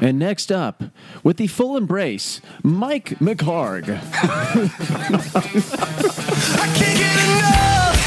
And 0.00 0.18
next 0.18 0.52
up, 0.52 0.82
with 1.24 1.38
the 1.38 1.48
full 1.48 1.76
embrace, 1.76 2.40
Mike 2.62 3.18
McHargue. 3.18 3.88
I 6.54 6.66
can't 6.76 6.98
get 6.98 7.18
enough 7.26 7.98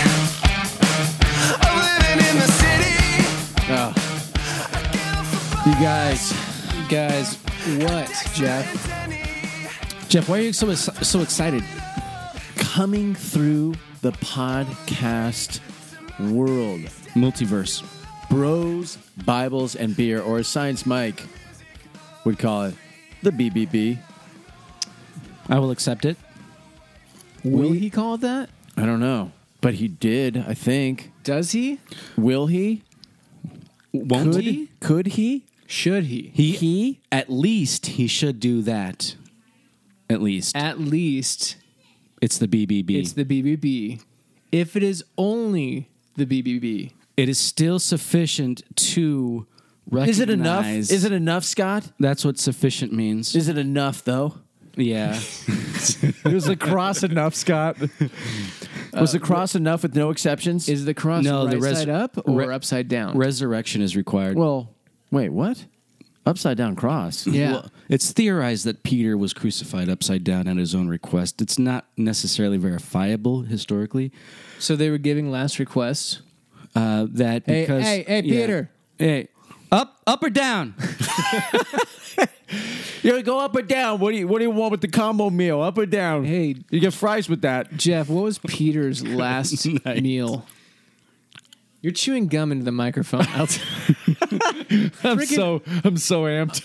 of 1.65 1.73
living 1.75 2.19
in 2.29 2.35
the 2.39 2.47
city. 2.47 2.96
Ah. 3.73 3.91
You 5.65 5.73
guys, 5.83 6.31
you 6.75 6.88
Guys, 6.89 7.35
what, 7.84 8.10
Jeff? 8.34 8.66
Jeff, 10.10 10.28
why 10.30 10.39
are 10.39 10.42
you 10.42 10.54
so 10.54 10.73
so 10.76 11.21
excited? 11.21 11.64
coming 12.55 13.14
through 13.14 13.76
the 14.02 14.12
podcast 14.14 15.60
world, 16.32 16.80
Multiverse. 17.16 17.84
bros, 18.30 18.98
Bibles, 19.26 19.76
and 19.76 19.94
beer, 19.96 20.21
or 20.21 20.42
Science 20.44 20.86
Mike 20.86 21.21
would 22.25 22.39
call 22.39 22.63
it, 22.65 22.75
the 23.23 23.31
BBB. 23.31 23.99
I 25.49 25.59
will 25.59 25.71
accept 25.71 26.05
it. 26.05 26.17
Will 27.43 27.71
We- 27.71 27.79
he 27.79 27.89
call 27.89 28.16
it 28.16 28.21
that? 28.21 28.49
I 28.77 28.85
don't 28.85 28.99
know, 28.99 29.31
but 29.59 29.75
he 29.75 29.88
did, 29.88 30.38
I 30.38 30.53
think. 30.53 31.12
Does 31.23 31.52
he? 31.52 31.79
Will 32.17 32.48
he? 32.48 32.84
Won't 33.91 34.34
Could 34.34 34.43
he? 34.43 34.70
Could 34.79 35.07
he? 35.07 35.43
Should 35.67 36.05
he? 36.05 36.31
He, 36.34 36.52
He? 36.52 36.99
at 37.12 37.29
least 37.29 37.85
he 37.88 38.07
should 38.07 38.40
do 38.40 38.62
that. 38.63 39.15
At 40.09 40.21
least 40.21 40.55
At 40.55 40.79
least 40.79 41.55
it's 42.21 42.38
the 42.38 42.48
BBB. 42.48 42.99
it's 42.99 43.13
the 43.13 43.23
BBB. 43.26 44.01
If 44.51 44.76
it 44.76 44.84
is 44.84 45.03
only 45.17 45.88
the 46.17 46.26
BBB, 46.26 46.91
it 47.15 47.29
is 47.29 47.38
still 47.38 47.79
sufficient 47.79 48.63
to 48.76 49.45
recognize. 49.90 50.09
Is 50.16 50.20
it 50.21 50.30
enough? 50.30 50.66
Is 50.66 51.03
it 51.05 51.12
enough, 51.12 51.44
Scott? 51.44 51.91
That's 51.99 52.23
what 52.26 52.38
sufficient 52.38 52.94
means. 52.94 53.35
Is 53.35 53.48
it 53.48 53.58
enough, 53.58 54.04
though? 54.04 54.35
yeah. 54.76 55.13
Was 56.26 56.46
the 56.46 56.55
cross 56.57 57.04
enough, 57.04 57.35
Scott? 57.35 57.77
Was 58.93 59.12
the 59.13 59.20
cross 59.20 59.55
enough 59.55 59.84
with 59.84 59.96
no 59.96 60.09
exceptions? 60.12 60.70
is 60.70 60.85
the 60.85 60.93
cross 60.93 61.24
No, 61.24 61.43
right 61.46 61.52
the 61.52 61.59
res- 61.59 61.77
side 61.79 61.90
up 61.90 62.18
or 62.27 62.35
re- 62.40 62.54
upside 62.54 62.87
down? 62.87 63.18
Resurrection 63.18 63.82
is 63.82 63.96
required. 63.98 64.38
well, 64.38 64.74
wait, 65.12 65.29
what? 65.29 65.66
Upside 66.25 66.56
down 66.57 66.75
cross. 66.75 67.25
yeah. 67.25 67.52
Well, 67.53 67.72
it's 67.90 68.12
theorized 68.12 68.66
that 68.66 68.84
Peter 68.84 69.18
was 69.18 69.34
crucified 69.34 69.90
upside 69.90 70.24
down 70.24 70.47
at 70.47 70.56
his 70.57 70.75
own 70.75 70.88
request. 70.88 71.41
It's 71.41 71.57
not 71.57 71.88
necessarily 71.97 72.57
verifiable 72.57 73.41
historically. 73.41 74.12
so 74.59 74.75
they 74.75 74.90
were 74.90 75.00
giving 75.00 75.31
last 75.31 75.57
requests. 75.59 76.22
Uh, 76.75 77.07
that 77.12 77.44
Hey, 77.46 77.62
because 77.62 77.84
hey, 77.84 78.03
hey, 78.07 78.22
yeah. 78.24 78.41
Peter. 78.41 78.69
hey, 79.00 79.28
up, 79.72 79.97
up 80.08 80.24
or 80.24 80.30
down? 80.30 80.75
You 83.03 83.24
go 83.24 83.40
up 83.40 83.56
or 83.56 83.62
down. 83.64 84.00
What 84.00 84.12
do 84.12 84.18
you 84.18 84.28
What 84.28 84.40
do 84.40 84.44
you 84.44 84.52
want 84.52 84.72
with 84.72 84.81
the 84.81 84.88
combo 84.88 85.30
meal? 85.31 85.62
Up 85.62 85.78
or 85.78 85.86
down? 85.88 86.24
Hey. 86.25 86.56
you 86.69 86.80
get 86.80 86.94
fries 86.94 87.28
with 87.28 87.41
that. 87.41 87.75
Jeff, 87.75 88.09
what 88.09 88.24
was 88.24 88.38
Peter's 88.40 89.03
last 89.08 89.66
Nice. 89.66 90.02
meal? 90.02 90.46
You're 91.81 91.94
chewing 91.94 92.28
gum 92.28 92.52
into 92.52 92.64
the 92.64 92.72
microphone. 92.72 93.25
I'll 93.30 93.47
t- 93.47 93.62
I'm 95.03 95.25
so 95.25 95.64
I'm 95.84 95.97
so 95.97 96.24
amped. 96.24 96.64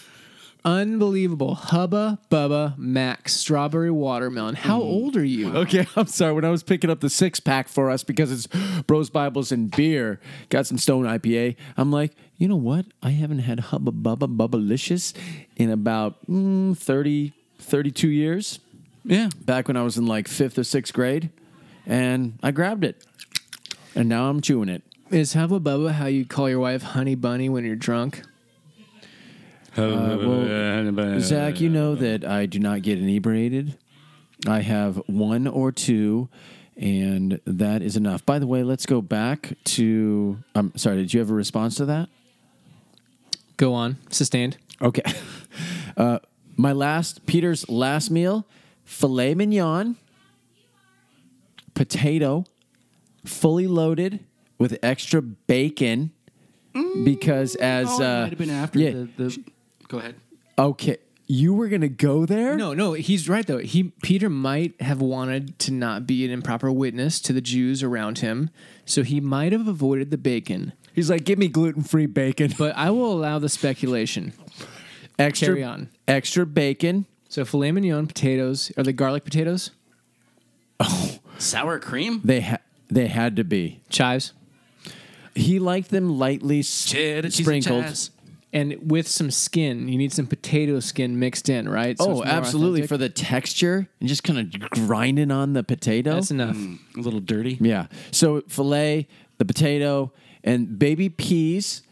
Unbelievable. 0.67 1.55
Hubba 1.55 2.19
Bubba 2.28 2.77
Max 2.77 3.34
strawberry 3.36 3.92
watermelon. 3.92 4.56
How 4.56 4.83
old 4.83 5.17
are 5.17 5.25
you? 5.25 5.56
Okay, 5.56 5.86
I'm 5.97 6.09
sorry. 6.09 6.33
When 6.33 6.45
I 6.45 6.50
was 6.50 6.64
picking 6.64 6.91
up 6.91 6.98
the 6.98 7.09
six 7.09 7.39
pack 7.39 7.69
for 7.69 7.89
us 7.89 8.03
because 8.03 8.33
it's 8.33 8.48
Bros 8.83 9.09
Bibles 9.09 9.53
and 9.53 9.70
beer, 9.70 10.19
got 10.48 10.67
some 10.67 10.77
Stone 10.77 11.05
IPA. 11.05 11.55
I'm 11.77 11.92
like, 11.92 12.11
you 12.37 12.48
know 12.48 12.56
what? 12.56 12.84
I 13.00 13.11
haven't 13.11 13.39
had 13.39 13.61
Hubba 13.61 13.92
Bubba 13.92 14.27
Bubblicious 14.37 15.14
in 15.56 15.70
about 15.70 16.27
mm, 16.27 16.77
30, 16.77 17.33
32 17.61 18.09
years. 18.09 18.59
yeah. 19.05 19.28
Back 19.44 19.69
when 19.69 19.77
I 19.77 19.83
was 19.83 19.97
in 19.97 20.06
like 20.06 20.27
fifth 20.27 20.59
or 20.59 20.64
sixth 20.64 20.92
grade, 20.92 21.31
and 21.87 22.41
I 22.42 22.50
grabbed 22.50 22.83
it, 22.84 23.06
and 23.94 24.09
now 24.09 24.28
I'm 24.28 24.41
chewing 24.41 24.69
it. 24.69 24.83
Is 25.12 25.34
Hubba 25.34 25.60
Bubba 25.60 25.93
how 25.93 26.06
you 26.06 26.27
call 26.27 26.50
your 26.50 26.59
wife 26.59 26.83
Honey 26.83 27.15
Bunny 27.15 27.48
when 27.48 27.65
you're 27.65 27.77
drunk? 27.77 28.22
Uh, 29.76 30.16
well, 30.20 31.20
Zach, 31.20 31.60
you 31.60 31.69
know 31.69 31.94
that 31.94 32.25
I 32.25 32.47
do 32.47 32.59
not 32.59 32.82
get 32.82 32.98
inebriated. 32.98 33.76
I 34.47 34.60
have 34.60 34.97
one 35.06 35.47
or 35.47 35.72
two, 35.72 36.28
and 36.76 37.41
that 37.47 37.82
is 37.82 37.97
enough. 37.97 38.25
By 38.25 38.38
the 38.38 38.47
way, 38.47 38.62
let's 38.62 38.86
go 38.86 39.00
back 39.03 39.53
to. 39.65 40.38
I'm 40.54 40.76
sorry. 40.76 40.97
Did 40.98 41.12
you 41.15 41.20
have 41.20 41.31
a 41.31 41.34
response 41.34 41.76
to 41.76 41.84
that? 41.86 42.09
Go 43.56 43.75
on. 43.75 43.97
Sustained. 44.10 44.56
Okay. 44.81 45.03
Uh, 45.97 46.19
my 46.59 46.72
last 46.72 47.25
Peter's 47.25 47.66
last 47.70 48.10
meal: 48.10 48.47
filet 48.84 49.34
mignon, 49.34 49.97
potato, 51.72 52.44
fully 53.25 53.66
loaded 53.66 54.22
with 54.59 54.78
extra 54.82 55.22
bacon. 55.22 56.10
Because 57.04 57.54
as 57.54 57.88
Oh, 57.88 57.94
it 57.94 58.04
uh, 58.04 58.20
might 58.20 58.28
have 58.28 58.38
been 58.38 58.50
after 58.50 58.78
yeah, 58.78 58.91
the, 58.91 59.09
the. 59.16 59.44
Go 59.88 59.98
ahead. 59.98 60.16
okay, 60.58 60.97
you 61.28 61.54
were 61.54 61.69
gonna 61.69 61.88
go 61.88 62.24
there. 62.26 62.56
No, 62.56 62.72
no, 62.74 62.92
he's 62.94 63.28
right 63.28 63.47
though. 63.47 63.58
He 63.58 63.92
Peter 64.02 64.28
might 64.30 64.80
have 64.80 65.00
wanted 65.00 65.58
to 65.60 65.72
not 65.72 66.06
be 66.06 66.24
an 66.24 66.30
improper 66.30 66.70
witness 66.72 67.20
to 67.22 67.32
the 67.32 67.41
Jews 67.41 67.82
around 67.82 68.19
him, 68.19 68.50
so 68.84 69.02
he 69.02 69.20
might 69.20 69.52
have 69.52 69.66
avoided 69.69 70.10
the 70.10 70.19
bacon. 70.19 70.72
He's 70.92 71.10
like, 71.10 71.24
give 71.24 71.38
me 71.38 71.48
gluten 71.48 71.82
free 71.82 72.06
bacon. 72.06 72.54
But 72.58 72.74
I 72.76 72.91
will 72.91 73.12
allow 73.12 73.38
the 73.38 73.48
speculation. 73.48 74.32
extra 75.19 75.48
Carry 75.48 75.62
on. 75.64 75.88
extra 76.08 76.47
bacon. 76.47 77.06
So 77.28 77.44
filet 77.44 77.72
mignon, 77.72 78.06
potatoes. 78.06 78.72
Are 78.76 78.82
they 78.82 78.92
garlic 78.92 79.24
potatoes? 79.24 79.72
Oh, 80.80 81.18
Sour 81.38 81.78
cream. 81.80 82.20
They 82.24 82.41
ha- 82.41 82.58
they 82.88 83.08
had 83.08 83.36
to 83.36 83.44
be. 83.44 83.80
Chives. 83.91 84.32
He 85.34 85.58
liked 85.58 85.91
them 85.91 86.18
lightly 86.18 86.60
s- 86.60 86.86
Cheddar 86.86 87.28
cheese 87.28 87.38
and 87.41 87.44
sprinkled. 87.47 87.84
chives. 87.84 88.10
And 88.53 88.77
with 88.91 89.07
some 89.09 89.31
skin, 89.31 89.89
you 89.89 89.99
need 89.99 90.12
some 90.12 90.27
potato 90.27 90.81
skin 90.81 91.19
mixed 91.19 91.49
in, 91.49 91.69
right? 91.69 91.99
So 91.99 92.19
Oh, 92.21 92.25
absolutely 92.25 92.81
authentic. 92.83 92.89
for 92.89 92.97
the 92.97 93.09
texture 93.09 93.89
and 94.01 94.09
just 94.09 94.23
kind 94.25 94.39
of 94.39 94.71
grinding 94.71 95.31
on 95.31 95.53
the 95.53 95.62
potato. 95.62 96.15
That's 96.15 96.31
enough. 96.31 96.57
Mm, 96.57 96.79
a 96.97 97.01
little 97.01 97.21
dirty. 97.21 97.59
yeah. 97.61 97.87
So 98.12 98.43
fillet, 98.49 99.09
the 99.39 99.45
potato, 99.45 100.12
and 100.45 100.79
baby 100.79 101.09
peas, 101.09 101.83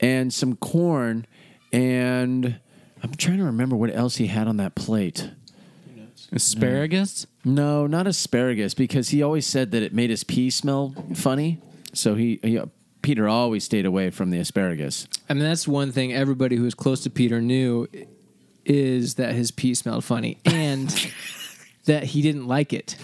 and 0.00 0.34
some 0.34 0.56
corn, 0.56 1.26
and 1.72 2.56
I'm 3.02 3.14
trying 3.14 3.38
to 3.38 3.44
remember 3.44 3.76
what 3.76 3.94
else 3.94 4.16
he 4.16 4.26
had 4.26 4.48
on 4.48 4.56
that 4.58 4.74
plate. 4.74 5.30
Asparagus. 6.32 7.26
No, 7.44 7.86
not 7.86 8.06
asparagus 8.06 8.74
because 8.74 9.10
he 9.10 9.22
always 9.22 9.46
said 9.46 9.70
that 9.72 9.82
it 9.82 9.92
made 9.92 10.10
his 10.10 10.24
pee 10.24 10.50
smell 10.50 10.94
funny. 11.14 11.60
So 11.92 12.14
he, 12.14 12.40
he 12.42 12.58
Peter 13.02 13.28
always 13.28 13.64
stayed 13.64 13.84
away 13.84 14.10
from 14.10 14.30
the 14.30 14.38
asparagus. 14.38 15.06
I 15.28 15.34
mean, 15.34 15.42
that's 15.42 15.66
one 15.66 15.92
thing 15.92 16.12
everybody 16.12 16.56
who 16.56 16.62
was 16.62 16.74
close 16.74 17.02
to 17.02 17.10
Peter 17.10 17.40
knew 17.40 17.88
is 18.64 19.14
that 19.14 19.34
his 19.34 19.50
pee 19.50 19.74
smelled 19.74 20.04
funny 20.04 20.38
and 20.44 20.88
that 21.84 22.04
he 22.04 22.22
didn't 22.22 22.46
like 22.46 22.72
it. 22.72 22.96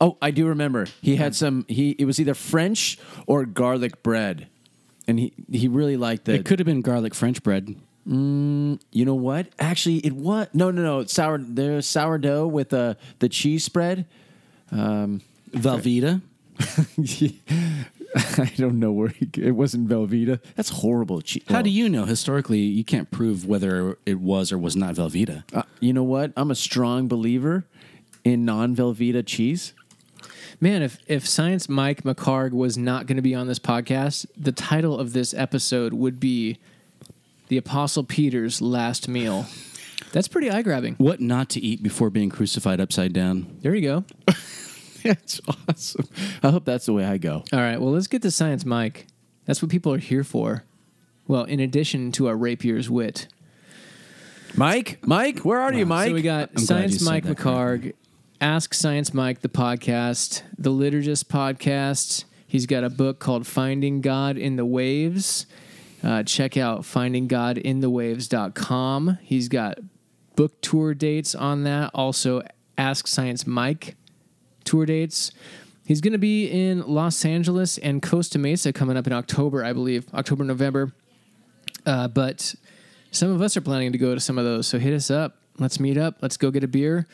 Oh, 0.00 0.16
I 0.20 0.30
do 0.30 0.46
remember. 0.46 0.86
He 1.02 1.16
had 1.16 1.34
some. 1.34 1.64
He 1.68 1.90
it 1.90 2.04
was 2.04 2.18
either 2.18 2.34
French 2.34 2.98
or 3.26 3.44
garlic 3.44 4.02
bread, 4.02 4.48
and 5.06 5.18
he 5.18 5.32
he 5.50 5.68
really 5.68 5.96
liked 5.96 6.24
the. 6.24 6.34
It 6.34 6.44
could 6.44 6.58
have 6.58 6.66
been 6.66 6.80
garlic 6.80 7.14
French 7.14 7.42
bread. 7.42 7.76
you 8.06 8.78
know 8.92 9.14
what? 9.14 9.48
Actually, 9.58 9.98
it 9.98 10.12
was 10.12 10.48
no, 10.52 10.70
no, 10.70 10.82
no. 10.82 11.04
Sour. 11.04 11.38
There's 11.38 11.86
sourdough 11.86 12.48
with 12.48 12.74
uh, 12.74 12.94
the 13.20 13.28
cheese 13.28 13.64
spread. 13.64 14.06
Velveeta. 14.72 16.20
I 18.38 18.52
don't 18.56 18.78
know 18.78 18.92
where 18.92 19.08
he, 19.08 19.28
it 19.38 19.52
wasn't 19.52 19.88
Velveeta. 19.88 20.40
That's 20.54 20.68
horrible. 20.70 21.20
Che- 21.20 21.42
How 21.48 21.62
do 21.62 21.70
you 21.70 21.88
know? 21.88 22.04
Historically, 22.04 22.60
you 22.60 22.84
can't 22.84 23.10
prove 23.10 23.44
whether 23.46 23.98
it 24.06 24.20
was 24.20 24.52
or 24.52 24.58
was 24.58 24.76
not 24.76 24.94
Velveeta. 24.94 25.42
Uh, 25.52 25.62
you 25.80 25.92
know 25.92 26.04
what? 26.04 26.32
I'm 26.36 26.50
a 26.50 26.54
strong 26.54 27.08
believer 27.08 27.64
in 28.24 28.44
non 28.44 28.76
Velveeta 28.76 29.24
cheese. 29.26 29.72
Man, 30.60 30.82
if 30.82 30.98
if 31.08 31.26
Science 31.28 31.68
Mike 31.68 32.04
McHargue 32.04 32.52
was 32.52 32.78
not 32.78 33.06
going 33.06 33.16
to 33.16 33.22
be 33.22 33.34
on 33.34 33.48
this 33.48 33.58
podcast, 33.58 34.26
the 34.36 34.52
title 34.52 34.98
of 34.98 35.12
this 35.12 35.34
episode 35.34 35.92
would 35.92 36.20
be 36.20 36.58
"The 37.48 37.56
Apostle 37.56 38.04
Peter's 38.04 38.62
Last 38.62 39.08
Meal." 39.08 39.46
That's 40.12 40.28
pretty 40.28 40.48
eye 40.48 40.62
grabbing. 40.62 40.94
What 40.98 41.20
not 41.20 41.48
to 41.50 41.60
eat 41.60 41.82
before 41.82 42.08
being 42.08 42.30
crucified 42.30 42.80
upside 42.80 43.12
down? 43.12 43.58
There 43.62 43.74
you 43.74 43.82
go. 43.82 44.04
That's 45.04 45.40
awesome. 45.68 46.08
I 46.42 46.50
hope 46.50 46.64
that's 46.64 46.86
the 46.86 46.94
way 46.94 47.04
I 47.04 47.18
go. 47.18 47.44
All 47.52 47.60
right, 47.60 47.78
well, 47.78 47.92
let's 47.92 48.06
get 48.06 48.22
to 48.22 48.30
Science 48.30 48.64
Mike. 48.64 49.06
That's 49.44 49.60
what 49.60 49.70
people 49.70 49.92
are 49.92 49.98
here 49.98 50.24
for. 50.24 50.64
Well, 51.26 51.44
in 51.44 51.60
addition 51.60 52.10
to 52.12 52.26
our 52.26 52.36
rapier's 52.36 52.88
wit. 52.88 53.28
Mike, 54.56 55.00
Mike, 55.02 55.40
where 55.40 55.60
are 55.60 55.74
you, 55.74 55.84
Mike? 55.84 56.08
So 56.08 56.14
we 56.14 56.22
got 56.22 56.48
I'm 56.56 56.62
Science 56.62 57.02
Mike 57.02 57.24
that 57.24 57.36
McHargue, 57.36 57.92
Ask 58.40 58.72
Science 58.72 59.12
Mike, 59.12 59.42
the 59.42 59.50
podcast, 59.50 60.40
the 60.56 60.70
Liturgist 60.70 61.24
podcast. 61.24 62.24
He's 62.46 62.64
got 62.64 62.82
a 62.82 62.88
book 62.88 63.18
called 63.18 63.46
Finding 63.46 64.00
God 64.00 64.38
in 64.38 64.56
the 64.56 64.64
Waves. 64.64 65.44
Uh, 66.02 66.22
check 66.22 66.56
out 66.56 66.80
findinggodinthewaves.com. 66.80 69.18
He's 69.22 69.48
got 69.48 69.78
book 70.34 70.58
tour 70.62 70.94
dates 70.94 71.34
on 71.34 71.64
that. 71.64 71.90
Also, 71.92 72.40
Ask 72.78 73.06
Science 73.06 73.46
Mike 73.46 73.96
tour 74.64 74.86
dates. 74.86 75.32
He's 75.86 76.00
going 76.00 76.12
to 76.12 76.18
be 76.18 76.46
in 76.46 76.86
Los 76.86 77.24
Angeles 77.24 77.76
and 77.78 78.02
Costa 78.02 78.38
Mesa 78.38 78.72
coming 78.72 78.96
up 78.96 79.06
in 79.06 79.12
October, 79.12 79.62
I 79.64 79.72
believe, 79.72 80.06
October, 80.14 80.44
November. 80.44 80.92
Uh, 81.84 82.08
but 82.08 82.54
some 83.10 83.30
of 83.30 83.42
us 83.42 83.56
are 83.56 83.60
planning 83.60 83.92
to 83.92 83.98
go 83.98 84.14
to 84.14 84.20
some 84.20 84.38
of 84.38 84.44
those. 84.44 84.66
So 84.66 84.78
hit 84.78 84.94
us 84.94 85.10
up. 85.10 85.36
Let's 85.58 85.78
meet 85.78 85.98
up. 85.98 86.16
Let's 86.22 86.36
go 86.36 86.50
get 86.50 86.64
a 86.64 86.68
beer. 86.68 87.06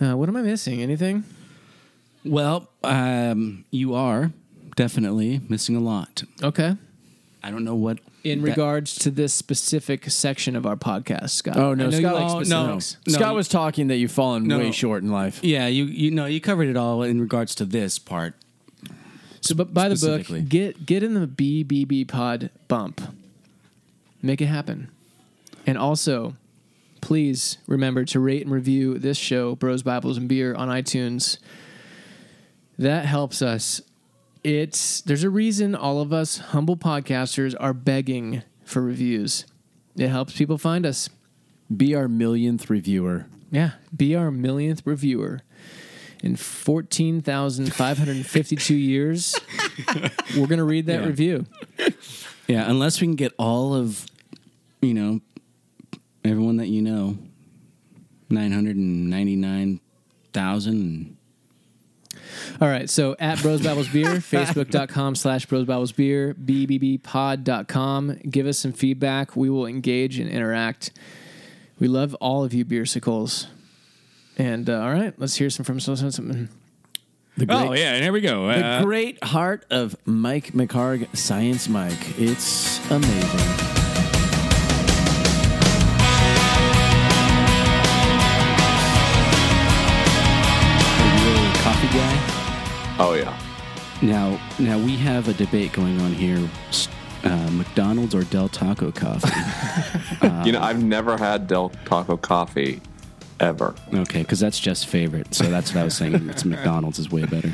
Uh, 0.00 0.16
what 0.16 0.28
am 0.28 0.36
I 0.36 0.42
missing? 0.42 0.80
Anything? 0.80 1.24
Well, 2.24 2.68
um, 2.84 3.64
you 3.70 3.94
are 3.94 4.32
definitely 4.76 5.40
missing 5.48 5.76
a 5.76 5.80
lot. 5.80 6.22
Okay. 6.42 6.76
I 7.42 7.50
don't 7.50 7.64
know 7.64 7.74
what. 7.74 7.98
In 8.24 8.40
that- 8.42 8.48
regards 8.50 8.94
to 8.96 9.10
this 9.10 9.34
specific 9.34 10.08
section 10.10 10.54
of 10.56 10.64
our 10.66 10.76
podcast, 10.76 11.30
Scott. 11.30 11.56
Oh 11.56 11.74
no, 11.74 11.86
I 11.86 11.90
know 11.90 11.96
you 11.98 12.02
Scott. 12.06 12.14
like 12.14 12.30
oh, 12.30 12.40
no. 12.40 12.66
No, 12.74 12.78
Scott 12.78 13.30
you- 13.30 13.34
was 13.36 13.48
talking 13.48 13.88
that 13.88 13.96
you've 13.96 14.12
fallen 14.12 14.44
No. 14.46 14.58
way 14.58 14.70
short 14.72 15.02
in 15.02 15.10
life. 15.10 15.40
Yeah, 15.42 15.66
you 15.66 15.84
you 15.84 16.10
know 16.10 16.26
you 16.26 16.40
covered 16.40 16.68
it 16.68 16.76
all 16.76 17.02
in 17.02 17.20
regards 17.20 17.54
to 17.56 17.64
this 17.64 17.98
part. 17.98 18.34
So, 19.40 19.56
but 19.56 19.74
by 19.74 19.88
the 19.88 19.96
book, 19.96 20.48
get 20.48 20.86
get 20.86 21.02
in 21.02 21.14
the 21.14 21.26
BBB 21.26 22.06
pod 22.06 22.50
bump. 22.68 23.00
Make 24.22 24.40
it 24.40 24.46
happen. 24.46 24.88
And 25.66 25.76
also, 25.76 26.36
please 27.00 27.58
remember 27.66 28.04
to 28.04 28.20
rate 28.20 28.42
and 28.42 28.52
review 28.52 28.98
this 28.98 29.18
show, 29.18 29.56
Bros, 29.56 29.82
Bibles, 29.82 30.16
and 30.16 30.28
Beer, 30.28 30.54
on 30.54 30.68
iTunes. 30.68 31.38
That 32.78 33.04
helps 33.04 33.42
us 33.42 33.80
it's 34.44 35.00
there's 35.02 35.24
a 35.24 35.30
reason 35.30 35.74
all 35.74 36.00
of 36.00 36.12
us 36.12 36.38
humble 36.38 36.76
podcasters 36.76 37.56
are 37.60 37.72
begging 37.72 38.42
for 38.64 38.82
reviews. 38.82 39.46
It 39.96 40.08
helps 40.08 40.36
people 40.36 40.58
find 40.58 40.84
us. 40.86 41.08
Be 41.74 41.94
our 41.94 42.08
millionth 42.08 42.68
reviewer. 42.68 43.26
Yeah, 43.50 43.70
be 43.96 44.14
our 44.16 44.30
millionth 44.30 44.82
reviewer. 44.84 45.40
In 46.22 46.36
14,552 46.36 48.74
years, 48.76 49.34
we're 50.36 50.46
going 50.46 50.58
to 50.58 50.64
read 50.64 50.84
that 50.86 51.00
yeah. 51.00 51.06
review. 51.06 51.46
Yeah, 52.46 52.70
unless 52.70 53.00
we 53.00 53.08
can 53.08 53.16
get 53.16 53.32
all 53.38 53.74
of, 53.74 54.06
you 54.80 54.94
know, 54.94 55.20
everyone 56.24 56.58
that 56.58 56.68
you 56.68 56.80
know, 56.80 57.18
999,000 58.30 61.16
all 62.60 62.68
right, 62.68 62.88
so 62.88 63.16
at 63.18 63.40
Bros 63.42 63.62
Babbles 63.62 63.88
Beer, 63.88 64.06
facebook.com 64.16 65.14
slash 65.14 65.46
Bros 65.46 65.66
Babbles 65.66 65.92
Beer, 65.92 66.34
bbbpod.com. 66.34 68.18
Give 68.30 68.46
us 68.46 68.58
some 68.58 68.72
feedback. 68.72 69.36
We 69.36 69.50
will 69.50 69.66
engage 69.66 70.18
and 70.18 70.28
interact. 70.28 70.90
We 71.78 71.88
love 71.88 72.14
all 72.16 72.44
of 72.44 72.54
you 72.54 72.64
beersicles. 72.64 73.46
And 74.38 74.68
uh, 74.70 74.80
all 74.80 74.92
right, 74.92 75.12
let's 75.18 75.36
hear 75.36 75.50
some 75.50 75.64
from 75.64 75.78
some, 75.80 75.96
some, 75.96 76.48
The 77.36 77.46
great, 77.46 77.56
Oh 77.58 77.72
yeah, 77.72 77.92
and 77.94 78.02
here 78.02 78.12
we 78.12 78.20
go. 78.20 78.46
the 78.48 78.64
Uh, 78.64 78.82
great 78.82 79.22
heart 79.24 79.64
of 79.70 79.96
Mike 80.06 80.52
McHargue, 80.52 81.14
Science 81.16 81.68
Mike. 81.68 82.18
It's 82.18 82.78
amazing. 82.90 83.81
Guy? 91.92 92.96
Oh 92.98 93.14
yeah. 93.14 93.38
Now, 94.00 94.40
now 94.58 94.78
we 94.78 94.96
have 94.96 95.28
a 95.28 95.34
debate 95.34 95.72
going 95.72 96.00
on 96.00 96.12
here: 96.12 96.48
uh, 97.24 97.50
McDonald's 97.50 98.14
or 98.14 98.24
Del 98.24 98.48
Taco 98.48 98.90
coffee. 98.90 99.28
you 100.46 100.52
know, 100.52 100.60
I've 100.60 100.82
never 100.82 101.18
had 101.18 101.46
Del 101.46 101.68
Taco 101.84 102.16
coffee 102.16 102.80
ever. 103.40 103.74
okay, 103.92 104.22
because 104.22 104.40
that's 104.40 104.58
just 104.58 104.86
favorite. 104.86 105.34
So 105.34 105.44
that's 105.44 105.74
what 105.74 105.82
I 105.82 105.84
was 105.84 105.96
saying. 105.96 106.30
It's 106.30 106.44
McDonald's 106.44 106.98
is 106.98 107.10
way 107.10 107.24
better. 107.26 107.52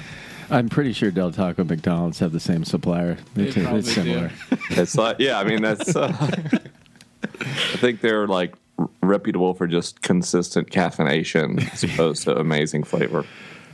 I'm 0.50 0.68
pretty 0.68 0.92
sure 0.92 1.10
Del 1.10 1.32
Taco 1.32 1.62
and 1.62 1.70
McDonald's 1.70 2.20
have 2.20 2.32
the 2.32 2.40
same 2.40 2.64
supplier. 2.64 3.18
It's, 3.36 3.56
it's 3.56 3.92
similar. 3.92 4.30
It's 4.70 4.96
like, 4.96 5.16
yeah, 5.18 5.38
I 5.38 5.44
mean, 5.44 5.62
that's. 5.62 5.96
Uh, 5.96 6.14
I 7.40 7.76
think 7.78 8.00
they're 8.00 8.26
like 8.26 8.54
reputable 9.02 9.54
for 9.54 9.66
just 9.66 10.02
consistent 10.02 10.70
caffeination 10.70 11.72
as 11.72 11.82
opposed 11.84 12.24
to 12.24 12.36
amazing 12.38 12.84
flavor. 12.84 13.24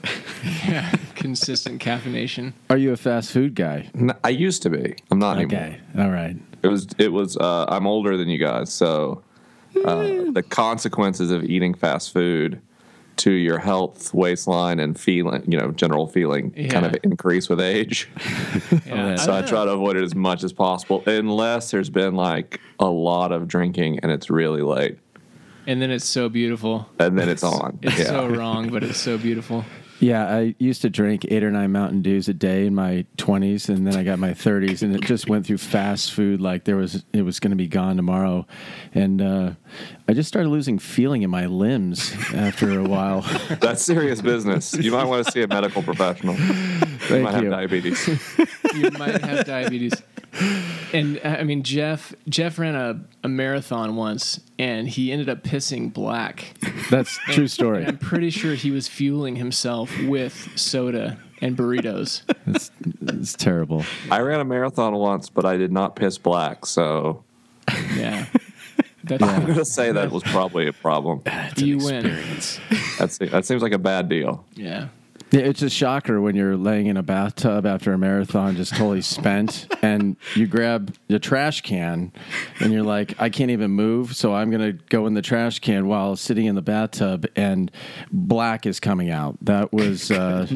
consistent 1.15 1.81
caffeination. 1.83 2.53
Are 2.71 2.77
you 2.77 2.93
a 2.93 2.97
fast 2.97 3.33
food 3.33 3.55
guy? 3.55 3.89
I 4.23 4.29
used 4.31 4.63
to 4.63 4.71
be. 4.71 4.95
I'm 5.11 5.19
not 5.19 5.37
anymore. 5.39 5.61
Okay. 5.61 5.81
All 5.99 6.11
right. 6.11 6.37
It 6.63 6.69
was. 6.69 6.87
It 6.99 7.13
was. 7.13 7.37
Uh, 7.37 7.67
I'm 7.69 7.87
older 7.87 8.17
than 8.17 8.29
you 8.29 8.39
guys, 8.39 8.73
so 8.73 9.23
uh, 9.85 10.31
the 10.33 10.45
consequences 10.49 11.31
of 11.31 11.45
eating 11.45 11.75
fast 11.75 12.13
food 12.13 12.61
to 13.17 13.31
your 13.31 13.59
health, 13.59 14.13
waistline, 14.13 14.81
and 14.81 14.99
feeling, 14.99 15.45
you 15.47 15.57
know, 15.57 15.71
general 15.71 16.09
feeling, 16.09 16.51
kind 16.69 16.85
of 16.85 16.97
increase 17.03 17.49
with 17.49 17.61
age. 17.61 18.09
Yeah. 18.87 19.15
So 19.25 19.33
I 19.33 19.43
try 19.43 19.65
to 19.65 19.71
avoid 19.71 19.97
it 19.97 20.03
as 20.03 20.15
much 20.15 20.43
as 20.43 20.53
possible, 20.53 21.03
unless 21.07 21.71
there's 21.71 21.91
been 21.91 22.15
like 22.15 22.61
a 22.81 22.87
lot 22.87 23.31
of 23.33 23.47
drinking 23.47 24.01
and 24.01 24.11
it's 24.11 24.29
really 24.29 24.63
late, 24.63 24.99
And 25.67 25.81
then 25.81 25.91
it's 25.91 26.05
so 26.05 26.29
beautiful. 26.29 26.89
and 26.99 27.17
then 27.19 27.29
it's 27.29 27.45
on. 27.45 27.79
It's 27.83 27.99
yeah. 27.99 28.07
so 28.07 28.27
wrong, 28.29 28.71
but 28.71 28.83
it's 28.83 28.99
so 28.99 29.17
beautiful. 29.17 29.65
Yeah, 30.01 30.27
I 30.27 30.55
used 30.59 30.83
to 30.83 30.91
drink 30.91 31.25
eight 31.29 31.43
or 31.45 31.51
nine 31.51 31.73
Mountain 31.73 32.03
Dews 32.03 32.29
a 32.29 32.35
day 32.35 32.67
in 32.67 32.75
my 32.75 33.07
20s, 33.17 33.69
and 33.69 33.87
then 33.87 33.97
I 33.97 34.03
got 34.03 34.19
my 34.19 34.31
30s, 34.33 34.83
and 34.83 34.95
it 34.95 35.03
just 35.03 35.29
went 35.29 35.47
through 35.47 35.59
fast 35.59 36.13
food 36.13 36.41
like 36.41 36.65
there 36.65 36.77
was 36.77 37.05
it 37.13 37.23
was 37.23 37.41
going 37.41 37.51
to 37.51 37.57
be 37.57 37.69
gone 37.69 37.97
tomorrow, 37.97 38.47
and 38.93 39.23
uh, 39.23 39.51
I 40.09 40.13
just 40.13 40.29
started 40.29 40.49
losing 40.49 40.79
feeling 40.79 41.23
in 41.23 41.31
my 41.31 41.47
limbs 41.47 42.13
after 42.35 42.79
a 42.79 42.85
while. 42.85 43.21
That's 43.61 43.83
serious 43.83 44.21
business. 44.21 44.75
You 44.75 44.93
might 44.93 45.05
want 45.05 45.25
to 45.27 45.33
see 45.33 45.43
a 45.43 45.49
medical 45.49 45.83
professional. 45.83 46.35
you 46.35 46.45
Thank 46.45 47.25
might 47.25 47.35
have 47.35 47.51
diabetes. 47.51 48.09
you 48.75 48.91
might 48.93 49.21
have 49.21 49.47
diabetes. 49.47 49.95
And 50.93 51.21
uh, 51.25 51.29
I 51.29 51.45
mean, 51.45 51.63
Jeff 51.63 52.15
Jeff 52.29 52.59
ran 52.59 52.75
a, 52.75 53.01
a 53.23 53.29
marathon 53.29 53.97
once, 53.97 54.41
and 54.59 54.89
he 54.89 55.13
ended 55.13 55.29
up 55.29 55.43
pissing 55.43 55.93
black. 55.93 56.55
That's 56.91 57.17
true 57.29 57.49
story. 57.49 57.85
I'm 57.85 57.99
pretty 57.99 58.31
sure 58.31 58.55
he 58.55 58.71
was 58.71 58.89
fueling 58.89 59.37
himself 59.37 59.91
with 60.03 60.51
soda 60.57 61.19
and 61.41 61.57
burritos. 61.57 62.23
It's, 62.47 62.71
it's 63.03 63.35
terrible. 63.35 63.85
I 64.11 64.21
ran 64.21 64.41
a 64.41 64.45
marathon 64.45 64.95
once, 64.95 65.29
but 65.29 65.45
I 65.45 65.57
did 65.57 65.73
not 65.73 65.97
piss 65.97 66.19
black, 66.19 66.67
so 66.67 67.25
Yeah, 67.97 68.27
that's 69.05 69.23
I'm 69.23 69.47
gonna 69.47 69.65
say 69.65 69.93
that 69.93 70.11
was 70.11 70.23
probably 70.25 70.67
a 70.69 70.73
problem. 70.73 71.23
you 71.57 71.79
win. 71.79 72.05
That's 72.99 73.19
that 73.19 73.45
seems 73.45 73.63
like 73.63 73.73
a 73.73 73.79
bad 73.79 74.09
deal. 74.09 74.45
Yeah, 74.55 74.65
Yeah, 74.65 74.89
it's 75.41 75.63
a 75.63 75.71
shocker 75.71 76.21
when 76.21 76.37
you're 76.37 76.57
laying 76.57 76.87
in 76.87 76.97
a 76.97 77.03
bathtub 77.03 77.67
after 77.67 77.93
a 77.93 77.99
marathon, 77.99 78.57
just 78.57 78.73
totally 78.73 79.03
spent, 79.03 79.67
and 79.83 80.17
you 80.35 80.47
grab 80.47 80.95
the 81.09 81.19
trash 81.19 81.61
can, 81.63 82.13
and 82.61 82.73
you're 82.73 82.83
like, 82.83 83.15
I 83.21 83.29
can't 83.31 83.51
even 83.51 83.71
move, 83.73 84.15
so 84.17 84.35
I'm 84.35 84.51
gonna 84.51 84.73
go 84.73 85.07
in 85.07 85.15
the 85.15 85.23
trash 85.23 85.59
can 85.59 85.87
while 85.87 86.17
sitting 86.17 86.47
in 86.47 86.55
the 86.55 86.63
bathtub, 86.63 87.27
and 87.37 87.71
black 88.13 88.67
is 88.67 88.81
coming 88.81 89.11
out. 89.11 89.37
That 89.43 89.73
was 89.73 90.11
uh, 90.11 90.47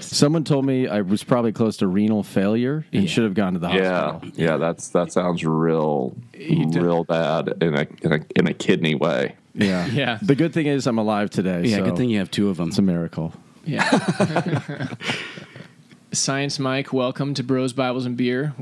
someone 0.00 0.44
told 0.44 0.64
me 0.64 0.86
I 0.88 1.00
was 1.02 1.24
probably 1.24 1.52
close 1.52 1.76
to 1.78 1.86
renal 1.86 2.22
failure 2.22 2.84
and 2.92 3.08
should 3.08 3.24
have 3.24 3.34
gone 3.34 3.54
to 3.54 3.58
the 3.58 3.68
Yeah, 3.70 4.12
hospital. 4.12 4.30
yeah. 4.36 4.56
That's 4.56 4.88
that 4.88 5.12
sounds 5.12 5.44
real, 5.44 6.14
real 6.38 7.04
bad 7.04 7.54
in 7.60 7.74
a 7.76 7.86
in 8.02 8.12
a 8.12 8.20
in 8.36 8.46
a 8.46 8.54
kidney 8.54 8.94
way. 8.94 9.36
Yeah, 9.54 9.86
Yeah. 9.92 10.18
The 10.22 10.34
good 10.34 10.52
thing 10.54 10.66
is 10.66 10.86
I'm 10.86 10.98
alive 10.98 11.30
today. 11.30 11.62
Yeah, 11.64 11.78
so 11.78 11.84
good 11.84 11.96
thing 11.96 12.08
you 12.10 12.18
have 12.18 12.30
two 12.30 12.48
of 12.48 12.56
them. 12.56 12.68
it's 12.68 12.78
a 12.78 12.82
miracle. 12.82 13.32
Yeah. 13.64 14.88
Science 16.12 16.58
Mike, 16.58 16.92
welcome 16.92 17.34
to 17.34 17.42
Bros 17.42 17.72
Bibles 17.72 18.06
and 18.06 18.16
Beer. 18.16 18.54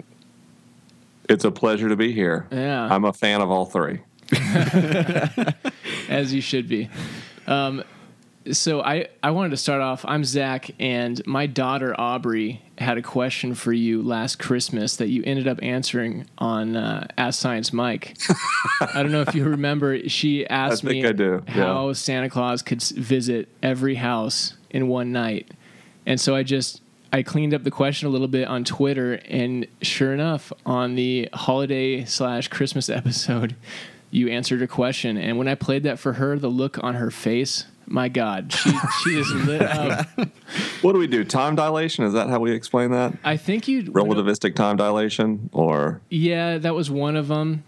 It's 1.28 1.44
a 1.44 1.50
pleasure 1.50 1.88
to 1.88 1.96
be 1.96 2.12
here. 2.12 2.46
Yeah. 2.50 2.92
I'm 2.92 3.04
a 3.04 3.12
fan 3.12 3.40
of 3.40 3.50
all 3.50 3.66
three. 3.66 4.00
as 6.08 6.32
you 6.32 6.40
should 6.40 6.68
be. 6.68 6.88
Um, 7.46 7.82
so 8.52 8.80
I, 8.80 9.08
I 9.22 9.32
wanted 9.32 9.50
to 9.50 9.56
start 9.56 9.82
off. 9.82 10.04
I'm 10.06 10.24
Zach, 10.24 10.70
and 10.78 11.24
my 11.26 11.46
daughter 11.46 11.98
Aubrey 11.98 12.62
had 12.78 12.96
a 12.96 13.02
question 13.02 13.54
for 13.54 13.72
you 13.72 14.02
last 14.02 14.38
Christmas 14.38 14.96
that 14.96 15.08
you 15.08 15.22
ended 15.24 15.46
up 15.46 15.58
answering 15.62 16.26
on 16.38 16.74
uh, 16.74 17.06
Ask 17.18 17.40
Science 17.40 17.72
Mike. 17.72 18.16
I 18.80 19.02
don't 19.02 19.12
know 19.12 19.20
if 19.20 19.34
you 19.34 19.44
remember. 19.44 20.08
She 20.08 20.46
asked 20.46 20.84
me 20.84 21.02
do, 21.12 21.42
yeah. 21.46 21.52
how 21.52 21.92
Santa 21.92 22.30
Claus 22.30 22.62
could 22.62 22.82
visit 22.82 23.48
every 23.62 23.96
house 23.96 24.54
in 24.70 24.88
one 24.88 25.12
night, 25.12 25.50
and 26.06 26.18
so 26.18 26.34
I 26.34 26.42
just 26.42 26.80
I 27.12 27.22
cleaned 27.22 27.52
up 27.52 27.64
the 27.64 27.70
question 27.70 28.08
a 28.08 28.10
little 28.10 28.28
bit 28.28 28.48
on 28.48 28.64
Twitter, 28.64 29.14
and 29.28 29.66
sure 29.82 30.14
enough, 30.14 30.50
on 30.64 30.94
the 30.94 31.28
holiday 31.34 32.06
slash 32.06 32.48
Christmas 32.48 32.88
episode, 32.88 33.54
you 34.10 34.28
answered 34.28 34.62
a 34.62 34.66
question, 34.66 35.18
and 35.18 35.36
when 35.36 35.46
I 35.46 35.54
played 35.54 35.82
that 35.82 35.98
for 35.98 36.14
her, 36.14 36.38
the 36.38 36.48
look 36.48 36.82
on 36.82 36.94
her 36.94 37.10
face, 37.10 37.66
my 37.90 38.08
God, 38.08 38.52
she 38.52 38.70
she 38.70 39.14
just 39.16 39.34
lit 39.46 39.62
up. 39.62 40.06
What 40.80 40.92
do 40.92 40.98
we 40.98 41.06
do? 41.06 41.24
Time 41.24 41.56
dilation? 41.56 42.04
Is 42.04 42.12
that 42.12 42.28
how 42.28 42.38
we 42.38 42.52
explain 42.52 42.92
that? 42.92 43.12
I 43.24 43.36
think 43.36 43.66
you 43.68 43.82
Relativistic 43.84 44.54
time 44.54 44.76
dilation, 44.76 45.50
or 45.52 46.00
Yeah, 46.08 46.58
that 46.58 46.74
was 46.74 46.90
one 46.90 47.16
of 47.16 47.28
them. 47.28 47.64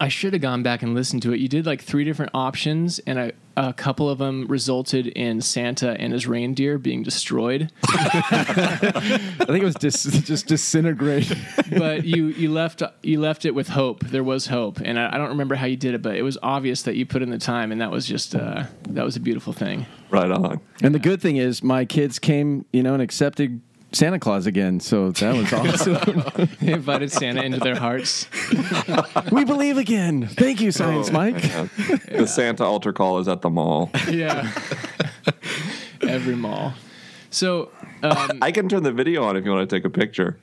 I 0.00 0.08
should 0.08 0.32
have 0.32 0.42
gone 0.42 0.62
back 0.62 0.82
and 0.82 0.94
listened 0.94 1.22
to 1.22 1.32
it. 1.32 1.40
You 1.40 1.48
did 1.48 1.66
like 1.66 1.82
three 1.82 2.04
different 2.04 2.30
options, 2.34 2.98
and 3.00 3.18
a, 3.18 3.32
a 3.56 3.72
couple 3.72 4.08
of 4.08 4.18
them 4.18 4.46
resulted 4.46 5.06
in 5.08 5.40
Santa 5.40 5.90
and 6.00 6.12
his 6.12 6.26
reindeer 6.26 6.78
being 6.78 7.02
destroyed. 7.02 7.72
I 7.88 9.44
think 9.46 9.62
it 9.62 9.64
was 9.64 9.74
dis- 9.74 10.04
just 10.04 10.46
disintegrate. 10.46 11.32
but 11.76 12.04
you 12.04 12.26
you 12.26 12.52
left 12.52 12.82
you 13.02 13.20
left 13.20 13.44
it 13.44 13.54
with 13.54 13.68
hope. 13.68 14.04
There 14.04 14.24
was 14.24 14.46
hope, 14.46 14.80
and 14.80 14.98
I, 14.98 15.14
I 15.14 15.18
don't 15.18 15.30
remember 15.30 15.56
how 15.56 15.66
you 15.66 15.76
did 15.76 15.94
it, 15.94 16.02
but 16.02 16.16
it 16.16 16.22
was 16.22 16.38
obvious 16.42 16.82
that 16.82 16.96
you 16.96 17.04
put 17.06 17.22
in 17.22 17.30
the 17.30 17.38
time, 17.38 17.72
and 17.72 17.80
that 17.80 17.90
was 17.90 18.06
just 18.06 18.34
uh, 18.34 18.64
that 18.88 19.04
was 19.04 19.16
a 19.16 19.20
beautiful 19.20 19.52
thing. 19.52 19.86
right 20.10 20.30
on? 20.30 20.60
and 20.82 20.94
the 20.94 20.98
good 20.98 21.20
thing 21.20 21.36
is, 21.36 21.62
my 21.62 21.84
kids 21.84 22.18
came, 22.18 22.64
you 22.72 22.82
know, 22.82 22.94
and 22.94 23.02
accepted 23.02 23.60
Santa 23.92 24.18
Claus 24.18 24.46
again. 24.46 24.80
So 24.80 25.10
that 25.12 25.34
was 25.34 25.52
awesome. 25.90 26.48
They 26.60 26.72
invited 26.72 27.10
Santa 27.10 27.42
into 27.42 27.58
their 27.58 27.76
hearts. 27.76 28.28
we 29.32 29.44
believe 29.44 29.78
again. 29.78 30.26
Thank 30.26 30.60
you, 30.60 30.70
Science 30.70 31.10
Mike. 31.10 31.42
Yeah. 31.42 31.68
The 32.10 32.26
Santa 32.26 32.64
altar 32.64 32.92
call 32.92 33.18
is 33.18 33.28
at 33.28 33.42
the 33.42 33.50
mall. 33.50 33.90
Yeah, 34.08 34.52
every 36.02 36.36
mall. 36.36 36.74
So, 37.30 37.70
um, 38.02 38.38
I 38.42 38.52
can 38.52 38.68
turn 38.68 38.82
the 38.82 38.92
video 38.92 39.24
on 39.24 39.36
if 39.36 39.44
you 39.44 39.50
want 39.50 39.68
to 39.68 39.76
take 39.76 39.84
a 39.84 39.90
picture. 39.90 40.36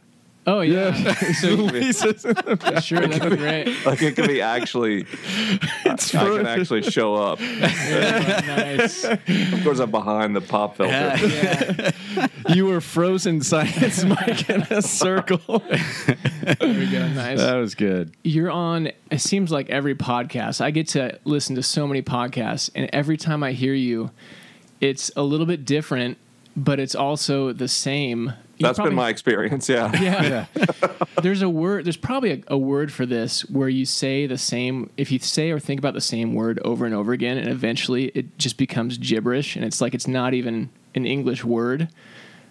Oh 0.45 0.61
yeah, 0.61 0.93
so 1.33 1.67
sure 2.81 3.07
that'd 3.07 3.29
be 3.29 3.37
great. 3.37 3.85
Like 3.85 4.01
it 4.01 4.15
can 4.15 4.27
be 4.27 4.41
actually, 4.41 5.05
I 5.85 5.95
can 5.95 6.45
actually 6.47 6.83
show 6.83 7.15
up. 7.15 7.39
nice. 7.39 9.03
Of 9.03 9.63
course, 9.63 9.79
I'm 9.79 9.91
behind 9.91 10.35
the 10.35 10.41
pop 10.41 10.77
filter. 10.77 10.91
Yeah, 10.91 11.91
you 12.49 12.65
were 12.65 12.81
frozen, 12.81 13.41
Science 13.41 14.03
Mike, 14.03 14.49
in 14.49 14.61
a 14.69 14.81
circle. 14.81 15.59
there 15.59 16.57
we 16.61 16.89
go. 16.91 17.07
Nice. 17.09 17.39
that 17.39 17.55
was 17.55 17.75
good. 17.75 18.15
you're 18.23 18.51
on 18.51 18.87
it 19.11 19.19
seems 19.19 19.51
like 19.51 19.69
every 19.69 19.95
podcast 19.95 20.61
i 20.61 20.71
get 20.71 20.87
to 20.89 21.17
listen 21.23 21.55
to 21.55 21.63
so 21.63 21.87
many 21.87 22.01
podcasts 22.01 22.69
and 22.75 22.89
every 22.93 23.17
time 23.17 23.43
i 23.43 23.51
hear 23.51 23.73
you 23.73 24.11
it's 24.81 25.11
a 25.15 25.21
little 25.23 25.45
bit 25.45 25.65
different 25.65 26.17
but 26.55 26.79
it's 26.79 26.95
also 26.95 27.51
the 27.53 27.67
same 27.67 28.33
That's 28.59 28.77
probably- 28.77 28.91
been 28.91 28.95
my 28.95 29.09
experience. 29.09 29.67
Yeah. 29.69 29.91
yeah. 30.01 30.45
there's 31.21 31.41
a 31.41 31.49
word 31.49 31.85
there's 31.85 31.97
probably 31.97 32.31
a, 32.31 32.41
a 32.49 32.57
word 32.57 32.91
for 32.91 33.05
this 33.05 33.41
where 33.49 33.69
you 33.69 33.85
say 33.85 34.27
the 34.27 34.37
same 34.37 34.89
if 34.97 35.11
you 35.11 35.19
say 35.19 35.51
or 35.51 35.59
think 35.59 35.79
about 35.79 35.93
the 35.93 36.01
same 36.01 36.33
word 36.33 36.59
over 36.63 36.85
and 36.85 36.93
over 36.93 37.13
again 37.13 37.37
and 37.37 37.47
eventually 37.49 38.05
it 38.15 38.37
just 38.37 38.57
becomes 38.57 38.97
gibberish 38.97 39.55
and 39.55 39.65
it's 39.65 39.81
like 39.81 39.93
it's 39.93 40.07
not 40.07 40.33
even 40.33 40.69
an 40.93 41.05
english 41.05 41.43
word 41.43 41.87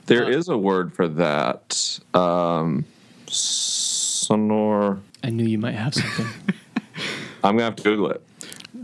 There 0.07 0.29
is 0.29 0.49
a 0.49 0.57
word 0.59 0.93
for 0.93 1.09
that. 1.09 1.99
Um, 2.13 2.85
sonor. 3.27 4.99
i 5.23 5.31
knew 5.31 5.45
you 5.45 5.59
might 5.59 5.75
have 5.75 5.95
something 5.95 6.27
I'm 7.45 7.57
gonna 7.57 7.65
have 7.65 7.77
to 7.77 7.83
Google 7.83 8.11
it. 8.11 8.23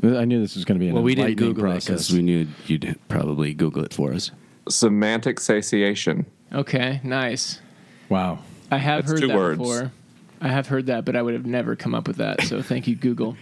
I 0.02 0.24
knew 0.26 0.40
this 0.40 0.54
was 0.54 0.64
going 0.66 0.78
to 0.78 0.80
be 0.82 0.88
an 0.88 0.94
Well, 0.94 1.02
we 1.02 1.14
didn't 1.14 1.30
enlightening 1.30 1.54
Google 1.54 1.72
it 1.72 1.84
because 1.84 2.12
we 2.12 2.20
knew 2.22 2.46
you'd 2.66 2.98
probably 3.08 3.54
Google 3.54 3.84
it 3.84 3.92
for 3.94 4.12
us. 4.12 4.30
Semantic 4.68 5.40
satiation. 5.40 6.26
Okay 6.52 7.00
nice 7.04 7.60
wow. 8.08 8.38
I 8.72 8.78
have 8.78 9.06
That's 9.06 9.20
heard 9.20 9.30
that 9.30 9.36
words. 9.36 9.58
before. 9.58 9.92
I 10.40 10.48
have 10.48 10.68
heard 10.68 10.86
that, 10.86 11.04
but 11.04 11.16
I 11.16 11.22
would 11.22 11.34
have 11.34 11.44
never 11.44 11.74
come 11.76 11.92
up 11.94 12.06
with 12.06 12.16
that. 12.18 12.42
So 12.42 12.62
thank 12.70 12.86
you, 12.86 12.94
Google. 12.96 13.36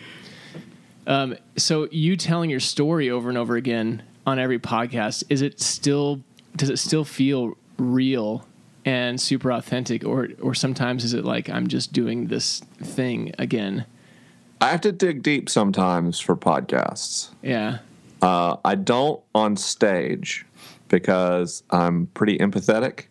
Um, 1.06 1.36
so 1.56 1.86
you 1.90 2.16
telling 2.16 2.50
your 2.50 2.60
story 2.60 3.10
over 3.10 3.28
and 3.28 3.36
over 3.38 3.56
again 3.56 4.02
on 4.26 4.38
every 4.38 4.58
podcast 4.58 5.24
is 5.28 5.42
it 5.42 5.60
still 5.60 6.20
does 6.56 6.70
it 6.70 6.78
still 6.78 7.04
feel 7.04 7.56
real 7.78 8.46
and 8.84 9.20
super 9.20 9.52
authentic, 9.52 10.04
or 10.04 10.28
or 10.40 10.54
sometimes 10.54 11.04
is 11.04 11.12
it 11.14 11.24
like 11.24 11.48
I'm 11.50 11.66
just 11.68 11.92
doing 11.92 12.28
this 12.28 12.60
thing 12.82 13.34
again? 13.38 13.84
I 14.60 14.70
have 14.70 14.80
to 14.82 14.92
dig 14.92 15.22
deep 15.22 15.48
sometimes 15.50 16.18
for 16.20 16.34
podcasts. 16.36 17.30
Yeah, 17.42 17.78
Uh, 18.22 18.56
I 18.64 18.74
don't 18.74 19.20
on 19.34 19.56
stage 19.56 20.44
because 20.88 21.62
I'm 21.70 22.06
pretty 22.08 22.38
empathetic. 22.38 23.04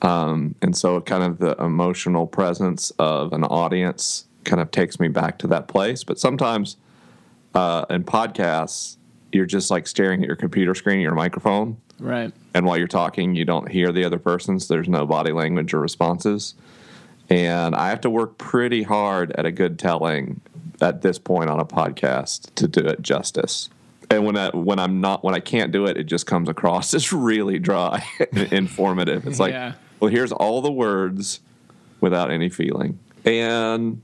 Um, 0.00 0.54
and 0.62 0.76
so, 0.76 1.00
kind 1.00 1.24
of 1.24 1.38
the 1.38 1.56
emotional 1.56 2.26
presence 2.26 2.92
of 2.98 3.32
an 3.32 3.44
audience 3.44 4.26
kind 4.44 4.60
of 4.60 4.70
takes 4.70 5.00
me 5.00 5.08
back 5.08 5.38
to 5.40 5.46
that 5.48 5.68
place. 5.68 6.04
But 6.04 6.18
sometimes 6.18 6.76
uh, 7.54 7.84
in 7.90 8.04
podcasts, 8.04 8.96
you're 9.32 9.46
just 9.46 9.70
like 9.70 9.86
staring 9.86 10.22
at 10.22 10.26
your 10.26 10.36
computer 10.36 10.74
screen, 10.74 11.00
your 11.00 11.14
microphone, 11.14 11.76
right. 11.98 12.32
and 12.54 12.64
while 12.64 12.78
you're 12.78 12.86
talking, 12.86 13.34
you 13.34 13.44
don't 13.44 13.68
hear 13.68 13.92
the 13.92 14.04
other 14.04 14.18
person's. 14.18 14.68
There's 14.68 14.88
no 14.88 15.04
body 15.04 15.32
language 15.32 15.74
or 15.74 15.80
responses. 15.80 16.54
And 17.28 17.74
I 17.74 17.90
have 17.90 18.00
to 18.02 18.10
work 18.10 18.38
pretty 18.38 18.84
hard 18.84 19.32
at 19.32 19.44
a 19.44 19.52
good 19.52 19.78
telling 19.78 20.40
at 20.80 21.02
this 21.02 21.18
point 21.18 21.50
on 21.50 21.60
a 21.60 21.64
podcast 21.64 22.54
to 22.54 22.68
do 22.68 22.80
it 22.80 23.02
justice. 23.02 23.68
And 24.10 24.24
when 24.24 24.36
I, 24.36 24.48
when 24.50 24.78
I'm 24.78 25.00
not 25.00 25.22
when 25.22 25.34
I 25.34 25.40
can't 25.40 25.70
do 25.72 25.84
it, 25.86 25.96
it 25.96 26.04
just 26.04 26.26
comes 26.26 26.48
across 26.48 26.94
as 26.98 27.12
really 27.12 27.58
dry 27.58 28.04
and 28.32 28.52
informative. 28.52 29.26
It's 29.26 29.38
like, 29.38 29.52
Yeah. 29.52 29.74
well, 30.00 30.10
here's 30.10 30.32
all 30.32 30.62
the 30.62 30.72
words 30.72 31.40
without 32.00 32.30
any 32.30 32.48
feeling. 32.48 32.98
And 33.24 34.00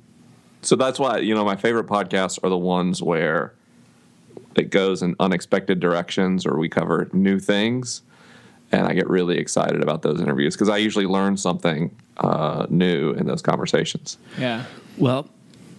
so 0.62 0.76
that's 0.76 0.98
why 0.98 1.18
you 1.18 1.34
know 1.34 1.44
my 1.44 1.56
favorite 1.56 1.86
podcasts 1.86 2.38
are 2.42 2.50
the 2.50 2.58
ones 2.58 3.02
where 3.02 3.54
it 4.56 4.70
goes 4.70 5.02
in 5.02 5.14
unexpected 5.20 5.78
directions 5.80 6.46
or 6.46 6.58
we 6.58 6.68
cover 6.68 7.08
new 7.12 7.38
things 7.38 8.02
and 8.72 8.86
i 8.86 8.94
get 8.94 9.08
really 9.10 9.36
excited 9.36 9.82
about 9.82 10.00
those 10.02 10.20
interviews 10.20 10.54
because 10.54 10.68
i 10.70 10.76
usually 10.78 11.04
learn 11.06 11.36
something 11.36 11.94
uh, 12.18 12.66
new 12.70 13.10
in 13.12 13.26
those 13.26 13.42
conversations 13.42 14.16
Yeah, 14.38 14.64
Well, 14.96 15.28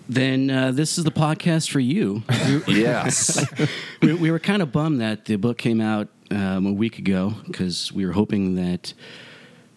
then 0.08 0.50
uh, 0.50 0.72
this 0.72 0.98
is 0.98 1.04
the 1.04 1.12
podcast 1.12 1.70
for 1.70 1.80
you. 1.80 2.24
yes 2.68 3.46
we, 4.02 4.14
we 4.14 4.32
were 4.32 4.40
kind 4.40 4.62
of 4.62 4.72
bummed 4.72 5.02
that 5.02 5.26
the 5.26 5.36
book 5.36 5.58
came 5.58 5.82
out 5.82 6.08
um, 6.32 6.66
a 6.66 6.74
week 6.74 7.00
ago 7.00 7.34
because 7.46 7.92
we 7.92 8.06
were 8.06 8.12
hoping 8.12 8.56
that 8.56 8.94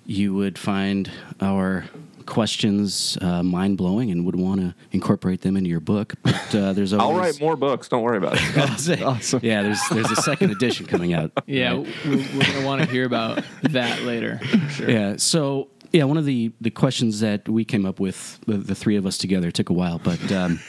you 0.06 0.34
would 0.34 0.58
find 0.58 1.10
our 1.40 1.84
questions 2.28 3.16
uh, 3.22 3.42
mind 3.42 3.78
blowing 3.78 4.10
and 4.10 4.24
would 4.26 4.36
want 4.36 4.60
to 4.60 4.74
incorporate 4.92 5.40
them 5.40 5.56
into 5.56 5.70
your 5.70 5.80
book. 5.80 6.14
But 6.22 6.54
uh, 6.54 6.72
there's 6.74 6.92
always 6.92 7.16
i'll 7.16 7.20
write 7.20 7.40
more 7.40 7.56
books 7.56 7.88
don't 7.88 8.02
worry 8.02 8.18
about 8.18 8.36
it 8.38 9.02
awesome. 9.02 9.40
Yeah, 9.42 9.62
there's 9.62 9.80
there's 9.90 10.10
a 10.10 10.16
second 10.16 10.50
edition 10.50 10.86
coming 10.86 11.14
out. 11.14 11.32
yeah. 11.46 11.70
right? 11.70 11.86
We're, 12.04 12.16
we're 12.16 12.44
gonna 12.44 12.66
want 12.66 12.82
to 12.82 12.90
hear 12.90 13.04
about 13.04 13.44
that 13.62 14.02
later. 14.02 14.40
Sure. 14.70 14.90
Yeah. 14.90 15.16
So 15.16 15.68
yeah, 15.92 16.04
one 16.04 16.16
of 16.16 16.24
the 16.24 16.52
the 16.60 16.70
questions 16.70 17.20
that 17.20 17.48
we 17.48 17.64
came 17.64 17.84
up 17.86 18.00
with, 18.00 18.38
the, 18.46 18.56
the 18.58 18.74
three 18.74 18.96
of 18.96 19.06
us 19.06 19.18
together, 19.18 19.50
took 19.50 19.70
a 19.70 19.72
while, 19.72 19.98
but 19.98 20.30
um, 20.32 20.60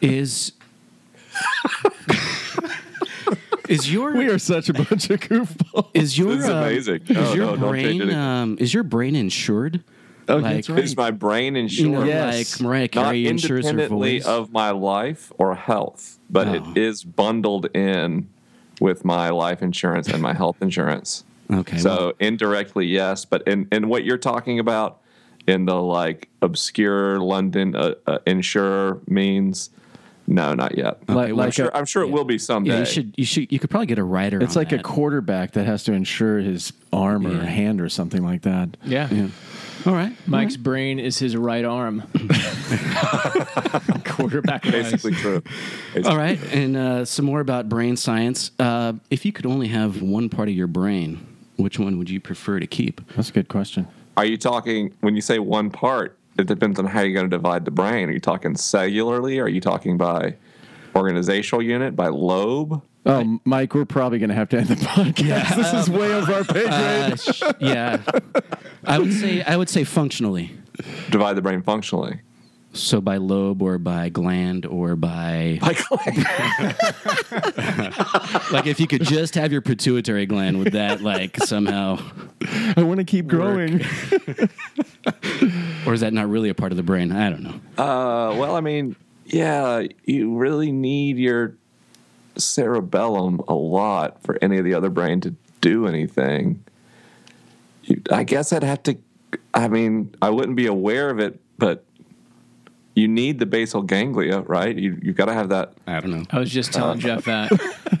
is 0.00 0.52
is 3.68 3.92
your 3.92 4.14
We 4.16 4.26
are 4.28 4.38
such 4.38 4.68
a 4.68 4.72
bunch 4.72 5.10
of 5.10 5.20
goofballs. 5.20 5.90
is 5.94 6.16
your 6.16 6.34
This 6.34 6.44
is 6.44 6.50
um, 6.50 6.56
amazing. 6.58 7.00
is 7.08 7.16
No, 7.16 7.34
your 7.34 7.56
no, 7.56 7.68
brain 7.68 8.10
um, 8.12 8.56
is 8.60 8.72
your 8.72 8.84
brain 8.84 9.16
insured? 9.16 9.82
Oh, 10.28 10.36
Like, 10.38 10.54
that's 10.56 10.70
right. 10.70 10.82
is 10.84 10.96
my 10.96 11.10
brain 11.12 11.54
You 11.54 11.62
insured 11.62 11.90
know, 11.92 12.04
Yes. 12.04 12.60
like 12.60 12.64
Mariah 12.64 12.88
not 12.94 13.14
insures 13.16 13.64
her 13.64 13.70
independently 13.70 14.18
voice. 14.18 14.26
of 14.26 14.52
my 14.52 14.70
life 14.70 15.32
or 15.38 15.54
health 15.54 16.18
but 16.30 16.48
Oh. 16.48 16.54
it 16.54 16.76
is 16.78 17.04
bundled 17.04 17.66
in 17.76 18.28
with 18.80 19.04
my 19.04 19.30
life 19.30 19.62
insurance 19.62 20.08
and 20.08 20.20
my 20.22 20.34
health 20.34 20.56
insurance 20.60 21.24
okay. 21.50 21.78
So 21.78 21.96
well, 21.96 22.12
indirectly, 22.20 22.86
yes, 22.86 23.24
but 23.24 23.46
in 23.46 23.68
in 23.72 23.88
what 23.88 24.04
you're 24.04 24.18
talking 24.18 24.58
about, 24.58 25.00
in 25.46 25.64
the 25.66 25.80
like 25.80 26.28
obscure 26.42 27.18
London 27.20 27.74
uh, 27.76 27.94
uh, 28.06 28.18
insurer 28.26 29.00
means, 29.06 29.70
no, 30.26 30.54
not 30.54 30.76
yet. 30.76 31.08
Like- 31.08 31.30
I'm 31.30 31.36
like 31.36 31.52
sure. 31.52 31.68
a- 31.68 31.76
I'm 31.78 31.84
sure 31.86 32.02
it 32.02 32.10
will 32.10 32.24
be 32.24 32.38
someday. 32.38 32.72
yeah, 32.72 32.78
you 32.80 32.84
should 32.86 33.14
you 33.16 33.24
should 33.24 33.52
you 33.52 33.58
could 33.58 33.70
probably 33.70 33.86
get 33.86 33.98
a 33.98 34.04
writer. 34.04 34.42
It's 34.42 34.56
on 34.56 34.60
like 34.64 34.72
a 34.72 34.82
quarterback 34.82 35.52
that 35.52 35.66
has 35.66 35.84
to 35.84 35.92
insure 35.92 36.38
his 36.38 36.72
arm 36.92 37.26
or 37.26 37.44
hand 37.44 37.80
or 37.80 37.88
something 37.88 38.24
like 38.24 38.42
that. 38.42 38.76
Yeah. 38.84 39.08
Yeah. 39.10 39.28
All 39.84 39.92
right. 39.92 40.12
Mike's 40.26 40.56
brain 40.56 40.98
is 40.98 41.16
his 41.20 41.36
right 41.36 41.64
arm. 41.64 42.02
Quarterback. 44.04 44.62
Basically 44.62 45.12
true. 45.12 45.42
All 46.04 46.16
right, 46.16 46.40
and 46.52 46.76
uh, 46.76 47.04
some 47.04 47.24
more 47.24 47.40
about 47.40 47.68
brain 47.68 47.96
science. 47.96 48.50
Uh, 48.58 48.94
if 49.10 49.24
you 49.24 49.32
could 49.32 49.46
only 49.46 49.68
have 49.68 50.02
one 50.02 50.28
part 50.28 50.48
of 50.48 50.54
your 50.54 50.66
brain, 50.66 51.24
which 51.56 51.78
one 51.78 51.98
would 51.98 52.10
you 52.10 52.20
prefer 52.20 52.60
to 52.60 52.66
keep? 52.66 53.00
That's 53.14 53.30
a 53.30 53.32
good 53.32 53.48
question. 53.48 53.88
Are 54.16 54.24
you 54.24 54.36
talking 54.36 54.94
when 55.00 55.14
you 55.14 55.22
say 55.22 55.38
one 55.38 55.70
part? 55.70 56.18
It 56.38 56.46
depends 56.46 56.78
on 56.78 56.86
how 56.86 57.00
you're 57.00 57.14
going 57.14 57.30
to 57.30 57.34
divide 57.36 57.64
the 57.64 57.70
brain. 57.70 58.08
Are 58.08 58.12
you 58.12 58.20
talking 58.20 58.54
cellularly? 58.54 59.42
Are 59.42 59.48
you 59.48 59.60
talking 59.60 59.96
by 59.96 60.36
organizational 60.94 61.62
unit? 61.62 61.96
By 61.96 62.08
lobe? 62.08 62.82
Oh, 63.06 63.38
Mike, 63.44 63.72
we're 63.74 63.84
probably 63.84 64.18
going 64.18 64.30
to 64.30 64.34
have 64.34 64.48
to 64.50 64.58
end 64.58 64.68
the 64.68 64.74
podcast. 64.74 65.54
this 65.56 65.72
is 65.72 65.88
way 65.88 66.12
over 66.12 66.32
our 66.34 66.44
pay 66.44 66.64
grade. 66.64 66.72
Uh, 66.72 67.16
sh- 67.16 67.42
yeah, 67.60 68.02
I 68.84 68.98
would 68.98 69.12
say 69.12 69.42
I 69.42 69.56
would 69.56 69.68
say 69.68 69.84
functionally. 69.84 70.56
Divide 71.10 71.34
the 71.36 71.42
brain 71.42 71.62
functionally. 71.62 72.20
So 72.76 73.00
by 73.00 73.16
lobe 73.16 73.62
or 73.62 73.78
by 73.78 74.10
gland 74.10 74.66
or 74.66 74.96
by 74.96 75.58
Like, 75.62 75.90
like 78.52 78.66
if 78.66 78.78
you 78.78 78.86
could 78.86 79.02
just 79.02 79.34
have 79.34 79.50
your 79.50 79.62
pituitary 79.62 80.26
gland, 80.26 80.58
would 80.58 80.72
that 80.72 81.00
like 81.00 81.38
somehow 81.38 81.98
I 82.76 82.82
want 82.82 82.98
to 82.98 83.04
keep 83.04 83.26
growing. 83.26 83.80
or 85.86 85.94
is 85.94 86.00
that 86.00 86.12
not 86.12 86.28
really 86.28 86.50
a 86.50 86.54
part 86.54 86.72
of 86.72 86.76
the 86.76 86.82
brain? 86.82 87.12
I 87.12 87.30
don't 87.30 87.42
know. 87.42 87.54
uh, 87.82 88.36
well, 88.36 88.56
I 88.56 88.60
mean, 88.60 88.94
yeah, 89.24 89.84
you 90.04 90.36
really 90.36 90.70
need 90.70 91.16
your 91.16 91.54
cerebellum 92.36 93.40
a 93.48 93.54
lot 93.54 94.22
for 94.22 94.36
any 94.42 94.58
of 94.58 94.64
the 94.64 94.74
other 94.74 94.90
brain 94.90 95.22
to 95.22 95.34
do 95.62 95.86
anything. 95.86 96.62
You, 97.84 98.02
I 98.12 98.24
guess 98.24 98.52
I'd 98.52 98.62
have 98.62 98.82
to. 98.84 98.98
I 99.54 99.68
mean, 99.68 100.14
I 100.20 100.28
wouldn't 100.30 100.56
be 100.56 100.66
aware 100.66 101.08
of 101.08 101.18
it, 101.18 101.40
but 101.58 101.85
you 102.96 103.06
need 103.06 103.38
the 103.38 103.46
basal 103.46 103.82
ganglia, 103.82 104.40
right? 104.40 104.74
You 104.76 104.98
you've 105.00 105.14
got 105.16 105.26
to 105.26 105.32
have 105.34 105.50
that. 105.50 105.74
I 105.86 106.00
don't 106.00 106.10
know. 106.10 106.24
I 106.30 106.40
was 106.40 106.50
just 106.50 106.72
telling 106.72 106.98
Jeff 106.98 107.24
that. 107.26 107.50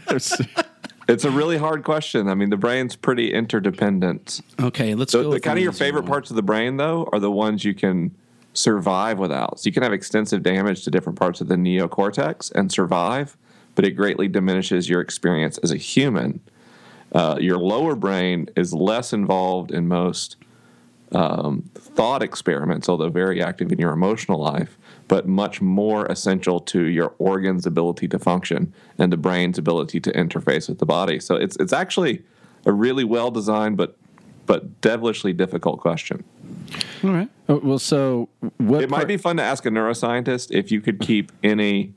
It's 1.08 1.22
a 1.24 1.30
really 1.30 1.56
hard 1.56 1.84
question. 1.84 2.28
I 2.28 2.34
mean, 2.34 2.50
the 2.50 2.56
brain's 2.56 2.96
pretty 2.96 3.32
interdependent. 3.32 4.40
Okay, 4.60 4.96
let's 4.96 5.12
So 5.12 5.22
go. 5.22 5.30
the 5.30 5.38
kind 5.38 5.56
of 5.56 5.62
your 5.62 5.70
favorite 5.70 6.00
one. 6.02 6.08
parts 6.10 6.30
of 6.30 6.36
the 6.36 6.42
brain, 6.42 6.78
though, 6.78 7.08
are 7.12 7.20
the 7.20 7.30
ones 7.30 7.64
you 7.64 7.74
can 7.74 8.12
survive 8.54 9.16
without. 9.20 9.60
So 9.60 9.68
you 9.68 9.72
can 9.72 9.84
have 9.84 9.92
extensive 9.92 10.42
damage 10.42 10.82
to 10.82 10.90
different 10.90 11.16
parts 11.16 11.40
of 11.40 11.46
the 11.46 11.54
neocortex 11.54 12.50
and 12.56 12.72
survive, 12.72 13.36
but 13.76 13.84
it 13.84 13.92
greatly 13.92 14.26
diminishes 14.26 14.88
your 14.88 15.00
experience 15.00 15.58
as 15.58 15.70
a 15.70 15.76
human. 15.76 16.40
Uh, 17.12 17.36
your 17.40 17.58
lower 17.58 17.94
brain 17.94 18.48
is 18.56 18.74
less 18.74 19.12
involved 19.12 19.70
in 19.70 19.86
most 19.86 20.34
um, 21.12 21.62
thought 21.76 22.20
experiments, 22.20 22.88
although 22.88 23.10
very 23.10 23.40
active 23.40 23.70
in 23.70 23.78
your 23.78 23.92
emotional 23.92 24.40
life, 24.40 24.76
but 25.08 25.28
much 25.28 25.60
more 25.60 26.06
essential 26.06 26.58
to 26.58 26.84
your 26.86 27.14
organs' 27.18 27.66
ability 27.66 28.08
to 28.08 28.18
function 28.18 28.72
and 28.98 29.12
the 29.12 29.16
brain's 29.16 29.58
ability 29.58 30.00
to 30.00 30.12
interface 30.12 30.68
with 30.68 30.78
the 30.78 30.86
body. 30.86 31.20
So 31.20 31.36
it's 31.36 31.56
it's 31.56 31.72
actually 31.72 32.22
a 32.64 32.72
really 32.72 33.04
well 33.04 33.30
designed 33.30 33.76
but 33.76 33.96
but 34.46 34.80
devilishly 34.80 35.32
difficult 35.32 35.80
question. 35.80 36.24
All 37.02 37.10
right. 37.10 37.28
Oh, 37.48 37.60
well, 37.62 37.78
so 37.78 38.28
what? 38.58 38.82
It 38.82 38.90
might 38.90 39.08
be 39.08 39.16
fun 39.16 39.36
to 39.36 39.42
ask 39.42 39.66
a 39.66 39.70
neuroscientist 39.70 40.52
if 40.52 40.70
you 40.70 40.80
could 40.80 41.00
keep 41.00 41.32
any, 41.42 41.92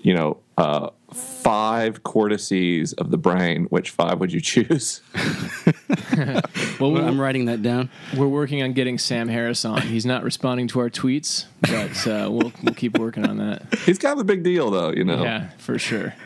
you 0.00 0.14
know, 0.14 0.38
uh, 0.56 0.90
five 1.16 2.02
cortices 2.02 2.92
of 2.94 3.10
the 3.10 3.18
brain. 3.18 3.64
Which 3.70 3.90
five 3.90 4.20
would 4.20 4.32
you 4.32 4.40
choose? 4.40 5.00
Well, 6.16 6.40
Well, 6.80 6.92
we're, 6.92 7.02
I'm 7.02 7.20
writing 7.20 7.44
that 7.46 7.62
down. 7.62 7.90
we're 8.16 8.26
working 8.28 8.62
on 8.62 8.72
getting 8.72 8.96
Sam 8.96 9.28
Harris 9.28 9.64
on. 9.66 9.82
He's 9.82 10.06
not 10.06 10.22
responding 10.24 10.66
to 10.68 10.80
our 10.80 10.88
tweets, 10.88 11.44
but 11.60 12.06
uh, 12.06 12.30
we'll 12.30 12.52
we'll 12.62 12.74
keep 12.74 12.98
working 12.98 13.26
on 13.26 13.36
that. 13.38 13.74
He's 13.84 13.98
kind 13.98 14.12
of 14.14 14.18
a 14.20 14.24
big 14.24 14.42
deal, 14.42 14.70
though. 14.70 14.92
You 14.92 15.04
know. 15.04 15.22
Yeah, 15.22 15.50
for 15.58 15.78
sure. 15.78 16.14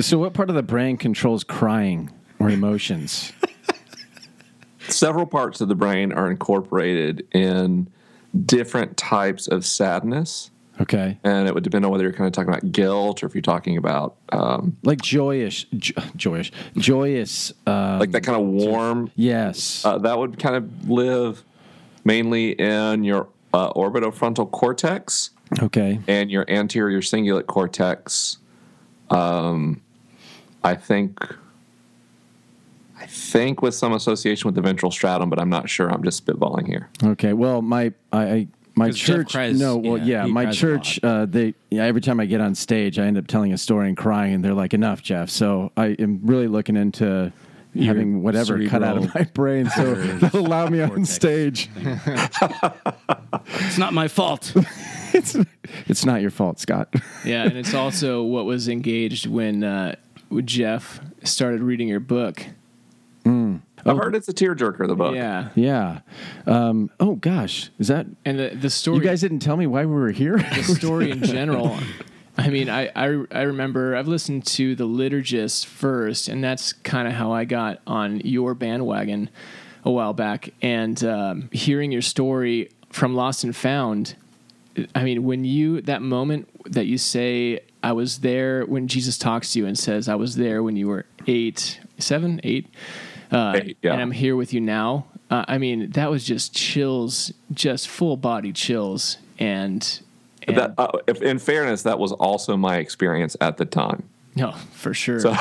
So, 0.00 0.18
what 0.18 0.34
part 0.34 0.48
of 0.50 0.56
the 0.56 0.62
brain 0.62 0.96
controls 0.96 1.44
crying 1.44 2.10
or 2.38 2.50
emotions? 2.50 3.32
several 4.88 5.26
parts 5.26 5.60
of 5.60 5.68
the 5.68 5.74
brain 5.74 6.12
are 6.12 6.30
incorporated 6.30 7.26
in 7.32 7.88
different 8.44 8.96
types 8.96 9.48
of 9.48 9.64
sadness. 9.64 10.50
Okay, 10.80 11.18
And 11.24 11.48
it 11.48 11.54
would 11.54 11.64
depend 11.64 11.86
on 11.86 11.90
whether 11.90 12.04
you're 12.04 12.12
kind 12.12 12.26
of 12.26 12.32
talking 12.34 12.52
about 12.52 12.70
guilt 12.70 13.22
or 13.22 13.26
if 13.26 13.34
you're 13.34 13.40
talking 13.40 13.78
about 13.78 14.16
um, 14.30 14.76
like 14.82 15.00
joyous, 15.00 15.64
jo- 15.76 16.02
joyous, 16.16 16.50
joyous. 16.76 17.52
Um, 17.66 17.98
like 17.98 18.10
that 18.12 18.22
kind 18.22 18.38
of 18.38 18.46
warm. 18.46 19.10
yes. 19.14 19.84
Uh, 19.84 19.96
that 19.98 20.18
would 20.18 20.38
kind 20.38 20.54
of 20.54 20.90
live 20.90 21.44
mainly 22.04 22.50
in 22.52 23.04
your 23.04 23.28
uh, 23.54 23.72
orbitofrontal 23.72 24.50
cortex 24.50 25.30
okay. 25.62 25.98
and 26.06 26.30
your 26.30 26.44
anterior 26.48 27.00
cingulate 27.00 27.46
cortex. 27.46 28.38
Um, 29.10 29.80
I 30.62 30.74
think. 30.74 31.18
I 32.98 33.06
think 33.06 33.62
with 33.62 33.74
some 33.74 33.92
association 33.92 34.48
with 34.48 34.54
the 34.54 34.62
ventral 34.62 34.90
striatum, 34.90 35.30
but 35.30 35.38
I'm 35.38 35.50
not 35.50 35.68
sure. 35.68 35.88
I'm 35.88 36.02
just 36.02 36.24
spitballing 36.24 36.66
here. 36.66 36.88
Okay. 37.04 37.34
Well, 37.34 37.62
my 37.62 37.92
I, 38.12 38.24
I 38.24 38.48
my 38.76 38.90
church. 38.90 39.32
cries- 39.32 39.58
no. 39.58 39.78
Well, 39.78 39.98
yeah, 39.98 40.24
yeah. 40.24 40.26
my 40.26 40.50
church. 40.50 41.00
Uh, 41.02 41.26
they 41.26 41.54
yeah, 41.70 41.84
every 41.84 42.00
time 42.00 42.20
I 42.20 42.26
get 42.26 42.40
on 42.40 42.54
stage, 42.54 42.98
I 42.98 43.06
end 43.06 43.18
up 43.18 43.26
telling 43.26 43.52
a 43.52 43.58
story 43.58 43.88
and 43.88 43.96
crying, 43.96 44.34
and 44.34 44.44
they're 44.44 44.54
like, 44.54 44.74
"Enough, 44.74 45.02
Jeff." 45.02 45.30
So 45.30 45.72
I 45.76 45.88
am 45.98 46.20
really 46.22 46.46
looking 46.46 46.76
into 46.76 47.32
having 47.74 48.22
whatever 48.22 48.64
cut 48.68 48.82
out 48.82 48.96
of 48.96 49.14
my 49.14 49.24
brain, 49.34 49.68
so 49.70 49.94
they'll 49.94 50.46
allow 50.46 50.68
me 50.68 50.80
on 50.80 51.04
stage. 51.04 51.68
It's 53.48 53.78
not 53.78 53.92
my 53.92 54.08
fault. 54.08 54.54
It's 55.12 55.34
it's 55.86 56.04
not 56.04 56.20
your 56.20 56.30
fault, 56.30 56.60
Scott. 56.60 56.92
Yeah, 57.24 57.44
and 57.44 57.56
it's 57.56 57.72
also 57.72 58.22
what 58.22 58.44
was 58.44 58.68
engaged 58.68 59.26
when 59.26 59.64
uh, 59.64 59.94
when 60.28 60.46
Jeff 60.46 61.00
started 61.22 61.62
reading 61.62 61.88
your 61.88 62.00
book. 62.00 62.44
I've 63.90 63.98
heard 63.98 64.14
it's 64.14 64.28
a 64.28 64.34
tearjerker, 64.34 64.86
the 64.86 64.96
book. 64.96 65.14
Yeah, 65.14 65.50
yeah. 65.54 66.00
Um, 66.46 66.90
oh 67.00 67.16
gosh, 67.16 67.70
is 67.78 67.88
that 67.88 68.06
and 68.24 68.38
the 68.38 68.48
the 68.50 68.70
story. 68.70 68.98
you 68.98 69.02
guys 69.02 69.20
didn't 69.20 69.40
tell 69.40 69.56
me 69.56 69.66
why 69.66 69.84
we 69.84 69.94
were 69.94 70.10
here? 70.10 70.38
the 70.38 70.62
story 70.62 71.10
in 71.10 71.22
general. 71.22 71.78
I 72.38 72.48
mean, 72.48 72.68
I, 72.68 72.90
I 72.94 73.24
I 73.30 73.42
remember 73.42 73.96
I've 73.96 74.08
listened 74.08 74.46
to 74.46 74.74
the 74.74 74.86
liturgist 74.86 75.66
first, 75.66 76.28
and 76.28 76.42
that's 76.44 76.72
kind 76.72 77.08
of 77.08 77.14
how 77.14 77.32
I 77.32 77.44
got 77.44 77.80
on 77.86 78.20
your 78.20 78.54
bandwagon 78.54 79.30
a 79.84 79.90
while 79.90 80.12
back. 80.12 80.50
And 80.60 81.02
um, 81.04 81.48
hearing 81.52 81.92
your 81.92 82.02
story 82.02 82.70
from 82.90 83.14
Lost 83.14 83.44
and 83.44 83.56
Found, 83.56 84.16
I 84.94 85.02
mean, 85.04 85.24
when 85.24 85.44
you 85.44 85.80
that 85.82 86.02
moment 86.02 86.48
that 86.72 86.86
you 86.86 86.98
say 86.98 87.60
I 87.82 87.92
was 87.92 88.18
there 88.18 88.64
when 88.66 88.88
Jesus 88.88 89.16
talks 89.16 89.52
to 89.52 89.60
you 89.60 89.66
and 89.66 89.78
says 89.78 90.08
I 90.08 90.16
was 90.16 90.36
there 90.36 90.62
when 90.62 90.76
you 90.76 90.88
were 90.88 91.06
eight, 91.26 91.80
seven, 91.98 92.40
eight, 92.42 92.66
uh, 93.30 93.58
Eight, 93.62 93.78
yeah. 93.82 93.92
and 93.92 94.02
I'm 94.02 94.10
here 94.10 94.36
with 94.36 94.52
you 94.52 94.60
now. 94.60 95.06
Uh, 95.30 95.44
I 95.48 95.58
mean, 95.58 95.90
that 95.90 96.10
was 96.10 96.24
just 96.24 96.54
chills, 96.54 97.32
just 97.52 97.88
full 97.88 98.16
body 98.16 98.52
chills, 98.52 99.18
and. 99.38 100.00
and 100.46 100.56
That, 100.56 100.74
uh, 100.78 100.92
if, 101.06 101.20
in 101.22 101.38
fairness, 101.38 101.82
that 101.82 101.98
was 101.98 102.12
also 102.12 102.56
my 102.56 102.76
experience 102.76 103.36
at 103.40 103.56
the 103.56 103.64
time. 103.64 104.08
No, 104.36 104.52
for 104.72 104.94
sure. 104.94 105.20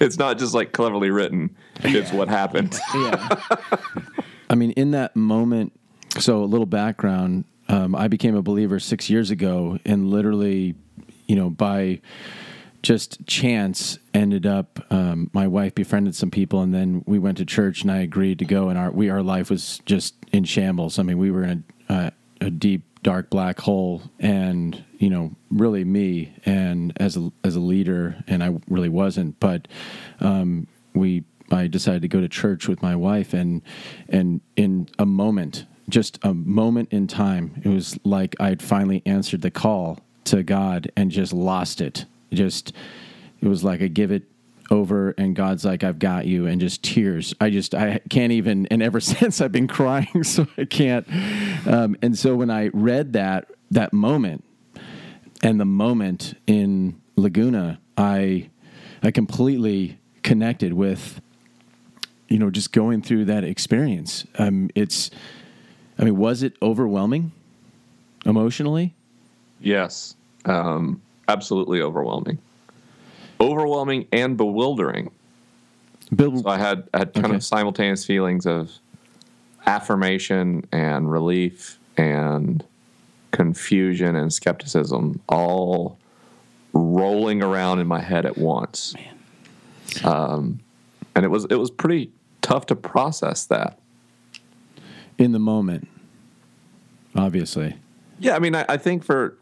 It's 0.00 0.18
not 0.18 0.38
just 0.38 0.54
like 0.54 0.72
cleverly 0.72 1.10
written; 1.10 1.56
it's 1.80 2.12
what 2.12 2.28
happened. 2.28 2.78
yeah. 2.94 3.36
I 4.50 4.54
mean, 4.54 4.70
in 4.72 4.92
that 4.92 5.16
moment, 5.16 5.72
so 6.18 6.42
a 6.42 6.46
little 6.46 6.66
background. 6.66 7.44
Um, 7.70 7.94
I 7.94 8.08
became 8.08 8.34
a 8.34 8.42
believer 8.42 8.80
six 8.80 9.10
years 9.10 9.30
ago, 9.30 9.78
and 9.84 10.08
literally, 10.10 10.74
you 11.26 11.36
know, 11.36 11.50
by 11.50 12.00
just 12.82 13.26
chance, 13.26 13.98
ended 14.14 14.46
up. 14.46 14.80
Um, 14.90 15.30
my 15.32 15.46
wife 15.46 15.74
befriended 15.74 16.14
some 16.14 16.30
people, 16.30 16.60
and 16.60 16.74
then 16.74 17.02
we 17.06 17.18
went 17.18 17.38
to 17.38 17.44
church, 17.44 17.82
and 17.82 17.90
I 17.90 17.98
agreed 17.98 18.38
to 18.38 18.44
go. 18.44 18.68
And 18.68 18.78
our 18.78 18.90
we 18.90 19.10
our 19.10 19.22
life 19.22 19.50
was 19.50 19.80
just 19.84 20.14
in 20.32 20.44
shambles. 20.44 20.98
I 20.98 21.02
mean, 21.02 21.18
we 21.18 21.30
were 21.30 21.44
in 21.44 21.64
a 21.88 21.92
uh, 21.92 22.10
a 22.40 22.50
deep, 22.50 22.82
dark 23.02 23.30
black 23.30 23.60
hole, 23.60 24.02
and 24.18 24.84
you 24.98 25.10
know, 25.10 25.34
really 25.50 25.84
me, 25.84 26.34
and 26.44 26.92
as 26.96 27.16
a 27.16 27.32
as 27.44 27.56
a 27.56 27.60
leader, 27.60 28.22
and 28.26 28.42
I 28.42 28.56
really 28.68 28.88
wasn't, 28.88 29.38
but 29.40 29.68
um, 30.20 30.66
we 30.94 31.24
I 31.50 31.66
decided 31.66 32.02
to 32.02 32.08
go 32.08 32.20
to 32.20 32.28
church 32.28 32.68
with 32.68 32.82
my 32.82 32.96
wife, 32.96 33.32
and 33.34 33.62
and 34.08 34.40
in 34.56 34.88
a 34.98 35.06
moment, 35.06 35.66
just 35.88 36.18
a 36.22 36.34
moment 36.34 36.92
in 36.92 37.06
time, 37.06 37.60
it 37.64 37.68
was 37.68 37.98
like 38.04 38.36
I'd 38.40 38.62
finally 38.62 39.02
answered 39.06 39.42
the 39.42 39.50
call 39.50 39.98
to 40.24 40.42
God 40.42 40.90
and 40.96 41.10
just 41.10 41.32
lost 41.32 41.80
it. 41.80 42.04
Just 42.32 42.72
it 43.40 43.48
was 43.48 43.64
like 43.64 43.82
I 43.82 43.88
give 43.88 44.10
it 44.10 44.24
over, 44.70 45.14
and 45.16 45.34
God's 45.34 45.64
like, 45.64 45.84
"I've 45.84 45.98
got 45.98 46.26
you," 46.26 46.46
and 46.46 46.60
just 46.60 46.82
tears. 46.82 47.34
I 47.40 47.50
just 47.50 47.74
I 47.74 48.00
can't 48.10 48.32
even. 48.32 48.66
And 48.66 48.82
ever 48.82 49.00
since 49.00 49.40
I've 49.40 49.52
been 49.52 49.68
crying, 49.68 50.24
so 50.24 50.46
I 50.56 50.64
can't. 50.64 51.06
Um, 51.66 51.96
and 52.02 52.18
so 52.18 52.36
when 52.36 52.50
I 52.50 52.68
read 52.68 53.12
that 53.14 53.50
that 53.70 53.92
moment, 53.92 54.44
and 55.42 55.60
the 55.60 55.64
moment 55.64 56.34
in 56.46 57.00
Laguna, 57.16 57.80
I 57.96 58.50
I 59.02 59.10
completely 59.10 59.98
connected 60.22 60.72
with 60.72 61.20
you 62.28 62.38
know 62.38 62.50
just 62.50 62.72
going 62.72 63.02
through 63.02 63.26
that 63.26 63.44
experience. 63.44 64.26
Um, 64.38 64.70
it's 64.74 65.10
I 65.98 66.04
mean, 66.04 66.16
was 66.16 66.42
it 66.42 66.54
overwhelming 66.62 67.32
emotionally? 68.24 68.94
yes, 69.60 70.14
um, 70.44 71.02
absolutely 71.38 71.80
overwhelming, 71.80 72.38
overwhelming 73.40 74.08
and 74.12 74.36
bewildering. 74.36 75.10
Bill, 76.14 76.38
So 76.38 76.48
I 76.48 76.58
had 76.58 76.88
I 76.94 76.98
had 77.00 77.12
kind 77.14 77.26
Okay. 77.26 77.34
of 77.36 77.44
simultaneous 77.44 78.04
feelings 78.06 78.46
of 78.46 78.72
affirmation 79.66 80.64
and 80.72 81.10
relief 81.12 81.78
and 81.98 82.64
confusion 83.30 84.16
and 84.16 84.32
skepticism 84.32 85.20
all 85.28 85.98
rolling 86.72 87.42
around 87.42 87.78
in 87.78 87.86
my 87.86 88.00
head 88.00 88.24
at 88.24 88.38
once. 88.38 88.94
Um, 90.04 90.60
and 91.14 91.24
it 91.24 91.28
was 91.28 91.44
it 91.50 91.56
was 91.56 91.70
pretty 91.70 92.10
tough 92.40 92.66
to 92.66 92.76
process 92.76 93.44
that. 93.46 93.78
in 95.18 95.32
the 95.32 95.38
moment. 95.38 95.86
Obviously, 97.16 97.74
Yeah, 98.20 98.36
I 98.36 98.38
mean, 98.38 98.54
I, 98.54 98.64
I 98.68 98.76
think 98.76 99.02
for 99.02 99.36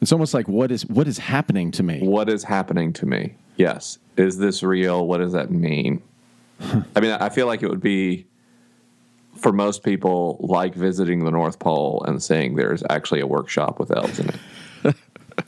it's 0.00 0.12
almost 0.12 0.34
like 0.34 0.48
what 0.48 0.70
is 0.70 0.86
what 0.86 1.08
is 1.08 1.18
happening 1.18 1.70
to 1.72 1.82
me. 1.82 2.00
what 2.06 2.28
is 2.28 2.44
happening 2.44 2.92
to 2.94 3.06
me, 3.06 3.34
yes, 3.56 3.98
is 4.16 4.38
this 4.38 4.62
real? 4.62 5.06
What 5.06 5.18
does 5.18 5.32
that 5.32 5.50
mean? 5.50 6.02
I 6.60 7.00
mean, 7.00 7.12
I 7.12 7.28
feel 7.28 7.46
like 7.46 7.62
it 7.62 7.68
would 7.68 7.82
be 7.82 8.26
for 9.36 9.52
most 9.52 9.82
people 9.82 10.38
like 10.40 10.74
visiting 10.74 11.24
the 11.24 11.30
North 11.30 11.58
Pole 11.58 12.04
and 12.06 12.22
saying 12.22 12.56
there's 12.56 12.82
actually 12.88 13.20
a 13.20 13.26
workshop 13.26 13.78
with 13.78 13.90
elves 13.90 14.20
in 14.20 14.28
it. 14.30 14.96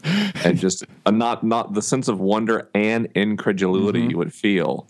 and 0.45 0.59
just 0.59 0.85
uh, 1.05 1.11
not 1.11 1.45
not 1.45 1.75
the 1.75 1.83
sense 1.83 2.09
of 2.09 2.21
wonder 2.21 2.69
and 2.75 3.09
incredulity 3.15 4.01
you 4.03 4.19
would 4.19 4.33
feel. 4.33 4.87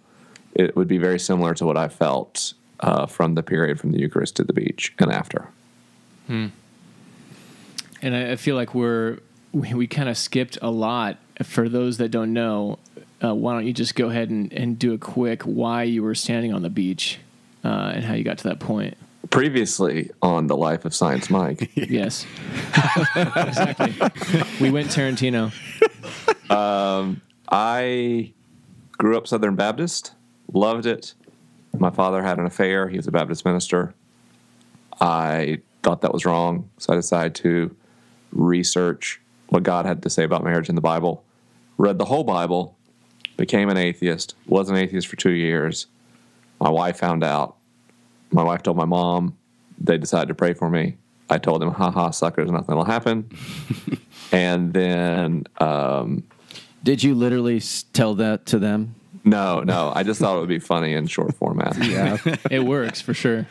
It 0.55 0.75
would 0.75 0.89
be 0.89 0.99
very 0.99 1.19
similar 1.19 1.55
to 1.55 1.67
what 1.67 1.77
I 1.77 1.89
felt 1.89 2.55
uh, 2.81 3.07
from 3.07 3.35
the 3.35 3.43
period 3.43 3.79
from 3.79 3.93
the 3.93 3.99
Eucharist 3.99 4.37
to 4.37 4.45
the 4.45 4.53
beach 4.53 4.95
and 4.99 5.13
after. 5.13 5.49
Hmm. 6.27 6.47
And 8.03 8.15
I, 8.15 8.33
I 8.33 8.37
feel 8.37 8.57
like 8.57 8.75
we're 8.75 9.19
we, 9.57 9.75
we 9.75 9.87
kind 9.87 10.09
of 10.09 10.19
skipped 10.19 10.59
a 10.61 10.71
lot. 10.71 11.17
For 11.43 11.69
those 11.69 11.99
that 11.99 12.11
don't 12.11 12.33
know, 12.33 12.79
uh, 13.23 13.35
why 13.35 13.55
don't 13.55 13.67
you 13.67 13.73
just 13.73 13.95
go 13.95 14.11
ahead 14.11 14.31
and, 14.31 14.53
and 14.53 14.79
do 14.79 14.93
a 14.93 14.99
quick 14.99 15.43
why 15.43 15.85
you 15.85 16.03
were 16.03 16.15
standing 16.15 16.53
on 16.53 16.63
the 16.63 16.71
beach 16.71 17.19
uh, 17.65 17.93
and 17.95 18.05
how 18.05 18.15
you 18.15 18.25
got 18.25 18.39
to 18.39 18.45
that 18.45 18.61
point? 18.61 18.97
Previously 19.31 20.11
on 20.23 20.47
the 20.47 20.57
Life 20.57 20.85
of 20.85 20.95
Science, 20.95 21.31
Mike. 21.31 21.71
Yes, 21.77 22.27
exactly. 23.17 23.95
We 24.61 24.71
went 24.71 24.89
Tarantino. 24.89 25.53
I 27.49 28.33
grew 28.93 29.17
up 29.17 29.27
Southern 29.27 29.57
Baptist, 29.57 30.13
loved 30.53 30.87
it. 30.87 31.15
My 31.79 31.91
father 31.91 32.23
had 32.23 32.39
an 32.39 32.47
affair. 32.47 32.89
He 32.89 32.97
was 32.97 33.07
a 33.07 33.13
Baptist 33.13 33.45
minister. 33.45 33.95
I 35.01 35.61
thought 35.83 36.01
that 36.01 36.13
was 36.13 36.25
wrong, 36.25 36.71
so 36.79 36.93
I 36.93 36.97
decided 36.97 37.35
to 37.37 37.75
research 38.33 39.21
what 39.49 39.63
God 39.63 39.87
had 39.87 40.03
to 40.03 40.11
say 40.11 40.25
about 40.25 40.45
marriage 40.45 40.69
in 40.69 40.75
the 40.75 40.81
Bible. 40.81 41.25
Read 41.79 41.99
the 41.99 42.07
whole 42.07 42.25
Bible, 42.25 42.77
became 43.37 43.69
an 43.69 43.77
atheist, 43.77 44.35
was 44.47 44.71
an 44.71 44.77
atheist 44.77 45.07
for 45.07 45.17
two 45.17 45.33
years. 45.33 45.87
My 46.61 46.71
wife 46.71 46.99
found 46.99 47.23
out. 47.23 47.57
My 48.31 48.43
wife 48.43 48.63
told 48.63 48.77
my 48.77 48.85
mom. 48.85 49.37
They 49.79 49.99
decided 49.99 50.29
to 50.29 50.35
pray 50.35 50.55
for 50.55 50.71
me. 50.71 50.97
I 51.29 51.39
told 51.39 51.61
them, 51.61 51.71
haha, 51.73 52.11
suckers, 52.11 52.51
nothing 52.51 52.77
will 52.77 52.85
happen. 52.85 53.29
and 54.33 54.73
then 54.73 55.45
um, 55.59 56.23
Did 56.83 57.03
you 57.03 57.15
literally 57.15 57.61
tell 57.93 58.15
that 58.15 58.47
to 58.47 58.59
them? 58.59 58.95
No, 59.25 59.61
no. 59.61 59.93
I 59.95 60.03
just 60.05 60.21
thought 60.21 60.37
it 60.37 60.41
would 60.41 60.49
be 60.49 60.61
funny 60.61 60.95
in 60.95 61.09
short 61.09 61.35
format. 61.35 61.77
Yeah. 61.83 62.17
It 62.51 62.61
works 62.61 63.01
for 63.01 63.13
sure. 63.13 63.47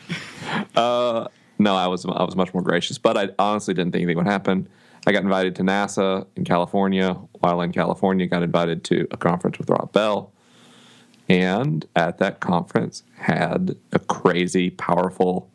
No, 1.58 1.74
I 1.74 1.86
was 1.86 2.04
I 2.04 2.22
was 2.22 2.36
much 2.36 2.52
more 2.52 2.62
gracious, 2.62 2.98
but 2.98 3.16
I 3.16 3.30
honestly 3.38 3.72
didn't 3.72 3.92
think 3.92 4.02
anything 4.02 4.18
would 4.18 4.26
happen. 4.26 4.68
I 5.06 5.12
got 5.12 5.22
invited 5.22 5.54
to 5.56 5.62
NASA 5.62 6.26
in 6.36 6.44
California. 6.44 7.14
While 7.40 7.60
in 7.60 7.72
California, 7.72 8.26
got 8.26 8.42
invited 8.42 8.84
to 8.84 9.06
a 9.10 9.16
conference 9.16 9.58
with 9.58 9.70
Rob 9.70 9.92
Bell, 9.92 10.32
and 11.28 11.86
at 11.94 12.18
that 12.18 12.40
conference 12.40 13.02
had 13.18 13.76
a 13.92 13.98
crazy, 13.98 14.70
powerful, 14.70 15.48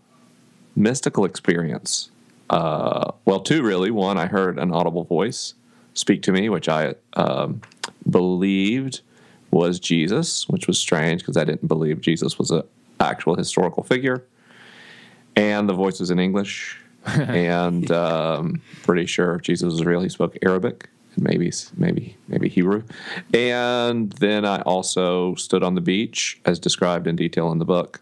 mystical 0.75 1.25
experience. 1.25 2.11
Uh, 2.49 3.11
well, 3.25 3.39
two 3.39 3.63
really. 3.63 3.91
One, 3.91 4.17
I 4.17 4.27
heard 4.27 4.57
an 4.57 4.71
audible 4.71 5.03
voice 5.03 5.53
speak 5.93 6.21
to 6.23 6.31
me, 6.31 6.49
which 6.49 6.69
I 6.69 6.95
um, 7.13 7.61
believed 8.09 9.01
was 9.51 9.79
Jesus, 9.79 10.47
which 10.47 10.67
was 10.67 10.79
strange 10.79 11.21
because 11.21 11.35
I 11.35 11.43
didn't 11.43 11.67
believe 11.67 11.99
Jesus 11.99 12.39
was 12.39 12.51
an 12.51 12.63
actual 12.99 13.35
historical 13.35 13.83
figure 13.83 14.23
and 15.35 15.67
the 15.67 15.73
voice 15.73 15.99
was 15.99 16.11
in 16.11 16.19
English. 16.19 16.77
and 17.05 17.91
um, 17.91 18.61
pretty 18.83 19.05
sure 19.05 19.35
if 19.35 19.41
Jesus 19.41 19.71
was 19.71 19.83
real, 19.83 20.01
he 20.01 20.09
spoke 20.09 20.37
Arabic 20.43 20.89
and 21.15 21.23
maybe 21.23 21.51
maybe 21.77 22.15
maybe 22.27 22.49
Hebrew. 22.49 22.83
And 23.33 24.11
then 24.13 24.45
I 24.45 24.61
also 24.61 25.35
stood 25.35 25.63
on 25.63 25.75
the 25.75 25.81
beach, 25.81 26.39
as 26.45 26.59
described 26.59 27.07
in 27.07 27.15
detail 27.15 27.51
in 27.51 27.59
the 27.59 27.65
book, 27.65 28.01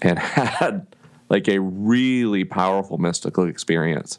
and 0.00 0.18
had 0.18 0.86
like 1.28 1.48
a 1.48 1.60
really 1.60 2.44
powerful 2.44 2.98
mystical 2.98 3.46
experience 3.46 4.18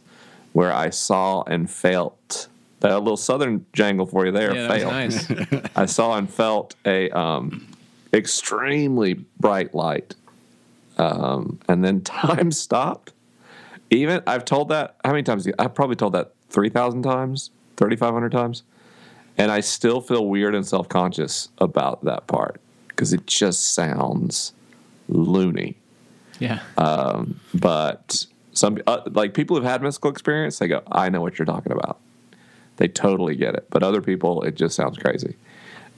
where 0.53 0.73
I 0.73 0.89
saw 0.89 1.43
and 1.43 1.69
felt 1.69 2.47
that 2.81 2.99
little 2.99 3.17
southern 3.17 3.65
jangle 3.73 4.05
for 4.05 4.25
you 4.25 4.31
there. 4.31 4.55
Yeah, 4.55 4.67
nice. 4.67 5.27
I 5.75 5.85
saw 5.85 6.17
and 6.17 6.31
felt 6.31 6.75
a 6.85 7.09
um, 7.11 7.67
extremely 8.13 9.13
bright 9.39 9.73
light, 9.73 10.15
um, 10.97 11.59
and 11.67 11.83
then 11.83 12.01
time 12.01 12.51
stopped. 12.51 13.10
Even 13.91 14.23
I've 14.25 14.45
told 14.45 14.69
that 14.69 14.95
how 15.05 15.11
many 15.11 15.23
times? 15.23 15.47
I've 15.59 15.75
probably 15.75 15.97
told 15.97 16.13
that 16.13 16.33
three 16.49 16.69
thousand 16.69 17.03
times, 17.03 17.51
thirty 17.77 17.95
five 17.95 18.13
hundred 18.13 18.31
times, 18.31 18.63
and 19.37 19.51
I 19.51 19.59
still 19.59 20.01
feel 20.01 20.25
weird 20.25 20.55
and 20.55 20.65
self 20.65 20.89
conscious 20.89 21.49
about 21.59 22.03
that 22.05 22.27
part 22.27 22.59
because 22.87 23.13
it 23.13 23.27
just 23.27 23.73
sounds 23.73 24.53
loony. 25.09 25.77
Yeah. 26.39 26.59
But 27.53 28.25
some 28.53 28.79
uh, 28.87 29.01
like 29.11 29.33
people 29.33 29.55
who've 29.55 29.65
had 29.65 29.81
mystical 29.81 30.09
experience, 30.09 30.59
they 30.59 30.67
go, 30.67 30.81
"I 30.91 31.09
know 31.09 31.21
what 31.21 31.37
you're 31.37 31.45
talking 31.45 31.71
about." 31.71 31.99
They 32.77 32.87
totally 32.87 33.35
get 33.35 33.55
it. 33.55 33.67
But 33.69 33.83
other 33.83 34.01
people, 34.01 34.41
it 34.43 34.55
just 34.55 34.75
sounds 34.75 34.97
crazy. 34.97 35.35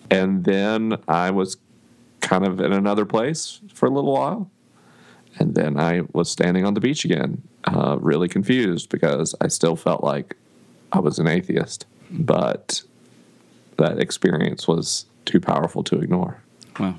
And 0.10 0.44
then 0.44 0.98
I 1.08 1.32
was 1.32 1.58
kind 2.22 2.46
of 2.46 2.60
in 2.60 2.74
another 2.74 3.06
place 3.06 3.62
for 3.74 3.86
a 3.86 3.90
little 3.90 4.14
while, 4.14 4.50
and 5.40 5.56
then 5.56 5.80
I 5.80 6.02
was 6.12 6.30
standing 6.30 6.66
on 6.66 6.74
the 6.74 6.82
beach 6.82 7.06
again, 7.06 7.42
uh, 7.66 7.98
really 8.00 8.28
confused 8.28 8.90
because 8.90 9.36
I 9.42 9.48
still 9.48 9.76
felt 9.76 10.04
like 10.04 10.36
I 10.92 11.00
was 11.00 11.20
an 11.20 11.28
atheist, 11.28 11.86
but 12.12 12.84
that 13.78 14.00
experience 14.00 14.68
was 14.68 15.06
too 15.26 15.40
powerful 15.40 15.84
to 15.86 16.00
ignore. 16.00 16.42
Wow. 16.80 16.96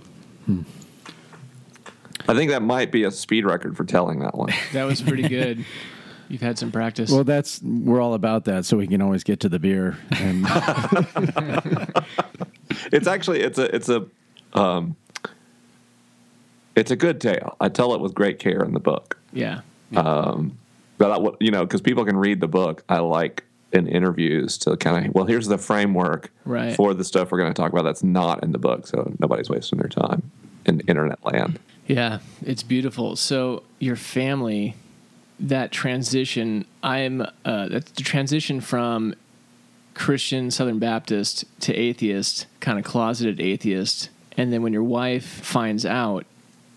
I 2.26 2.34
think 2.34 2.50
that 2.50 2.62
might 2.62 2.90
be 2.90 3.04
a 3.04 3.10
speed 3.10 3.44
record 3.44 3.76
for 3.76 3.84
telling 3.84 4.20
that 4.20 4.34
one. 4.36 4.52
That 4.72 4.84
was 4.84 5.02
pretty 5.02 5.28
good. 5.28 5.64
You've 6.28 6.40
had 6.40 6.58
some 6.58 6.72
practice. 6.72 7.10
Well, 7.10 7.22
that's 7.22 7.60
we're 7.62 8.00
all 8.00 8.14
about 8.14 8.46
that, 8.46 8.64
so 8.64 8.78
we 8.78 8.86
can 8.86 9.02
always 9.02 9.24
get 9.24 9.40
to 9.40 9.48
the 9.50 9.58
beer. 9.58 9.98
And 10.10 10.46
it's 12.92 13.06
actually 13.06 13.40
it's 13.42 13.58
a 13.58 13.74
it's 13.74 13.90
a 13.90 14.06
um, 14.54 14.96
it's 16.74 16.90
a 16.90 16.96
good 16.96 17.20
tale. 17.20 17.56
I 17.60 17.68
tell 17.68 17.94
it 17.94 18.00
with 18.00 18.14
great 18.14 18.38
care 18.38 18.62
in 18.64 18.72
the 18.72 18.80
book. 18.80 19.18
yeah. 19.32 19.60
But 19.94 21.10
I, 21.10 21.18
what- 21.18 21.36
you 21.40 21.50
know, 21.50 21.64
because 21.64 21.80
people 21.80 22.04
can 22.04 22.16
read 22.16 22.40
the 22.40 22.48
book, 22.48 22.84
I 22.88 22.98
like 22.98 23.44
in 23.72 23.88
interviews 23.88 24.56
to 24.58 24.76
kind 24.76 25.06
of 25.08 25.14
well, 25.14 25.24
here's 25.24 25.48
the 25.48 25.58
framework 25.58 26.30
Right. 26.44 26.76
for 26.76 26.94
the 26.94 27.02
stuff 27.04 27.32
we're 27.32 27.38
going 27.38 27.52
to 27.52 27.60
talk 27.60 27.72
about 27.72 27.82
that's 27.82 28.04
not 28.04 28.42
in 28.44 28.52
the 28.52 28.58
book, 28.58 28.86
so 28.86 29.12
nobody's 29.18 29.50
wasting 29.50 29.78
their 29.80 29.88
time 29.88 30.30
in 30.64 30.80
internet 30.86 31.18
land. 31.24 31.58
Yeah, 31.88 32.20
it's 32.42 32.62
beautiful. 32.62 33.16
So 33.16 33.64
your 33.80 33.96
family, 33.96 34.74
that 35.40 35.72
transition, 35.72 36.64
I'm 36.84 37.20
uh, 37.44 37.68
that's 37.68 37.90
the 37.90 38.02
transition 38.04 38.60
from 38.60 39.14
Christian 39.94 40.50
Southern 40.52 40.78
Baptist 40.78 41.44
to 41.60 41.74
atheist, 41.74 42.46
kind 42.60 42.78
of 42.78 42.84
closeted 42.84 43.40
atheist, 43.40 44.08
and 44.36 44.52
then 44.52 44.62
when 44.62 44.72
your 44.72 44.82
wife 44.84 45.24
finds 45.26 45.84
out 45.84 46.24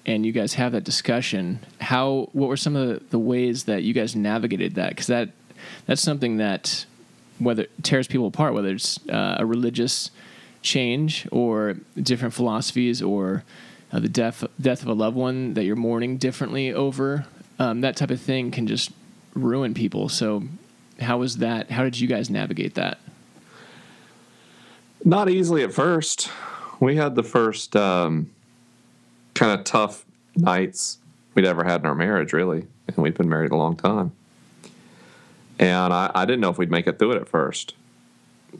and 0.08 0.26
you 0.26 0.32
guys 0.32 0.54
have 0.54 0.72
that 0.72 0.86
discussion, 0.86 1.60
how 1.82 2.30
what 2.32 2.48
were 2.48 2.58
some 2.58 2.76
of 2.76 2.88
the, 2.88 3.04
the 3.10 3.20
ways 3.20 3.66
that 3.66 3.84
you 3.84 3.94
guys 3.94 4.16
navigated 4.16 4.76
that? 4.76 4.90
Because 4.90 5.08
that 5.08 5.30
that's 5.86 6.02
something 6.02 6.38
that 6.38 6.86
whether 7.40 7.68
tears 7.84 8.08
people 8.08 8.28
apart, 8.28 8.54
whether 8.54 8.70
it's 8.70 9.00
uh, 9.10 9.36
a 9.38 9.46
religious 9.46 10.10
change 10.62 11.28
or 11.32 11.76
different 12.02 12.34
philosophies 12.34 13.02
or 13.02 13.44
uh, 13.92 14.00
the 14.00 14.10
death 14.10 14.44
death 14.60 14.82
of 14.82 14.88
a 14.88 14.94
loved 14.94 15.16
one 15.16 15.54
that 15.54 15.66
you're 15.66 15.76
mourning 15.76 16.18
differently 16.18 16.74
over, 16.74 17.26
um, 17.60 17.82
that 17.82 17.98
type 17.98 18.10
of 18.10 18.22
thing 18.22 18.50
can 18.50 18.66
just 18.66 18.92
ruin 19.34 19.74
people. 19.74 20.08
So, 20.08 20.44
how 21.02 21.18
was 21.18 21.38
that? 21.38 21.70
How 21.70 21.84
did 21.84 22.00
you 22.00 22.08
guys 22.08 22.30
navigate 22.30 22.76
that? 22.76 22.98
Not 25.04 25.30
easily 25.30 25.64
at 25.64 25.74
first. 25.74 26.32
We 26.80 26.96
had 26.96 27.16
the 27.16 27.24
first 27.24 27.76
um, 27.76 28.30
kind 29.38 29.58
of 29.58 29.66
tough 29.66 30.06
nights 30.36 30.98
we'd 31.34 31.46
ever 31.46 31.64
had 31.64 31.82
in 31.82 31.86
our 31.86 31.96
marriage, 31.96 32.34
really. 32.34 32.68
And 32.88 32.98
we'd 32.98 33.16
been 33.16 33.30
married 33.30 33.52
a 33.52 33.56
long 33.56 33.76
time. 33.76 34.12
And 35.60 35.94
I, 35.94 36.12
I 36.14 36.26
didn't 36.26 36.42
know 36.42 36.50
if 36.50 36.58
we'd 36.58 36.72
make 36.72 36.88
it 36.88 37.00
through 37.00 37.14
it 37.14 37.22
at 37.22 37.30
first. 37.30 37.76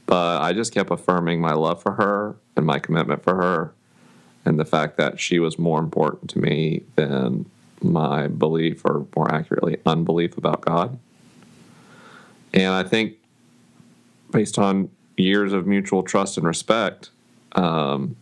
But 0.06 0.42
I 0.42 0.54
just 0.54 0.74
kept 0.74 0.92
affirming 0.92 1.42
my 1.42 1.54
love 1.54 1.82
for 1.82 1.94
her 1.94 2.36
and 2.56 2.66
my 2.66 2.80
commitment 2.80 3.24
for 3.24 3.36
her 3.36 3.74
and 4.46 4.60
the 4.60 4.66
fact 4.66 4.98
that 4.98 5.20
she 5.20 5.40
was 5.40 5.60
more 5.60 5.80
important 5.80 6.30
to 6.32 6.40
me 6.40 6.84
than 6.96 7.50
my 7.82 8.28
belief, 8.28 8.84
or 8.86 9.06
more 9.16 9.34
accurately, 9.34 9.78
unbelief 9.86 10.38
about 10.38 10.62
God. 10.62 10.98
And 12.54 12.74
I 12.74 12.84
think 12.84 13.18
based 14.32 14.58
on 14.58 14.90
years 15.16 15.54
of 15.54 15.68
mutual 15.68 16.02
trust 16.02 16.38
and 16.38 16.48
respect, 16.48 17.10
um, 17.54 18.16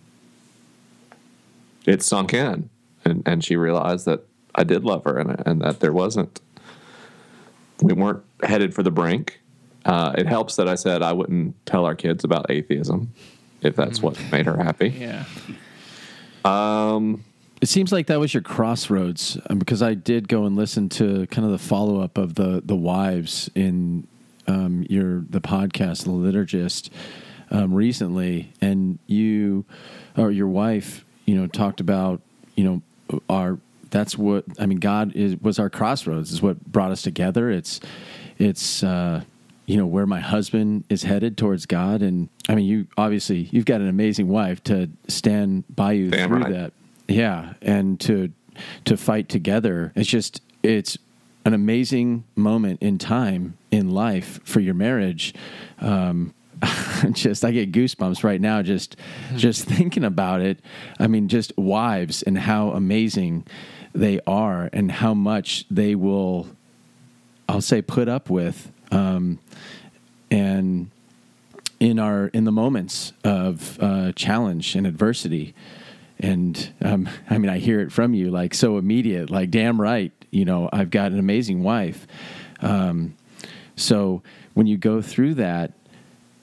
it 1.88 2.04
sunk 2.04 2.34
in, 2.34 2.70
and 3.04 3.24
and 3.26 3.44
she 3.44 3.56
realized 3.56 4.06
that 4.06 4.26
I 4.56 4.64
did 4.64 4.84
love 4.84 5.04
her, 5.04 5.18
and 5.18 5.42
and 5.46 5.62
that 5.62 5.80
there 5.80 5.94
wasn't 5.94 6.42
we 7.82 7.94
weren't 7.94 8.24
headed 8.44 8.74
for 8.74 8.84
the 8.84 8.92
brink. 8.92 9.42
Uh, 9.86 10.14
it 10.18 10.28
helps 10.28 10.56
that 10.56 10.68
I 10.68 10.76
said 10.76 11.04
I 11.04 11.14
wouldn't 11.14 11.64
tell 11.66 11.86
our 11.86 11.96
kids 11.96 12.24
about 12.24 12.50
atheism 12.50 13.14
if 13.62 13.76
that's 13.76 14.02
what 14.02 14.20
made 14.32 14.46
her 14.46 14.58
happy. 14.58 14.90
Yeah. 14.90 15.26
It 17.62 17.70
seems 17.70 17.92
like 17.92 18.08
that 18.08 18.20
was 18.20 18.34
your 18.34 18.44
crossroads 18.44 19.38
um, 19.50 19.60
because 19.60 19.82
I 19.82 19.94
did 19.94 20.28
go 20.28 20.46
and 20.46 20.56
listen 20.56 20.90
to 20.90 21.26
kind 21.28 21.46
of 21.46 21.52
the 21.52 21.58
follow 21.58 22.02
up 22.02 22.18
of 22.18 22.36
the 22.36 22.62
the 22.64 22.76
wives 22.76 23.50
in 23.56 24.08
um, 24.48 24.86
your 24.90 25.26
the 25.30 25.42
podcast, 25.42 26.04
the 26.04 26.12
liturgist, 26.12 26.90
um, 27.50 27.74
recently, 27.74 28.54
and 28.62 29.00
you 29.08 29.66
or 30.18 30.32
your 30.32 30.48
wife, 30.48 31.05
you 31.26 31.36
know, 31.36 31.48
talked 31.48 31.80
about 31.80 32.22
you 32.56 32.64
know 32.64 33.20
our 33.30 33.60
that's 33.90 34.18
what 34.18 34.46
I 34.60 34.66
mean. 34.66 34.80
God 34.80 35.16
is 35.16 35.38
was 35.42 35.60
our 35.60 35.70
crossroads. 35.70 36.32
Is 36.32 36.42
what 36.42 36.64
brought 36.66 36.92
us 36.92 37.02
together. 37.02 37.50
It's 37.50 37.80
it's. 38.38 38.84
Uh, 38.84 39.24
you 39.68 39.78
know 39.78 39.88
where 39.88 40.06
my 40.06 40.20
husband 40.20 40.84
is 40.90 41.02
headed 41.02 41.40
towards 41.40 41.66
God, 41.66 42.04
and 42.04 42.30
I 42.48 42.54
mean, 42.54 42.66
you 42.68 42.86
obviously 43.00 43.50
you've 43.52 43.66
got 43.66 43.82
an 43.82 43.88
amazing 43.88 44.28
wife 44.28 44.64
to 44.66 44.92
stand 45.08 45.64
by 45.76 45.94
you 45.94 46.12
Damn 46.12 46.30
through 46.30 46.38
right. 46.38 46.52
that 46.54 46.74
yeah 47.08 47.54
and 47.62 48.00
to 48.02 48.32
to 48.86 48.98
fight 48.98 49.30
together 49.30 49.92
it's 49.96 50.10
just 50.10 50.42
it's 50.64 50.98
an 51.44 51.54
amazing 51.54 52.24
moment 52.36 52.82
in 52.82 52.98
time 52.98 53.58
in 53.72 53.92
life 53.92 54.40
for 54.44 54.60
your 54.60 54.74
marriage 54.74 55.34
um 55.80 56.34
just 57.12 57.44
i 57.44 57.52
get 57.52 57.72
goosebumps 57.72 58.24
right 58.24 58.42
now 58.42 58.62
just 58.62 58.96
just 59.36 59.66
thinking 59.66 60.04
about 60.04 60.42
it. 60.42 60.60
I 61.00 61.08
mean 61.08 61.28
just 61.28 61.56
wives 61.58 62.24
and 62.24 62.38
how 62.38 62.72
amazing 62.72 63.46
they 63.94 64.20
are 64.28 64.70
and 64.74 64.92
how 64.92 65.14
much 65.14 65.66
they 65.70 65.96
will 65.96 66.48
i'll 67.48 67.62
say 67.62 67.82
put 67.82 68.10
up 68.10 68.30
with 68.30 68.72
um 68.92 69.40
and 70.32 70.90
in 71.80 72.00
our 72.00 72.28
in 72.28 72.46
the 72.46 72.52
moments 72.52 73.14
of 73.24 73.78
uh, 73.82 74.12
challenge 74.14 74.76
and 74.76 74.88
adversity. 74.88 75.54
And 76.20 76.74
um, 76.82 77.10
i 77.30 77.38
mean 77.38 77.50
i 77.50 77.58
hear 77.58 77.82
it 77.82 77.92
from 77.92 78.14
you 78.14 78.32
like 78.32 78.54
so 78.54 78.78
immediate 78.78 79.30
like 79.30 79.52
damn 79.52 79.80
right 79.80 80.14
you 80.32 80.46
know 80.46 80.70
i've 80.72 80.90
got 80.90 81.12
an 81.12 81.20
amazing 81.20 81.64
wife. 81.64 82.08
Um, 82.62 83.16
so 83.76 84.24
when 84.54 84.68
you 84.68 84.78
go 84.78 85.02
through 85.02 85.36
that 85.36 85.74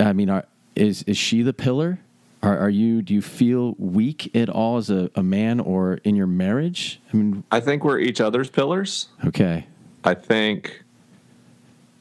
i 0.09 0.13
mean 0.13 0.31
are, 0.31 0.45
is 0.75 1.03
is 1.05 1.17
she 1.17 1.43
the 1.43 1.53
pillar 1.53 1.99
are, 2.43 2.59
are 2.59 2.71
you 2.71 3.03
do 3.03 3.15
you 3.15 3.23
feel 3.23 3.75
weak 3.79 4.35
at 4.35 4.49
all 4.49 4.77
as 4.77 4.91
a, 4.91 5.11
a 5.15 5.23
man 5.23 5.61
or 5.61 5.95
in 6.05 6.17
your 6.17 6.27
marriage 6.27 7.01
i 7.13 7.17
mean 7.17 7.45
I 7.51 7.61
think 7.61 7.85
we're 7.85 7.99
each 7.99 8.21
other's 8.21 8.51
pillars. 8.51 9.09
okay 9.25 9.67
I 10.05 10.15
think 10.15 10.83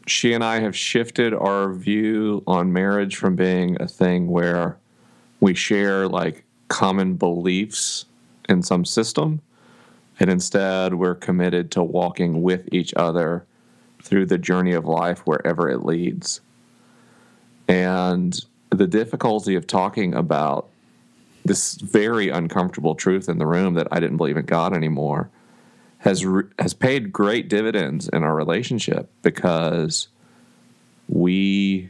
she 0.07 0.33
and 0.33 0.43
I 0.43 0.59
have 0.59 0.75
shifted 0.75 1.33
our 1.33 1.71
view 1.71 2.43
on 2.47 2.73
marriage 2.73 3.15
from 3.15 3.35
being 3.35 3.77
a 3.79 3.87
thing 3.87 4.27
where 4.27 4.77
we 5.39 5.53
share 5.53 6.07
like 6.07 6.43
common 6.67 7.15
beliefs 7.15 8.05
in 8.49 8.63
some 8.63 8.85
system, 8.85 9.41
and 10.19 10.29
instead 10.29 10.95
we're 10.95 11.15
committed 11.15 11.71
to 11.71 11.83
walking 11.83 12.41
with 12.41 12.67
each 12.71 12.93
other 12.95 13.45
through 14.01 14.25
the 14.25 14.37
journey 14.37 14.73
of 14.73 14.85
life 14.85 15.19
wherever 15.19 15.69
it 15.69 15.85
leads. 15.85 16.41
And 17.67 18.39
the 18.69 18.87
difficulty 18.87 19.55
of 19.55 19.67
talking 19.67 20.13
about 20.13 20.67
this 21.43 21.75
very 21.75 22.29
uncomfortable 22.29 22.95
truth 22.95 23.27
in 23.27 23.37
the 23.37 23.45
room 23.45 23.73
that 23.73 23.87
I 23.91 23.99
didn't 23.99 24.17
believe 24.17 24.37
in 24.37 24.45
God 24.45 24.73
anymore 24.73 25.29
has 25.99 26.25
re- 26.25 26.43
has 26.59 26.73
paid 26.73 27.11
great 27.11 27.47
dividends 27.47 28.09
in 28.09 28.23
our 28.23 28.35
relationship 28.35 29.09
because 29.21 30.07
we 31.07 31.89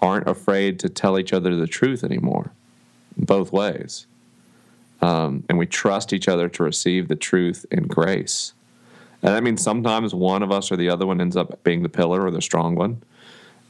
aren't 0.00 0.28
afraid 0.28 0.78
to 0.80 0.88
tell 0.88 1.18
each 1.18 1.32
other 1.32 1.54
the 1.56 1.66
truth 1.66 2.02
anymore, 2.02 2.52
both 3.16 3.52
ways, 3.52 4.06
um, 5.02 5.44
and 5.48 5.58
we 5.58 5.66
trust 5.66 6.12
each 6.12 6.28
other 6.28 6.48
to 6.48 6.62
receive 6.62 7.08
the 7.08 7.16
truth 7.16 7.66
in 7.70 7.86
grace. 7.86 8.54
And 9.22 9.34
that 9.34 9.42
means 9.42 9.62
sometimes 9.62 10.14
one 10.14 10.42
of 10.42 10.50
us 10.50 10.72
or 10.72 10.76
the 10.76 10.88
other 10.88 11.06
one 11.06 11.20
ends 11.20 11.36
up 11.36 11.62
being 11.62 11.82
the 11.82 11.90
pillar 11.90 12.24
or 12.24 12.30
the 12.30 12.40
strong 12.40 12.74
one. 12.74 13.02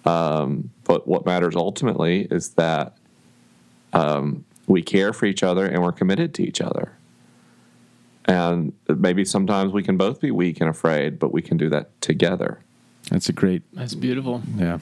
Um, 0.04 0.70
but 0.84 1.06
what 1.06 1.26
matters 1.26 1.54
ultimately 1.56 2.26
is 2.30 2.50
that 2.50 2.96
um, 3.92 4.44
we 4.66 4.82
care 4.82 5.12
for 5.12 5.26
each 5.26 5.42
other 5.42 5.66
and 5.66 5.82
we're 5.82 5.92
committed 5.92 6.34
to 6.34 6.42
each 6.42 6.60
other. 6.60 6.92
And 8.26 8.72
maybe 8.88 9.24
sometimes 9.24 9.72
we 9.72 9.82
can 9.82 9.96
both 9.96 10.20
be 10.20 10.30
weak 10.30 10.60
and 10.60 10.70
afraid, 10.70 11.18
but 11.18 11.32
we 11.32 11.42
can 11.42 11.56
do 11.56 11.68
that 11.70 12.00
together. 12.00 12.60
that's 13.10 13.28
a 13.28 13.32
great 13.32 13.62
That's 13.72 13.94
beautiful. 13.94 14.42
yeah 14.56 14.78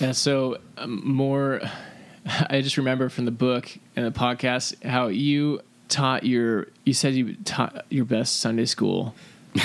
Yeah. 0.00 0.12
So 0.12 0.58
um, 0.76 1.02
more, 1.06 1.60
I 2.50 2.60
just 2.60 2.76
remember 2.76 3.08
from 3.08 3.24
the 3.24 3.30
book 3.30 3.70
and 3.94 4.06
the 4.06 4.18
podcast 4.18 4.84
how 4.84 5.08
you 5.08 5.60
taught 5.88 6.24
your. 6.24 6.68
You 6.84 6.92
said 6.92 7.14
you 7.14 7.34
taught 7.44 7.86
your 7.88 8.04
best 8.04 8.40
Sunday 8.40 8.66
school 8.66 9.14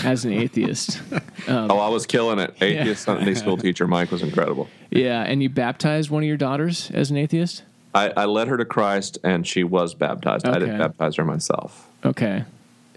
as 0.04 0.26
an 0.26 0.34
atheist. 0.34 1.02
Um, 1.48 1.72
oh, 1.72 1.80
I 1.80 1.90
was 1.90 2.06
killing 2.06 2.38
it. 2.38 2.56
Atheist 2.62 3.04
Sunday 3.04 3.34
school 3.34 3.58
teacher 3.58 3.88
Mike 3.88 4.12
was 4.12 4.22
incredible. 4.22 4.70
yeah, 4.92 5.24
and 5.24 5.42
you 5.42 5.50
baptized 5.50 6.12
one 6.12 6.22
of 6.22 6.28
your 6.28 6.38
daughters 6.38 6.92
as 6.92 7.10
an 7.10 7.18
atheist. 7.18 7.64
I, 7.96 8.10
I 8.16 8.26
led 8.26 8.48
her 8.48 8.58
to 8.58 8.66
Christ 8.66 9.18
and 9.24 9.46
she 9.46 9.64
was 9.64 9.96
baptized. 9.96 10.46
I 10.46 10.60
didn't 10.60 10.78
baptize 10.78 11.16
her 11.16 11.26
myself. 11.26 11.90
Okay. 12.06 12.46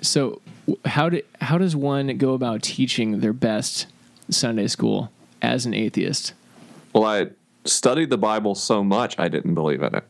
So 0.02 0.42
how 0.84 1.08
did 1.08 1.24
how 1.40 1.56
does 1.56 1.74
one 1.74 2.18
go 2.18 2.34
about 2.34 2.62
teaching 2.62 3.20
their 3.20 3.32
best 3.32 3.86
Sunday 4.30 4.66
school 4.66 5.10
as 5.40 5.64
an 5.64 5.72
atheist? 5.72 6.34
Well, 6.92 7.04
I 7.04 7.28
studied 7.64 8.10
the 8.10 8.18
Bible 8.18 8.54
so 8.54 8.84
much 8.84 9.18
I 9.18 9.28
didn't 9.28 9.54
believe 9.54 9.82
in 9.82 9.94
it. 9.94 10.04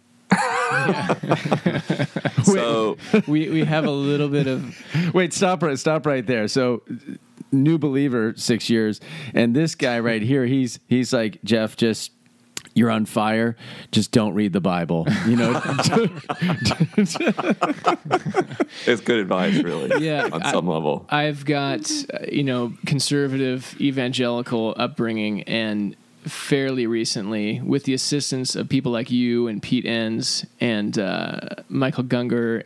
so 2.44 2.96
We 3.26 3.48
we 3.50 3.64
have 3.64 3.84
a 3.84 3.90
little 3.90 4.28
bit 4.28 4.46
of 4.46 4.74
Wait, 5.14 5.32
stop 5.32 5.62
right, 5.62 5.78
stop 5.78 6.06
right 6.06 6.26
there. 6.26 6.48
So, 6.48 6.82
new 7.52 7.78
believer, 7.78 8.34
six 8.36 8.68
years, 8.70 9.00
and 9.34 9.54
this 9.54 9.74
guy 9.74 10.00
right 10.00 10.22
here, 10.22 10.44
he's 10.46 10.78
he's 10.88 11.12
like 11.12 11.42
Jeff, 11.44 11.76
just 11.76 12.12
you're 12.76 12.90
on 12.90 13.06
fire. 13.06 13.56
Just 13.92 14.10
don't 14.10 14.34
read 14.34 14.52
the 14.52 14.60
Bible. 14.60 15.06
You 15.28 15.36
know, 15.36 15.62
it's 18.86 19.00
good 19.00 19.18
advice, 19.20 19.62
really. 19.62 20.04
Yeah, 20.04 20.28
on 20.32 20.42
I- 20.42 20.52
some 20.52 20.66
level. 20.66 21.06
I've 21.08 21.44
got 21.44 21.90
uh, 22.12 22.18
you 22.30 22.44
know 22.44 22.72
conservative 22.86 23.76
evangelical 23.80 24.74
upbringing 24.76 25.42
and 25.44 25.96
fairly 26.24 26.86
recently 26.86 27.60
with 27.60 27.84
the 27.84 27.94
assistance 27.94 28.56
of 28.56 28.68
people 28.68 28.90
like 28.92 29.10
you 29.10 29.46
and 29.48 29.62
Pete 29.62 29.84
Enns 29.86 30.44
and 30.60 30.98
uh, 30.98 31.40
Michael 31.68 32.04
Gungor. 32.04 32.64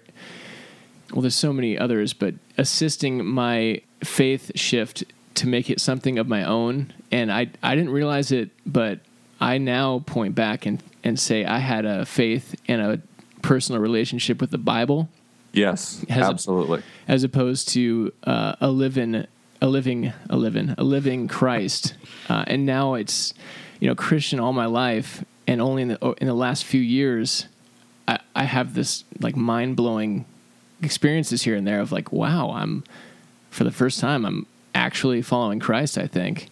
Well 1.12 1.22
there's 1.22 1.34
so 1.34 1.52
many 1.52 1.78
others 1.78 2.12
but 2.12 2.34
assisting 2.56 3.24
my 3.24 3.80
faith 4.04 4.52
shift 4.54 5.04
to 5.34 5.46
make 5.46 5.70
it 5.70 5.80
something 5.80 6.18
of 6.18 6.28
my 6.28 6.44
own. 6.44 6.92
And 7.10 7.32
I 7.32 7.48
I 7.62 7.74
didn't 7.74 7.90
realize 7.90 8.30
it 8.32 8.50
but 8.66 9.00
I 9.40 9.58
now 9.58 10.00
point 10.06 10.34
back 10.34 10.66
and 10.66 10.82
and 11.04 11.18
say 11.18 11.44
I 11.44 11.58
had 11.58 11.84
a 11.84 12.04
faith 12.04 12.54
and 12.68 12.80
a 12.82 13.00
personal 13.42 13.80
relationship 13.80 14.40
with 14.40 14.50
the 14.50 14.58
Bible. 14.58 15.08
Yes, 15.52 16.04
Has 16.10 16.26
a- 16.26 16.30
absolutely. 16.30 16.82
as 17.08 17.24
opposed 17.24 17.68
to 17.70 18.12
uh, 18.24 18.56
a 18.60 18.68
living 18.70 19.26
a 19.60 19.66
living 19.66 20.12
a 20.30 20.36
living 20.36 20.74
a 20.78 20.84
living 20.84 21.28
Christ. 21.28 21.94
Uh, 22.28 22.44
and 22.46 22.66
now 22.66 22.94
it's 22.94 23.34
you 23.80 23.88
know 23.88 23.94
Christian 23.94 24.40
all 24.40 24.52
my 24.52 24.66
life. 24.66 25.24
And 25.46 25.60
only 25.60 25.82
in 25.82 25.88
the 25.88 26.14
in 26.20 26.26
the 26.26 26.34
last 26.34 26.64
few 26.64 26.80
years 26.80 27.46
I, 28.06 28.18
I 28.34 28.44
have 28.44 28.74
this 28.74 29.04
like 29.20 29.36
mind 29.36 29.76
blowing 29.76 30.26
experiences 30.82 31.42
here 31.42 31.56
and 31.56 31.66
there 31.66 31.80
of 31.80 31.90
like 31.90 32.12
wow 32.12 32.50
I'm 32.50 32.84
for 33.50 33.64
the 33.64 33.72
first 33.72 33.98
time 33.98 34.24
I'm 34.24 34.46
actually 34.74 35.22
following 35.22 35.58
Christ 35.60 35.98
I 35.98 36.06
think. 36.06 36.48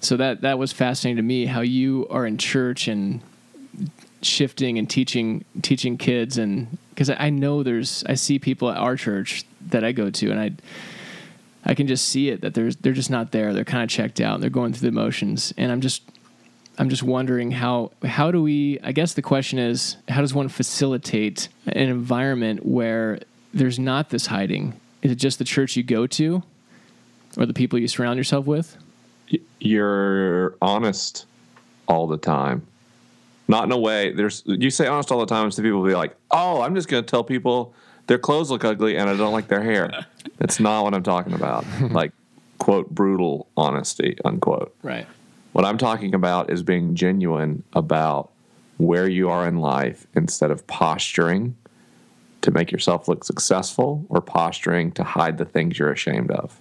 So 0.00 0.16
that 0.18 0.42
that 0.42 0.58
was 0.58 0.72
fascinating 0.72 1.16
to 1.16 1.22
me 1.22 1.46
how 1.46 1.62
you 1.62 2.06
are 2.10 2.26
in 2.26 2.38
church 2.38 2.88
and 2.88 3.20
shifting 4.22 4.78
and 4.78 4.88
teaching 4.88 5.44
teaching 5.62 5.98
kids 5.98 6.38
and 6.38 6.78
because 6.90 7.10
I 7.10 7.30
know 7.30 7.62
there's 7.62 8.04
I 8.06 8.14
see 8.14 8.38
people 8.38 8.70
at 8.70 8.76
our 8.76 8.96
church 8.96 9.44
that 9.68 9.82
I 9.82 9.92
go 9.92 10.10
to 10.10 10.30
and 10.30 10.40
I 10.40 10.52
I 11.64 11.74
can 11.74 11.86
just 11.86 12.06
see 12.08 12.28
it 12.28 12.40
that 12.42 12.54
there's 12.54 12.76
they're 12.76 12.92
just 12.92 13.10
not 13.10 13.32
there 13.32 13.52
they're 13.52 13.64
kind 13.64 13.82
of 13.82 13.88
checked 13.88 14.20
out 14.20 14.40
they're 14.40 14.50
going 14.50 14.72
through 14.72 14.90
the 14.90 14.94
motions 14.94 15.52
and 15.56 15.72
I'm 15.72 15.80
just 15.80 16.02
I'm 16.78 16.88
just 16.88 17.02
wondering 17.02 17.50
how 17.52 17.92
how 18.04 18.30
do 18.30 18.42
we 18.42 18.78
I 18.82 18.92
guess 18.92 19.14
the 19.14 19.22
question 19.22 19.58
is 19.58 19.96
how 20.08 20.20
does 20.20 20.34
one 20.34 20.48
facilitate 20.48 21.48
an 21.66 21.88
environment 21.88 22.64
where 22.66 23.20
there's 23.52 23.78
not 23.78 24.10
this 24.10 24.26
hiding 24.26 24.78
is 25.02 25.12
it 25.12 25.16
just 25.16 25.38
the 25.38 25.44
church 25.44 25.76
you 25.76 25.82
go 25.82 26.06
to 26.06 26.42
or 27.36 27.46
the 27.46 27.54
people 27.54 27.78
you 27.78 27.88
surround 27.88 28.18
yourself 28.18 28.46
with 28.46 28.76
You're 29.58 30.56
honest 30.60 31.26
all 31.86 32.06
the 32.06 32.16
time. 32.18 32.66
Not 33.46 33.64
in 33.64 33.72
a 33.72 33.78
way. 33.78 34.12
There's 34.12 34.42
you 34.46 34.70
say 34.70 34.86
honest 34.86 35.12
all 35.12 35.20
the 35.20 35.26
time, 35.26 35.50
so 35.50 35.62
people 35.62 35.80
will 35.80 35.88
be 35.88 35.94
like, 35.94 36.16
"Oh, 36.30 36.62
I'm 36.62 36.74
just 36.74 36.88
going 36.88 37.04
to 37.04 37.10
tell 37.10 37.22
people 37.22 37.74
their 38.06 38.18
clothes 38.18 38.50
look 38.50 38.64
ugly 38.64 38.96
and 38.96 39.08
I 39.08 39.16
don't 39.16 39.32
like 39.32 39.48
their 39.48 39.62
hair." 39.62 40.06
That's 40.38 40.60
not 40.60 40.84
what 40.84 40.94
I'm 40.94 41.02
talking 41.02 41.32
about. 41.32 41.64
like 41.90 42.12
quote 42.58 42.90
brutal 42.90 43.48
honesty 43.56 44.16
unquote. 44.24 44.74
Right. 44.82 45.06
What 45.52 45.64
I'm 45.64 45.78
talking 45.78 46.14
about 46.14 46.50
is 46.50 46.62
being 46.62 46.94
genuine 46.94 47.62
about 47.74 48.30
where 48.78 49.08
you 49.08 49.30
are 49.30 49.46
in 49.46 49.58
life 49.58 50.06
instead 50.14 50.50
of 50.50 50.66
posturing 50.66 51.56
to 52.44 52.50
make 52.50 52.70
yourself 52.70 53.08
look 53.08 53.24
successful 53.24 54.04
or 54.08 54.20
posturing 54.20 54.92
to 54.92 55.04
hide 55.04 55.38
the 55.38 55.44
things 55.44 55.78
you're 55.78 55.92
ashamed 55.92 56.30
of. 56.30 56.60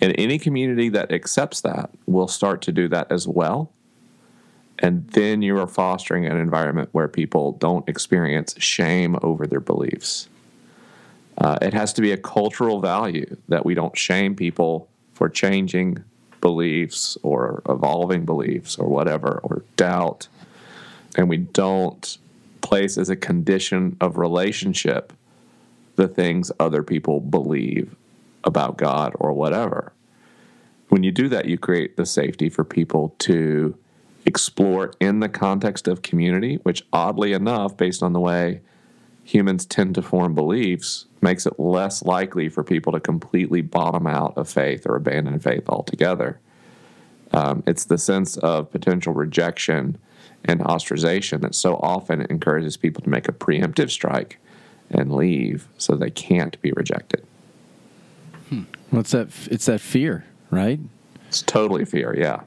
And 0.00 0.14
any 0.18 0.38
community 0.38 0.88
that 0.90 1.10
accepts 1.10 1.62
that 1.62 1.90
will 2.06 2.28
start 2.28 2.62
to 2.62 2.72
do 2.72 2.88
that 2.88 3.10
as 3.10 3.26
well. 3.26 3.72
And 4.80 5.08
then 5.08 5.42
you 5.42 5.58
are 5.58 5.66
fostering 5.66 6.26
an 6.26 6.36
environment 6.36 6.90
where 6.92 7.08
people 7.08 7.52
don't 7.52 7.88
experience 7.88 8.54
shame 8.58 9.16
over 9.22 9.46
their 9.46 9.60
beliefs. 9.60 10.28
Uh, 11.36 11.58
it 11.62 11.74
has 11.74 11.92
to 11.94 12.02
be 12.02 12.12
a 12.12 12.16
cultural 12.16 12.80
value 12.80 13.36
that 13.48 13.64
we 13.64 13.74
don't 13.74 13.96
shame 13.96 14.34
people 14.34 14.88
for 15.14 15.28
changing 15.28 16.02
beliefs 16.40 17.18
or 17.22 17.62
evolving 17.68 18.24
beliefs 18.24 18.76
or 18.76 18.88
whatever, 18.88 19.40
or 19.42 19.64
doubt. 19.76 20.28
And 21.16 21.28
we 21.28 21.38
don't 21.38 22.18
place 22.60 22.98
as 22.98 23.08
a 23.08 23.16
condition 23.16 23.96
of 24.00 24.18
relationship 24.18 25.12
the 25.96 26.08
things 26.08 26.52
other 26.60 26.82
people 26.82 27.20
believe 27.20 27.96
about 28.44 28.76
God 28.76 29.14
or 29.18 29.32
whatever. 29.32 29.92
When 30.88 31.02
you 31.02 31.10
do 31.10 31.28
that, 31.28 31.46
you 31.46 31.58
create 31.58 31.96
the 31.96 32.06
safety 32.06 32.48
for 32.48 32.64
people 32.64 33.14
to 33.20 33.76
explore 34.28 34.92
in 35.00 35.20
the 35.20 35.28
context 35.28 35.88
of 35.88 36.02
community, 36.02 36.56
which 36.62 36.86
oddly 36.92 37.32
enough, 37.32 37.76
based 37.76 38.02
on 38.02 38.12
the 38.12 38.20
way 38.20 38.60
humans 39.24 39.64
tend 39.64 39.94
to 39.94 40.02
form 40.02 40.34
beliefs, 40.34 41.06
makes 41.22 41.46
it 41.46 41.58
less 41.58 42.02
likely 42.02 42.48
for 42.50 42.62
people 42.62 42.92
to 42.92 43.00
completely 43.00 43.62
bottom 43.62 44.06
out 44.06 44.36
of 44.36 44.48
faith 44.48 44.86
or 44.86 44.96
abandon 44.96 45.38
faith 45.38 45.66
altogether. 45.68 46.38
Um, 47.32 47.62
it's 47.66 47.86
the 47.86 47.96
sense 47.96 48.36
of 48.36 48.70
potential 48.70 49.14
rejection 49.14 49.96
and 50.44 50.60
ostracization 50.60 51.40
that 51.40 51.54
so 51.54 51.76
often 51.76 52.26
encourages 52.28 52.76
people 52.76 53.02
to 53.02 53.08
make 53.08 53.28
a 53.28 53.32
preemptive 53.32 53.90
strike 53.90 54.38
and 54.90 55.10
leave 55.10 55.68
so 55.78 55.94
they 55.94 56.10
can't 56.10 56.60
be 56.60 56.72
rejected. 56.72 57.24
What's 58.90 59.12
that? 59.12 59.28
It's 59.50 59.66
that 59.66 59.80
fear, 59.80 60.26
right? 60.50 60.80
It's 61.28 61.42
totally 61.42 61.84
fear, 61.86 62.14
yeah. 62.16 62.40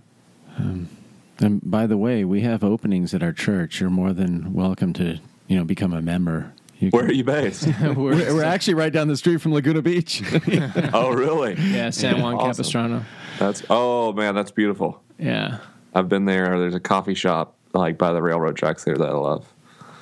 And 1.42 1.60
by 1.64 1.88
the 1.88 1.98
way, 1.98 2.24
we 2.24 2.42
have 2.42 2.64
openings 2.64 3.14
at 3.14 3.24
our 3.24 3.34
church. 3.34 3.80
You're 3.82 3.90
more 3.90 4.14
than 4.14 4.54
welcome 4.54 4.94
to, 4.94 5.20
you 5.48 5.58
know, 5.58 5.64
become 5.64 5.92
a 5.94 6.02
member. 6.02 6.54
You 6.80 6.90
Where 6.92 7.04
can- 7.04 7.12
are 7.12 7.14
you 7.14 7.24
based? 7.24 7.68
we're, 7.82 7.96
we're 8.34 8.44
actually 8.44 8.76
right 8.76 8.92
down 8.94 9.08
the 9.08 9.18
street 9.18 9.42
from 9.42 9.54
Laguna 9.54 9.82
Beach. 9.82 10.22
oh, 10.94 11.12
really? 11.12 11.56
Yeah, 11.56 11.90
San 11.90 12.22
Juan 12.22 12.36
Awesome. 12.36 12.48
Capistrano. 12.52 13.06
That's 13.40 13.64
oh 13.70 14.14
man, 14.14 14.36
that's 14.36 14.52
beautiful. 14.52 15.02
Yeah. 15.18 15.58
I've 15.96 16.10
been 16.10 16.26
there. 16.26 16.60
There's 16.60 16.76
a 16.76 16.80
coffee 16.80 17.16
shop 17.16 17.56
like 17.74 17.98
by 17.98 18.14
the 18.14 18.22
railroad 18.22 18.56
tracks 18.56 18.84
there 18.84 18.96
that 18.98 19.08
I 19.10 19.14
love. 19.14 19.52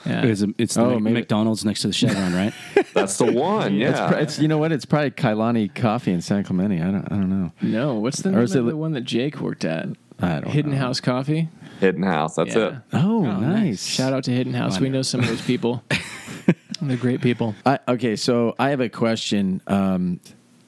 Yeah. 0.05 0.23
It's, 0.25 0.41
a, 0.41 0.47
it's 0.57 0.75
the 0.75 0.81
Oh, 0.81 0.99
Mc- 0.99 1.13
McDonald's 1.13 1.63
next 1.65 1.81
to 1.81 1.87
the 1.87 1.93
Chevron, 1.93 2.33
right? 2.33 2.53
That's 2.93 3.17
the 3.17 3.31
one. 3.31 3.75
Yeah. 3.75 4.09
pr- 4.09 4.17
it's 4.17 4.39
you 4.39 4.47
know 4.47 4.57
what? 4.57 4.71
It's 4.71 4.85
probably 4.85 5.11
Kailani 5.11 5.73
Coffee 5.75 6.11
in 6.11 6.21
San 6.21 6.43
Clemente. 6.43 6.81
I 6.81 6.85
don't 6.91 7.05
I 7.11 7.15
don't 7.15 7.29
know. 7.29 7.51
no, 7.61 7.95
what's 7.95 8.21
the 8.21 8.29
Or 8.29 8.33
name 8.33 8.41
is 8.43 8.55
of 8.55 8.65
it- 8.67 8.71
the 8.71 8.77
one 8.77 8.91
that 8.93 9.01
Jake 9.01 9.39
worked 9.39 9.63
at? 9.65 9.87
I 10.21 10.39
don't 10.39 10.51
Hidden 10.51 10.71
know. 10.71 10.77
House 10.77 10.99
Coffee. 10.99 11.49
Hidden 11.79 12.03
House. 12.03 12.35
That's 12.35 12.55
Yeah. 12.55 12.67
it. 12.67 12.75
Oh, 12.93 13.25
Oh, 13.25 13.39
nice. 13.39 13.85
Shout 13.85 14.13
out 14.13 14.23
to 14.25 14.31
Hidden 14.31 14.53
House. 14.53 14.75
Why 14.75 14.81
We 14.83 14.89
know 14.89 15.01
some 15.01 15.21
of 15.21 15.27
those 15.27 15.41
people. 15.41 15.83
They're 16.81 16.97
great 16.97 17.21
people. 17.21 17.55
I, 17.65 17.79
okay, 17.87 18.15
so 18.15 18.55
I 18.57 18.69
have 18.69 18.79
a 18.81 18.89
question. 18.89 19.61
Um, 19.67 20.19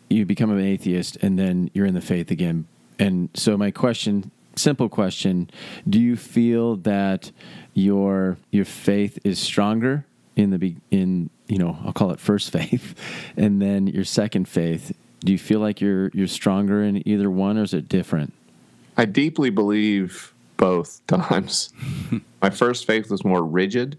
you 0.10 0.26
become 0.26 0.52
an 0.52 0.60
atheist, 0.60 1.18
and 1.22 1.40
then 1.40 1.70
you're 1.74 1.86
in 1.86 1.94
the 1.94 2.02
faith 2.02 2.32
again. 2.32 2.66
And 3.00 3.30
so 3.34 3.58
my 3.58 3.72
question, 3.72 4.30
simple 4.58 4.90
question: 4.90 5.50
Do 5.90 6.00
you 6.02 6.18
feel 6.18 6.76
that 6.78 7.32
your 7.74 8.38
your 8.52 8.66
faith 8.66 9.20
is 9.24 9.40
stronger 9.40 10.06
in 10.36 10.50
the 10.50 10.58
be- 10.60 10.76
in 10.92 11.30
you 11.48 11.58
know 11.58 11.78
I'll 11.86 11.94
call 11.94 12.12
it 12.12 12.20
first 12.20 12.52
faith, 12.52 12.94
and 13.38 13.62
then 13.62 13.88
your 13.88 14.04
second 14.04 14.50
faith? 14.50 14.94
Do 15.24 15.32
you 15.32 15.38
feel 15.40 15.62
like 15.62 15.80
you're 15.80 16.10
you're 16.14 16.28
stronger 16.28 16.84
in 16.84 17.08
either 17.08 17.30
one, 17.32 17.58
or 17.58 17.64
is 17.64 17.74
it 17.74 17.88
different? 17.88 18.34
I 19.02 19.06
deeply 19.06 19.50
believe 19.50 20.32
both 20.58 21.02
times. 21.08 21.72
My 22.40 22.52
first 22.52 22.86
faith 22.86 23.10
was 23.10 23.26
more 23.26 23.44
rigid. 23.44 23.98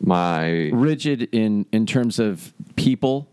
My 0.00 0.70
Rigid 0.72 1.28
in 1.30 1.66
in 1.70 1.86
terms 1.86 2.18
of 2.18 2.52
people, 2.74 3.28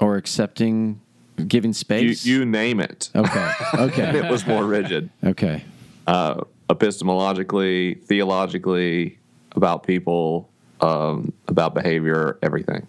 or 0.00 0.16
accepting, 0.16 1.02
giving 1.46 1.68
you, 1.70 1.74
space. 1.74 2.24
you 2.24 2.46
name 2.46 2.80
it. 2.80 3.10
okay, 3.14 3.52
okay, 3.74 4.18
It 4.24 4.30
was 4.30 4.46
more 4.46 4.64
rigid. 4.64 5.10
okay. 5.22 5.64
uh, 6.06 6.40
epistemologically, 6.70 8.02
theologically, 8.04 9.18
about 9.54 9.82
people, 9.82 10.48
um, 10.80 11.30
about 11.46 11.74
behavior, 11.74 12.38
everything. 12.42 12.86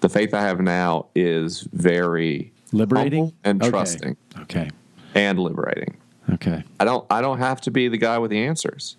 The 0.00 0.08
faith 0.08 0.32
I 0.32 0.40
have 0.40 0.60
now 0.62 1.06
is 1.14 1.60
very 1.74 2.52
liberating 2.72 3.32
and 3.44 3.62
Okay. 3.62 3.70
trusting 3.70 4.16
Okay. 4.40 4.70
and 5.14 5.38
liberating. 5.38 5.96
Okay. 6.30 6.62
I 6.78 6.84
don't 6.84 7.06
I 7.10 7.20
don't 7.20 7.38
have 7.38 7.60
to 7.62 7.70
be 7.70 7.88
the 7.88 7.96
guy 7.98 8.18
with 8.18 8.30
the 8.30 8.38
answers. 8.38 8.96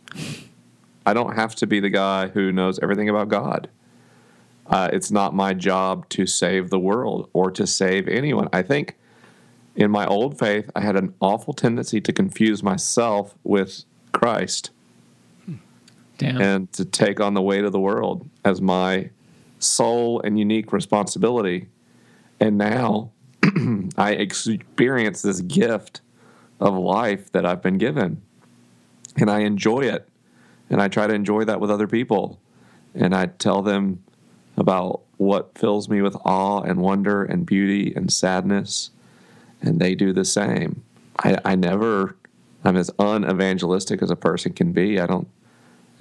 I 1.05 1.13
don't 1.13 1.35
have 1.35 1.55
to 1.55 1.67
be 1.67 1.79
the 1.79 1.89
guy 1.89 2.27
who 2.27 2.51
knows 2.51 2.79
everything 2.79 3.09
about 3.09 3.29
God. 3.29 3.69
Uh, 4.67 4.89
it's 4.93 5.09
not 5.11 5.33
my 5.33 5.53
job 5.53 6.07
to 6.09 6.25
save 6.27 6.69
the 6.69 6.79
world 6.79 7.29
or 7.33 7.49
to 7.51 7.65
save 7.65 8.07
anyone. 8.07 8.47
I 8.53 8.61
think 8.61 8.95
in 9.75 9.89
my 9.89 10.05
old 10.05 10.37
faith, 10.37 10.69
I 10.75 10.81
had 10.81 10.95
an 10.95 11.13
awful 11.19 11.53
tendency 11.53 11.99
to 12.01 12.13
confuse 12.13 12.61
myself 12.61 13.33
with 13.43 13.85
Christ 14.11 14.69
Damn. 16.19 16.41
and 16.41 16.73
to 16.73 16.85
take 16.85 17.19
on 17.19 17.33
the 17.33 17.41
weight 17.41 17.63
of 17.63 17.71
the 17.71 17.79
world 17.79 18.29
as 18.45 18.61
my 18.61 19.09
sole 19.57 20.21
and 20.21 20.37
unique 20.37 20.71
responsibility. 20.73 21.69
And 22.39 22.57
now 22.57 23.11
I 23.97 24.11
experience 24.11 25.21
this 25.21 25.41
gift 25.41 26.01
of 26.59 26.75
life 26.75 27.31
that 27.31 27.45
I've 27.45 27.61
been 27.61 27.77
given. 27.77 28.21
And 29.17 29.29
I 29.29 29.39
enjoy 29.39 29.81
it. 29.81 30.07
And 30.69 30.81
I 30.81 30.87
try 30.87 31.07
to 31.07 31.13
enjoy 31.13 31.45
that 31.45 31.59
with 31.59 31.71
other 31.71 31.87
people. 31.87 32.39
And 32.93 33.15
I 33.15 33.27
tell 33.27 33.61
them 33.61 34.03
about 34.57 35.01
what 35.17 35.57
fills 35.57 35.89
me 35.89 36.01
with 36.01 36.15
awe 36.25 36.61
and 36.61 36.81
wonder 36.81 37.23
and 37.23 37.45
beauty 37.45 37.93
and 37.95 38.11
sadness. 38.11 38.91
And 39.61 39.79
they 39.79 39.95
do 39.95 40.13
the 40.13 40.25
same. 40.25 40.83
I, 41.23 41.37
I 41.43 41.55
never, 41.55 42.15
I'm 42.63 42.77
as 42.77 42.91
unevangelistic 42.99 44.01
as 44.01 44.11
a 44.11 44.15
person 44.15 44.53
can 44.53 44.71
be. 44.71 44.99
I 44.99 45.07
don't 45.07 45.27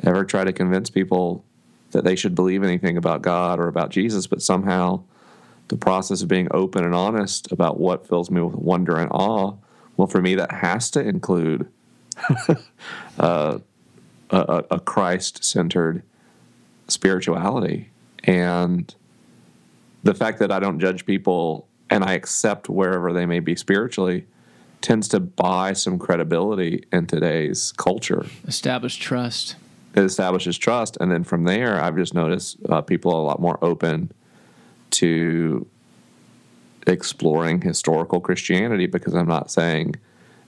ever 0.05 0.25
try 0.25 0.45
to 0.45 0.53
convince 0.53 0.91
people 0.91 1.45
that 1.91 2.05
they 2.05 2.15
should 2.15 2.35
believe 2.35 2.63
anything 2.63 2.97
about 2.97 3.23
God 3.23 3.59
or 3.59 3.69
about 3.69 3.91
Jesus, 3.91 4.27
but 4.27 4.43
somehow 4.43 5.03
the 5.69 5.77
process 5.77 6.23
of 6.23 6.29
being 6.29 6.49
open 6.51 6.85
and 6.85 6.95
honest 6.95 7.51
about 7.53 7.79
what 7.79 8.07
fills 8.07 8.31
me 8.31 8.41
with 8.41 8.55
wonder 8.55 8.97
and 8.99 9.11
awe, 9.13 9.55
well, 9.97 10.07
for 10.09 10.21
me, 10.21 10.35
that 10.37 10.51
has 10.53 10.91
to 10.93 11.01
include 11.01 11.69
uh, 13.19 13.59
a, 14.31 14.65
a 14.71 14.81
Christ 14.81 15.45
centered 15.45 16.03
spirituality. 16.89 17.91
And 18.25 18.95
the 20.03 20.15
fact 20.15 20.39
that 20.39 20.51
I 20.53 20.59
don't 20.59 20.79
judge 20.81 21.05
people 21.07 21.67
and 21.91 22.05
I 22.05 22.13
accept 22.13 22.69
wherever 22.69 23.13
they 23.13 23.27
may 23.27 23.41
be 23.41 23.57
spiritually 23.57 24.27
tends 24.81 25.09
to 25.09 25.21
buy 25.21 25.73
some 25.73 25.99
credibility 25.99 26.85
in 26.93 27.07
today's 27.07 27.73
culture 27.73 28.27
Establish 28.47 28.97
trust. 28.97 29.57
it 29.95 30.05
establishes 30.05 30.57
trust 30.57 30.97
and 31.01 31.11
then 31.11 31.25
from 31.25 31.43
there 31.43 31.83
i've 31.83 31.97
just 31.97 32.15
noticed 32.15 32.59
uh, 32.69 32.81
people 32.81 33.13
are 33.13 33.19
a 33.19 33.25
lot 33.25 33.41
more 33.41 33.59
open 33.61 34.13
to 34.91 35.67
exploring 36.87 37.61
historical 37.61 38.21
christianity 38.21 38.87
because 38.87 39.15
i'm 39.15 39.29
not 39.29 39.51
saying 39.51 39.95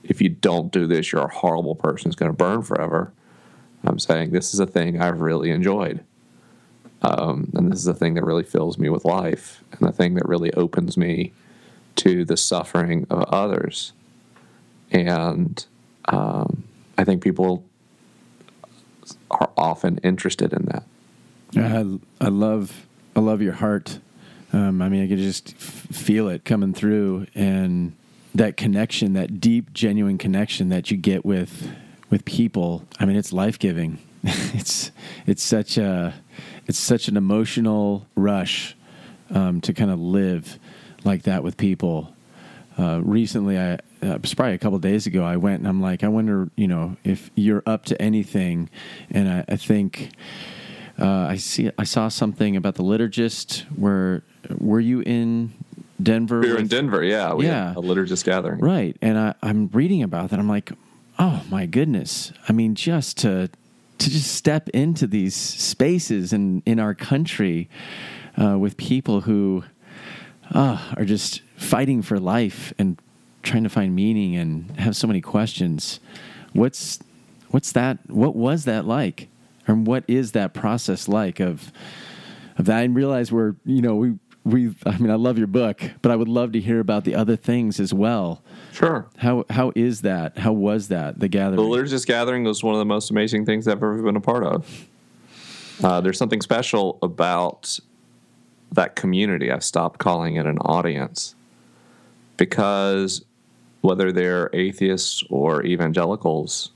if 0.03 0.21
you 0.21 0.29
don't 0.29 0.71
do 0.71 0.87
this 0.87 1.11
you're 1.11 1.23
a 1.23 1.33
horrible 1.33 1.75
person 1.75 2.07
who's 2.07 2.15
going 2.15 2.31
to 2.31 2.37
burn 2.37 2.61
forever 2.61 3.11
i'm 3.83 3.99
saying 3.99 4.31
this 4.31 4.53
is 4.53 4.59
a 4.59 4.65
thing 4.65 5.01
i've 5.01 5.21
really 5.21 5.51
enjoyed 5.51 6.03
um, 7.03 7.49
and 7.55 7.71
this 7.71 7.79
is 7.79 7.87
a 7.87 7.95
thing 7.95 8.13
that 8.13 8.23
really 8.23 8.43
fills 8.43 8.77
me 8.77 8.87
with 8.87 9.05
life 9.05 9.63
and 9.71 9.87
the 9.87 9.91
thing 9.91 10.13
that 10.13 10.27
really 10.27 10.53
opens 10.53 10.97
me 10.97 11.33
to 11.95 12.23
the 12.23 12.37
suffering 12.37 13.07
of 13.09 13.23
others 13.23 13.93
and 14.91 15.65
um, 16.05 16.63
i 16.97 17.03
think 17.03 17.23
people 17.23 17.63
are 19.29 19.49
often 19.57 19.97
interested 19.99 20.53
in 20.53 20.65
that. 20.65 20.83
I, 22.21 22.25
I 22.25 22.29
love 22.29 22.87
I 23.15 23.19
love 23.19 23.41
your 23.41 23.53
heart. 23.53 23.99
Um, 24.53 24.81
I 24.81 24.89
mean, 24.89 25.03
I 25.03 25.07
could 25.07 25.17
just 25.17 25.53
f- 25.55 25.95
feel 25.95 26.27
it 26.27 26.43
coming 26.43 26.73
through, 26.73 27.27
and 27.35 27.95
that 28.35 28.57
connection, 28.57 29.13
that 29.13 29.39
deep, 29.39 29.73
genuine 29.73 30.17
connection 30.17 30.69
that 30.69 30.91
you 30.91 30.97
get 30.97 31.25
with 31.25 31.69
with 32.09 32.25
people. 32.25 32.85
I 32.99 33.05
mean, 33.05 33.15
it's 33.15 33.31
life 33.31 33.57
giving. 33.57 33.99
it's 34.23 34.91
it's 35.25 35.41
such 35.41 35.77
a 35.77 36.13
it's 36.67 36.77
such 36.77 37.07
an 37.07 37.17
emotional 37.17 38.05
rush 38.15 38.75
um, 39.29 39.61
to 39.61 39.73
kind 39.73 39.89
of 39.91 39.99
live 39.99 40.59
like 41.03 41.23
that 41.23 41.43
with 41.43 41.57
people. 41.57 42.13
Uh, 42.77 43.01
recently, 43.03 43.57
I 43.57 43.73
uh, 43.73 44.15
it 44.15 44.21
was 44.21 44.33
probably 44.33 44.55
a 44.55 44.57
couple 44.57 44.79
days 44.79 45.05
ago. 45.07 45.23
I 45.23 45.37
went 45.37 45.59
and 45.59 45.67
I'm 45.67 45.81
like, 45.81 46.03
I 46.03 46.07
wonder, 46.07 46.49
you 46.55 46.67
know, 46.67 46.97
if 47.03 47.29
you're 47.35 47.63
up 47.65 47.85
to 47.85 48.01
anything, 48.01 48.69
and 49.09 49.29
I, 49.29 49.45
I 49.47 49.55
think 49.55 50.11
uh, 51.01 51.27
I 51.29 51.37
see 51.37 51.69
I 51.77 51.83
saw 51.83 52.07
something 52.09 52.55
about 52.55 52.75
the 52.75 52.83
liturgist. 52.83 53.61
Where 53.75 54.23
were 54.57 54.79
you 54.79 55.01
in 55.01 55.51
Denver? 56.01 56.39
We 56.41 56.51
were 56.51 56.59
in 56.59 56.67
Denver, 56.67 57.03
yeah. 57.03 57.33
We 57.33 57.45
Yeah. 57.47 57.69
had 57.69 57.77
a 57.77 57.81
liturgist 57.81 58.23
gathering. 58.25 58.59
Right. 58.59 58.95
And 59.01 59.17
I, 59.17 59.33
I'm 59.41 59.67
reading 59.73 60.03
about 60.03 60.29
that. 60.29 60.39
I'm 60.39 60.47
like, 60.49 60.71
oh 61.19 61.43
my 61.49 61.65
goodness. 61.65 62.31
I 62.47 62.53
mean, 62.53 62.75
just 62.75 63.17
to 63.19 63.49
to 63.97 64.09
just 64.09 64.33
step 64.33 64.67
into 64.69 65.05
these 65.05 65.35
spaces 65.35 66.33
in, 66.33 66.63
in 66.65 66.79
our 66.79 66.95
country 66.95 67.69
uh, 68.35 68.57
with 68.57 68.75
people 68.77 69.21
who 69.21 69.63
uh, 70.53 70.93
are 70.97 71.05
just 71.05 71.41
fighting 71.55 72.01
for 72.01 72.19
life 72.19 72.73
and 72.79 72.97
trying 73.43 73.61
to 73.63 73.69
find 73.69 73.95
meaning 73.95 74.35
and 74.35 74.71
have 74.79 74.95
so 74.95 75.05
many 75.07 75.21
questions. 75.21 75.99
What's 76.53 76.99
what's 77.49 77.71
that? 77.73 77.99
What 78.09 78.35
was 78.35 78.65
that 78.65 78.85
like? 78.85 79.27
Or 79.71 79.75
what 79.75 80.03
is 80.07 80.33
that 80.33 80.53
process 80.53 81.07
like 81.07 81.39
of 81.39 81.71
of 82.57 82.65
that? 82.65 82.77
I 82.77 82.83
realize 82.83 83.31
we're 83.31 83.55
you 83.65 83.81
know 83.81 83.95
we 83.95 84.15
we 84.43 84.75
I 84.85 84.97
mean 84.97 85.09
I 85.09 85.15
love 85.15 85.37
your 85.37 85.47
book, 85.47 85.81
but 86.01 86.11
I 86.11 86.15
would 86.15 86.27
love 86.27 86.51
to 86.51 86.59
hear 86.59 86.79
about 86.79 87.05
the 87.05 87.15
other 87.15 87.37
things 87.37 87.79
as 87.79 87.93
well. 87.93 88.43
Sure. 88.73 89.07
How 89.17 89.45
how 89.49 89.71
is 89.75 90.01
that? 90.01 90.37
How 90.37 90.51
was 90.51 90.89
that 90.89 91.19
the 91.19 91.29
gathering. 91.29 91.55
The 91.55 91.77
liturgist 91.77 92.05
gathering 92.05 92.43
was 92.43 92.63
one 92.63 92.75
of 92.75 92.79
the 92.79 92.85
most 92.85 93.11
amazing 93.11 93.45
things 93.45 93.67
I've 93.67 93.77
ever 93.77 94.01
been 94.01 94.17
a 94.17 94.21
part 94.21 94.43
of. 94.43 94.87
Uh, 95.81 96.01
there's 96.01 96.17
something 96.17 96.41
special 96.41 96.99
about 97.01 97.79
that 98.73 98.95
community. 98.95 99.51
I've 99.51 99.63
stopped 99.63 99.99
calling 99.99 100.35
it 100.35 100.45
an 100.45 100.57
audience 100.59 101.33
because 102.37 103.23
whether 103.81 104.11
they're 104.11 104.49
atheists 104.53 105.23
or 105.29 105.63
evangelicals 105.65 106.71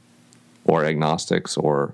or 0.66 0.86
agnostics 0.86 1.56
or 1.56 1.93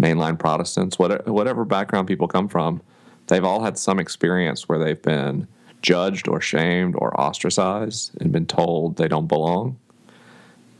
mainline 0.00 0.38
Protestants, 0.38 0.98
whatever, 0.98 1.32
whatever 1.32 1.64
background 1.64 2.08
people 2.08 2.28
come 2.28 2.48
from, 2.48 2.80
they've 3.26 3.44
all 3.44 3.62
had 3.62 3.78
some 3.78 3.98
experience 3.98 4.68
where 4.68 4.78
they've 4.78 5.02
been 5.02 5.46
judged 5.82 6.28
or 6.28 6.40
shamed 6.40 6.94
or 6.96 7.18
ostracized 7.20 8.10
and 8.20 8.32
been 8.32 8.46
told 8.46 8.96
they 8.96 9.08
don't 9.08 9.26
belong. 9.26 9.78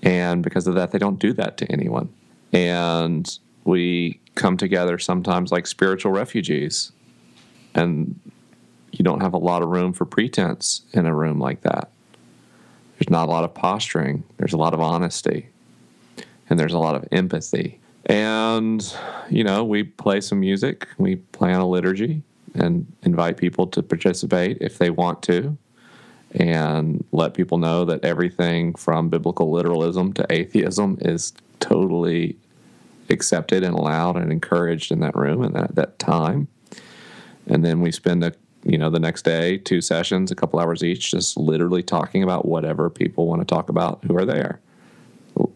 And 0.02 0.42
because 0.42 0.66
of 0.66 0.74
that, 0.74 0.92
they 0.92 0.98
don't 0.98 1.18
do 1.18 1.32
that 1.34 1.56
to 1.58 1.72
anyone. 1.72 2.08
And 2.52 3.38
we 3.64 4.20
come 4.34 4.56
together 4.56 4.98
sometimes 4.98 5.52
like 5.52 5.66
spiritual 5.66 6.12
refugees. 6.12 6.92
And 7.74 8.18
you 8.92 9.04
don't 9.04 9.20
have 9.20 9.34
a 9.34 9.38
lot 9.38 9.62
of 9.62 9.68
room 9.68 9.92
for 9.92 10.04
pretense 10.04 10.82
in 10.92 11.06
a 11.06 11.14
room 11.14 11.38
like 11.38 11.62
that. 11.62 11.90
There's 12.98 13.10
not 13.10 13.28
a 13.28 13.30
lot 13.30 13.44
of 13.44 13.54
posturing, 13.54 14.24
there's 14.38 14.52
a 14.52 14.56
lot 14.56 14.74
of 14.74 14.80
honesty, 14.80 15.48
and 16.50 16.58
there's 16.58 16.72
a 16.72 16.78
lot 16.78 16.96
of 16.96 17.06
empathy. 17.12 17.78
And, 18.08 18.94
you 19.28 19.44
know, 19.44 19.64
we 19.64 19.84
play 19.84 20.20
some 20.20 20.40
music, 20.40 20.88
we 20.96 21.16
plan 21.16 21.60
a 21.60 21.68
liturgy 21.68 22.22
and 22.54 22.90
invite 23.02 23.36
people 23.36 23.66
to 23.68 23.82
participate 23.82 24.58
if 24.60 24.78
they 24.78 24.90
want 24.90 25.22
to 25.24 25.56
and 26.32 27.04
let 27.12 27.34
people 27.34 27.58
know 27.58 27.84
that 27.84 28.04
everything 28.04 28.74
from 28.74 29.08
biblical 29.08 29.50
literalism 29.50 30.12
to 30.14 30.26
atheism 30.30 30.98
is 31.00 31.32
totally 31.60 32.36
accepted 33.10 33.62
and 33.62 33.74
allowed 33.74 34.16
and 34.16 34.30
encouraged 34.30 34.92
in 34.92 35.00
that 35.00 35.16
room 35.16 35.42
and 35.42 35.54
that, 35.54 35.74
that 35.74 35.98
time. 35.98 36.48
And 37.46 37.64
then 37.64 37.80
we 37.80 37.92
spend 37.92 38.24
a 38.24 38.32
you 38.64 38.76
know 38.76 38.90
the 38.90 39.00
next 39.00 39.24
day 39.24 39.56
two 39.58 39.80
sessions, 39.80 40.30
a 40.30 40.34
couple 40.34 40.58
hours 40.58 40.82
each, 40.82 41.10
just 41.10 41.36
literally 41.36 41.82
talking 41.82 42.22
about 42.22 42.44
whatever 42.46 42.90
people 42.90 43.26
want 43.26 43.40
to 43.40 43.46
talk 43.46 43.68
about 43.68 44.02
who 44.04 44.16
are 44.16 44.26
there. 44.26 44.60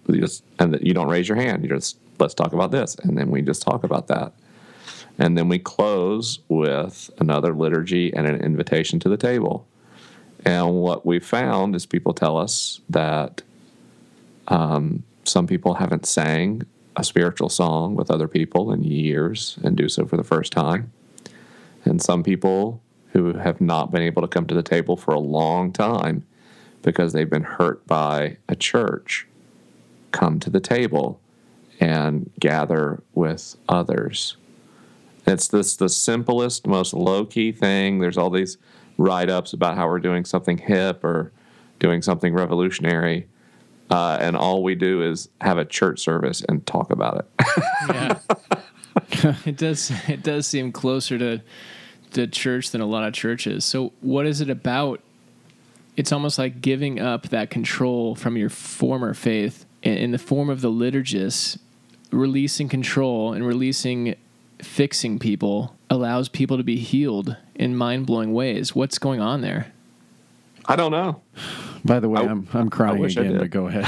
You 0.08 0.20
just 0.20 0.44
and 0.58 0.72
that 0.74 0.86
you 0.86 0.94
don't 0.94 1.08
raise 1.08 1.28
your 1.28 1.36
hand. 1.36 1.62
You 1.62 1.70
just 1.70 1.98
let's 2.18 2.34
talk 2.34 2.52
about 2.52 2.70
this, 2.70 2.94
and 2.96 3.16
then 3.16 3.30
we 3.30 3.42
just 3.42 3.62
talk 3.62 3.84
about 3.84 4.08
that. 4.08 4.32
And 5.18 5.36
then 5.36 5.48
we 5.48 5.58
close 5.58 6.38
with 6.48 7.10
another 7.18 7.54
liturgy 7.54 8.12
and 8.14 8.26
an 8.26 8.40
invitation 8.40 8.98
to 9.00 9.08
the 9.08 9.16
table. 9.16 9.66
And 10.44 10.80
what 10.80 11.06
we 11.06 11.20
found 11.20 11.76
is 11.76 11.86
people 11.86 12.14
tell 12.14 12.38
us 12.38 12.80
that 12.88 13.42
um, 14.48 15.04
some 15.24 15.46
people 15.46 15.74
haven't 15.74 16.06
sang 16.06 16.62
a 16.96 17.04
spiritual 17.04 17.48
song 17.48 17.94
with 17.94 18.10
other 18.10 18.28
people 18.28 18.72
in 18.72 18.82
years 18.82 19.58
and 19.62 19.76
do 19.76 19.88
so 19.88 20.06
for 20.06 20.16
the 20.16 20.24
first 20.24 20.52
time. 20.52 20.92
And 21.84 22.02
some 22.02 22.22
people 22.22 22.82
who 23.12 23.34
have 23.34 23.60
not 23.60 23.90
been 23.90 24.02
able 24.02 24.22
to 24.22 24.28
come 24.28 24.46
to 24.46 24.54
the 24.54 24.62
table 24.62 24.96
for 24.96 25.14
a 25.14 25.20
long 25.20 25.72
time 25.72 26.24
because 26.82 27.12
they've 27.12 27.30
been 27.30 27.44
hurt 27.44 27.86
by 27.86 28.38
a 28.48 28.56
church 28.56 29.26
come 30.12 30.38
to 30.40 30.50
the 30.50 30.60
table 30.60 31.20
and 31.80 32.30
gather 32.38 33.02
with 33.14 33.56
others. 33.68 34.36
It's 35.26 35.48
this 35.48 35.76
the 35.76 35.88
simplest, 35.88 36.66
most 36.66 36.94
low 36.94 37.24
key 37.24 37.52
thing. 37.52 37.98
There's 37.98 38.18
all 38.18 38.30
these 38.30 38.58
write 38.98 39.30
ups 39.30 39.52
about 39.52 39.76
how 39.76 39.88
we're 39.88 39.98
doing 39.98 40.24
something 40.24 40.58
hip 40.58 41.02
or 41.04 41.32
doing 41.78 42.02
something 42.02 42.34
revolutionary. 42.34 43.26
Uh, 43.90 44.16
and 44.20 44.36
all 44.36 44.62
we 44.62 44.74
do 44.74 45.02
is 45.02 45.28
have 45.40 45.58
a 45.58 45.64
church 45.64 46.00
service 46.00 46.42
and 46.48 46.66
talk 46.66 46.90
about 46.90 47.18
it. 47.18 47.46
Yeah. 47.88 48.18
it 49.44 49.56
does 49.56 49.90
it 50.08 50.22
does 50.22 50.46
seem 50.46 50.70
closer 50.70 51.18
to 51.18 51.42
the 52.12 52.26
church 52.28 52.70
than 52.70 52.80
a 52.80 52.86
lot 52.86 53.02
of 53.02 53.12
churches. 53.12 53.64
So 53.64 53.92
what 54.00 54.24
is 54.26 54.40
it 54.40 54.48
about? 54.48 55.00
It's 55.96 56.12
almost 56.12 56.38
like 56.38 56.60
giving 56.60 57.00
up 57.00 57.30
that 57.30 57.50
control 57.50 58.14
from 58.14 58.36
your 58.36 58.48
former 58.48 59.14
faith 59.14 59.66
in, 59.82 59.96
in 59.96 60.10
the 60.12 60.18
form 60.18 60.48
of 60.50 60.60
the 60.60 60.70
liturgist, 60.70 61.58
releasing 62.10 62.68
control 62.68 63.32
and 63.32 63.46
releasing 63.46 64.16
fixing 64.60 65.18
people 65.18 65.76
allows 65.90 66.28
people 66.28 66.56
to 66.56 66.62
be 66.62 66.76
healed 66.76 67.36
in 67.54 67.74
mind-blowing 67.76 68.32
ways. 68.32 68.74
What's 68.74 68.98
going 68.98 69.20
on 69.20 69.40
there? 69.40 69.72
I 70.66 70.76
don't 70.76 70.92
know. 70.92 71.20
By 71.84 71.98
the 71.98 72.08
way, 72.08 72.20
I- 72.20 72.26
I'm 72.26 72.46
I'm 72.52 72.70
crying 72.70 73.02
I 73.04 73.08
again, 73.08 73.32
did. 73.32 73.38
but 73.40 73.50
go 73.50 73.66
ahead. 73.66 73.84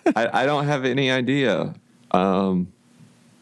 I, 0.16 0.42
I 0.42 0.46
don't 0.46 0.64
have 0.64 0.86
any 0.86 1.10
idea. 1.10 1.74
Um, 2.12 2.72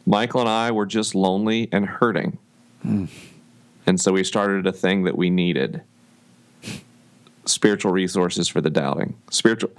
Michael 0.04 0.40
and 0.40 0.48
I 0.50 0.72
were 0.72 0.86
just 0.86 1.14
lonely 1.14 1.68
and 1.70 1.86
hurting. 1.86 2.38
And 2.82 4.00
so 4.00 4.12
we 4.12 4.24
started 4.24 4.66
a 4.66 4.72
thing 4.72 5.04
that 5.04 5.16
we 5.16 5.30
needed 5.30 5.82
spiritual 7.46 7.92
resources 7.92 8.48
for 8.48 8.60
the 8.60 8.70
doubting. 8.70 9.16
Spiritual 9.30 9.70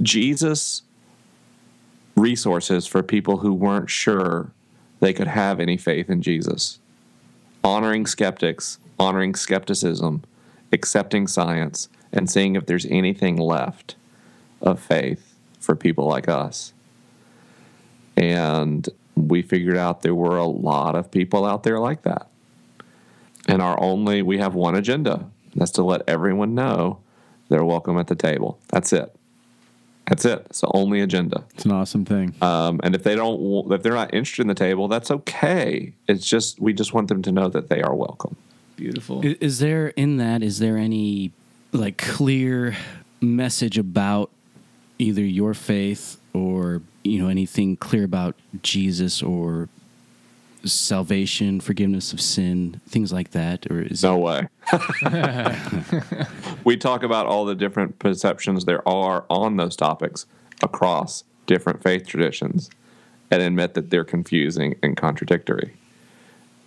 Jesus 0.00 0.82
resources 2.16 2.86
for 2.86 3.02
people 3.02 3.38
who 3.38 3.52
weren't 3.52 3.90
sure 3.90 4.52
they 5.00 5.12
could 5.12 5.26
have 5.26 5.60
any 5.60 5.76
faith 5.76 6.08
in 6.08 6.22
Jesus. 6.22 6.78
Honoring 7.62 8.06
skeptics, 8.06 8.78
honoring 8.98 9.34
skepticism, 9.34 10.22
accepting 10.72 11.26
science, 11.26 11.88
and 12.12 12.30
seeing 12.30 12.56
if 12.56 12.66
there's 12.66 12.86
anything 12.86 13.36
left 13.36 13.96
of 14.60 14.80
faith 14.80 15.34
for 15.58 15.74
people 15.74 16.06
like 16.06 16.28
us. 16.28 16.72
And 18.16 18.88
we 19.16 19.42
figured 19.42 19.76
out 19.76 20.02
there 20.02 20.14
were 20.14 20.36
a 20.36 20.46
lot 20.46 20.94
of 20.94 21.10
people 21.10 21.44
out 21.44 21.62
there 21.62 21.80
like 21.80 22.02
that. 22.02 22.28
And 23.48 23.60
our 23.60 23.80
only, 23.82 24.22
we 24.22 24.38
have 24.38 24.54
one 24.54 24.74
agenda. 24.74 25.26
That's 25.54 25.72
to 25.72 25.82
let 25.82 26.02
everyone 26.08 26.54
know 26.54 27.00
they're 27.54 27.64
welcome 27.64 27.96
at 27.98 28.08
the 28.08 28.16
table. 28.16 28.58
That's 28.70 28.92
it. 28.92 29.14
That's 30.08 30.24
it. 30.24 30.44
It's 30.50 30.60
the 30.60 30.70
only 30.74 31.00
agenda. 31.00 31.44
it's 31.54 31.64
an 31.64 31.70
awesome 31.70 32.04
thing. 32.04 32.34
Um, 32.42 32.80
and 32.82 32.96
if 32.96 33.04
they 33.04 33.14
don't, 33.14 33.70
if 33.72 33.82
they're 33.84 33.94
not 33.94 34.12
interested 34.12 34.42
in 34.42 34.48
the 34.48 34.54
table, 34.56 34.88
that's 34.88 35.08
okay. 35.12 35.92
It's 36.08 36.26
just 36.28 36.58
we 36.60 36.72
just 36.72 36.92
want 36.92 37.06
them 37.08 37.22
to 37.22 37.30
know 37.30 37.48
that 37.48 37.68
they 37.68 37.80
are 37.80 37.94
welcome. 37.94 38.34
Beautiful. 38.74 39.20
I- 39.24 39.36
Is 39.40 39.60
there 39.60 39.88
in 39.96 40.16
that? 40.16 40.42
Is 40.42 40.58
there 40.58 40.76
any 40.76 41.30
like 41.70 41.96
clear 41.96 42.76
message 43.20 43.78
about 43.78 44.30
either 44.98 45.22
your 45.22 45.54
faith 45.54 46.18
or 46.32 46.82
you 47.04 47.22
know 47.22 47.28
anything 47.28 47.76
clear 47.76 48.02
about 48.04 48.34
Jesus 48.62 49.22
or 49.22 49.68
salvation, 50.64 51.60
forgiveness 51.60 52.12
of 52.12 52.20
sin, 52.20 52.80
things 52.88 53.12
like 53.12 53.30
that, 53.30 53.70
or 53.70 53.80
is 53.82 54.02
No 54.02 54.18
way. 54.18 54.48
we 56.64 56.76
talk 56.76 57.02
about 57.02 57.26
all 57.26 57.44
the 57.44 57.54
different 57.54 57.98
perceptions 57.98 58.64
there 58.64 58.86
are 58.88 59.24
on 59.28 59.56
those 59.56 59.76
topics 59.76 60.26
across 60.62 61.24
different 61.46 61.82
faith 61.82 62.06
traditions 62.06 62.70
and 63.30 63.42
admit 63.42 63.74
that 63.74 63.90
they're 63.90 64.04
confusing 64.04 64.76
and 64.82 64.96
contradictory 64.96 65.74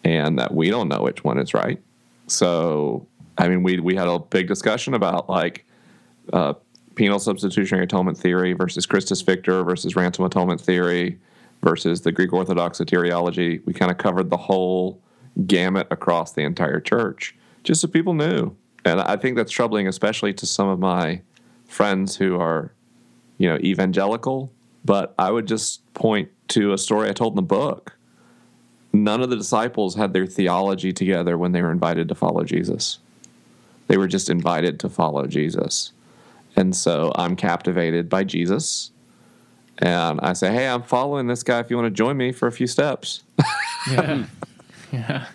and 0.04 0.38
that 0.38 0.54
we 0.54 0.70
don't 0.70 0.88
know 0.88 1.02
which 1.02 1.24
one 1.24 1.38
is 1.38 1.54
right. 1.54 1.82
So, 2.28 3.08
I 3.38 3.48
mean, 3.48 3.64
we, 3.64 3.80
we 3.80 3.96
had 3.96 4.08
a 4.08 4.20
big 4.20 4.48
discussion 4.48 4.94
about 4.94 5.30
like 5.30 5.66
uh, 6.34 6.54
penal 6.96 7.20
substitutionary 7.20 7.86
atonement 7.86 8.18
theory 8.18 8.54
versus 8.54 8.86
Christus 8.86 9.22
Victor 9.22 9.64
versus 9.64 9.96
ransom 9.96 10.26
atonement 10.26 10.62
theory 10.62 11.18
versus 11.64 12.02
the 12.02 12.12
Greek 12.12 12.34
Orthodox 12.34 12.80
soteriology. 12.80 13.66
We 13.66 13.74
kind 13.74 13.92
of 13.92 13.98
covered 13.98 14.30
the 14.30 14.38
whole 14.38 15.00
gamut 15.46 15.88
across 15.92 16.34
the 16.34 16.42
entire 16.42 16.80
church, 16.80 17.36
just 17.68 17.82
so 17.82 17.88
people 17.88 18.14
knew. 18.14 18.56
And 18.86 19.02
I 19.02 19.18
think 19.18 19.36
that's 19.36 19.52
troubling, 19.52 19.88
especially 19.88 20.34
to 20.36 20.46
some 20.46 20.70
of 20.70 20.80
my 20.80 21.22
friends 21.66 22.16
who 22.16 22.40
are, 22.40 22.72
you 23.38 23.50
know, 23.50 23.58
evangelical. 23.58 24.54
But 24.86 25.14
I 25.20 25.32
would 25.32 25.48
just 25.48 25.94
point 25.94 26.30
to 26.50 26.72
a 26.72 26.78
story 26.78 27.10
I 27.10 27.14
told 27.14 27.34
in 27.34 27.36
the 27.36 27.42
book. 27.42 27.98
None 28.94 29.22
of 29.22 29.30
the 29.30 29.36
disciples 29.36 29.96
had 29.96 30.14
their 30.14 30.26
theology 30.26 30.94
together 30.94 31.38
when 31.38 31.52
they 31.52 31.62
were 31.62 31.72
invited 31.72 32.08
to 32.08 32.16
follow 32.16 32.46
Jesus. 32.46 33.00
They 33.88 33.98
were 33.98 34.08
just 34.08 34.30
invited 34.30 34.80
to 34.80 34.90
follow 34.90 35.28
Jesus. 35.28 35.92
And 36.56 36.74
so 36.74 37.12
I'm 37.16 37.36
captivated 37.36 38.08
by 38.08 38.24
Jesus. 38.24 38.92
And 39.80 40.22
I 40.22 40.32
say, 40.32 40.54
hey, 40.54 40.70
I'm 40.70 40.84
following 40.84 41.28
this 41.28 41.44
guy 41.44 41.60
if 41.60 41.70
you 41.70 41.76
want 41.76 41.88
to 41.88 41.92
join 41.92 42.16
me 42.16 42.32
for 42.32 42.48
a 42.48 42.52
few 42.52 42.66
steps. 42.66 43.24
Yeah. 43.92 44.26
yeah. 44.94 45.26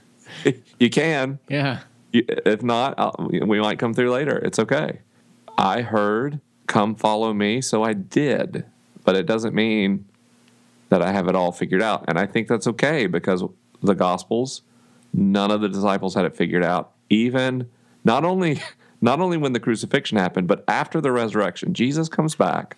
you 0.78 0.89
can. 0.89 1.39
Yeah. 1.49 1.80
If 2.12 2.62
not, 2.62 2.94
I'll, 2.98 3.14
we 3.30 3.60
might 3.60 3.78
come 3.78 3.94
through 3.94 4.10
later. 4.10 4.38
It's 4.38 4.58
okay. 4.58 5.00
I 5.58 5.82
heard, 5.82 6.40
come 6.66 6.94
follow 6.94 7.32
me, 7.32 7.60
so 7.60 7.82
I 7.82 7.92
did. 7.92 8.64
But 9.04 9.16
it 9.16 9.26
doesn't 9.26 9.54
mean 9.54 10.06
that 10.88 11.02
I 11.02 11.12
have 11.12 11.28
it 11.28 11.34
all 11.34 11.52
figured 11.52 11.82
out. 11.82 12.04
And 12.08 12.18
I 12.18 12.26
think 12.26 12.48
that's 12.48 12.66
okay 12.66 13.06
because 13.06 13.42
the 13.82 13.94
Gospels, 13.94 14.62
none 15.12 15.50
of 15.50 15.60
the 15.60 15.68
disciples 15.68 16.14
had 16.14 16.24
it 16.24 16.36
figured 16.36 16.64
out. 16.64 16.92
Even 17.10 17.68
not 18.04 18.24
only 18.24 18.60
not 19.00 19.20
only 19.20 19.36
when 19.36 19.52
the 19.52 19.60
crucifixion 19.60 20.16
happened, 20.16 20.46
but 20.46 20.64
after 20.68 21.00
the 21.00 21.10
resurrection, 21.10 21.74
Jesus 21.74 22.08
comes 22.08 22.36
back, 22.36 22.76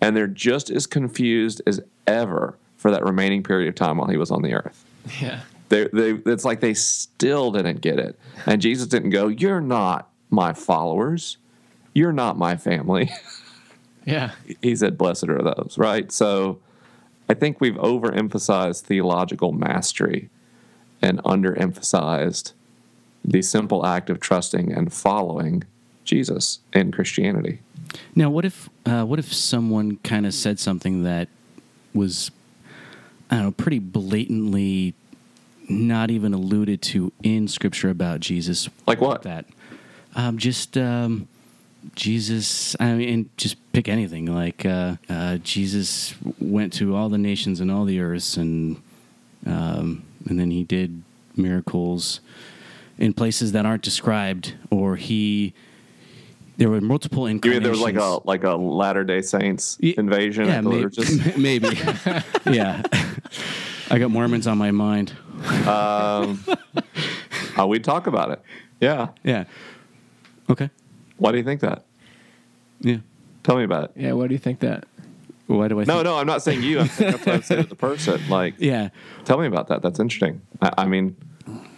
and 0.00 0.14
they're 0.14 0.26
just 0.26 0.68
as 0.70 0.86
confused 0.86 1.62
as 1.66 1.80
ever 2.06 2.58
for 2.76 2.90
that 2.90 3.04
remaining 3.04 3.42
period 3.42 3.68
of 3.68 3.74
time 3.74 3.96
while 3.96 4.08
he 4.08 4.16
was 4.16 4.30
on 4.30 4.42
the 4.42 4.54
earth 4.54 4.84
Yeah. 5.20 5.40
They, 5.70 5.88
they, 5.92 6.10
it's 6.26 6.44
like 6.44 6.60
they 6.60 6.74
still 6.74 7.50
didn't 7.50 7.80
get 7.80 7.98
it. 7.98 8.18
And 8.44 8.60
Jesus 8.60 8.86
didn't 8.86 9.10
go, 9.10 9.28
You're 9.28 9.60
not 9.60 10.10
my 10.28 10.52
followers. 10.52 11.38
You're 11.94 12.12
not 12.12 12.36
my 12.38 12.56
family. 12.56 13.10
Yeah. 14.06 14.32
he 14.62 14.74
said, 14.74 14.96
Blessed 14.96 15.28
are 15.28 15.42
those, 15.42 15.76
right? 15.76 16.10
So 16.10 16.58
I 17.28 17.34
think 17.34 17.60
we've 17.60 17.74
overemphasized 17.74 18.80
theological 18.80 19.52
mastery 19.52 20.30
and 21.02 21.22
underemphasized 21.22 22.54
the 23.24 23.42
simple 23.42 23.84
act 23.84 24.10
of 24.10 24.18
trusting 24.18 24.72
and 24.72 24.92
following 24.92 25.64
Jesus 26.04 26.60
in 26.72 26.92
Christianity. 26.92 27.60
Now, 28.14 28.30
what 28.30 28.44
if 28.46 28.68
uh, 28.86 29.04
what 29.04 29.18
if 29.18 29.32
someone 29.32 29.98
kind 29.98 30.26
of 30.26 30.32
said 30.32 30.58
something 30.58 31.02
that 31.04 31.28
was, 31.94 32.30
I 33.30 33.36
don't 33.36 33.44
know, 33.44 33.50
pretty 33.52 33.80
blatantly 33.80 34.94
not 35.70 36.10
even 36.10 36.34
alluded 36.34 36.82
to 36.82 37.12
in 37.22 37.48
Scripture 37.48 37.90
about 37.90 38.20
Jesus? 38.20 38.68
Like 38.86 39.00
what? 39.00 39.22
That 39.22 39.46
um, 40.14 40.38
just 40.38 40.76
um, 40.76 41.28
Jesus. 41.94 42.76
I 42.80 42.94
mean, 42.94 43.30
just 43.36 43.56
pick 43.72 43.88
anything. 43.88 44.26
Like 44.26 44.66
uh, 44.66 44.96
uh, 45.08 45.36
Jesus 45.38 46.14
went 46.38 46.72
to 46.74 46.94
all 46.96 47.08
the 47.08 47.18
nations 47.18 47.60
and 47.60 47.70
all 47.70 47.84
the 47.84 48.00
earths, 48.00 48.36
and 48.36 48.80
um, 49.46 50.02
and 50.28 50.38
then 50.38 50.50
he 50.50 50.64
did 50.64 51.02
miracles 51.36 52.20
in 52.98 53.12
places 53.14 53.52
that 53.52 53.64
aren't 53.64 53.82
described, 53.82 54.54
or 54.70 54.96
he. 54.96 55.54
There 56.56 56.68
were 56.68 56.82
multiple 56.82 57.22
You 57.22 57.36
incarnations. 57.36 57.60
mean 57.60 57.62
there 57.62 57.72
was 57.72 57.80
like 57.80 57.96
a 57.96 58.20
like 58.26 58.44
a 58.44 58.54
Latter 58.54 59.02
Day 59.02 59.22
Saints 59.22 59.78
invasion? 59.80 60.44
Yeah, 60.44 60.60
maybe. 61.38 61.38
maybe. 61.38 61.68
yeah. 62.50 62.82
I 63.90 63.98
got 63.98 64.10
Mormons 64.10 64.46
on 64.46 64.58
my 64.58 64.70
mind. 64.70 65.14
Um, 65.66 66.44
uh, 67.58 67.66
we'd 67.66 67.84
talk 67.84 68.06
about 68.06 68.30
it. 68.30 68.42
Yeah. 68.80 69.08
Yeah. 69.24 69.44
Okay. 70.48 70.70
Why 71.18 71.32
do 71.32 71.38
you 71.38 71.44
think 71.44 71.60
that? 71.60 71.84
Yeah. 72.80 72.98
Tell 73.42 73.56
me 73.56 73.64
about 73.64 73.84
it. 73.84 73.90
Yeah. 73.96 74.12
Why 74.12 74.26
do 74.26 74.34
you 74.34 74.38
think 74.38 74.60
that? 74.60 74.84
Why 75.46 75.68
do 75.68 75.80
I? 75.80 75.84
Say 75.84 75.88
No, 75.88 75.94
think- 75.98 76.04
no, 76.04 76.16
I'm 76.18 76.26
not 76.26 76.42
saying 76.42 76.62
you. 76.62 76.80
I'm 76.80 76.88
saying 76.88 77.10
that's 77.12 77.26
what 77.26 77.34
I'm 77.34 77.42
saying 77.42 77.62
to 77.64 77.68
the 77.68 77.74
person. 77.76 78.20
Like, 78.28 78.54
Yeah. 78.58 78.90
tell 79.24 79.38
me 79.38 79.46
about 79.46 79.68
that. 79.68 79.82
That's 79.82 79.98
interesting. 80.00 80.40
I, 80.62 80.70
I 80.78 80.86
mean, 80.86 81.16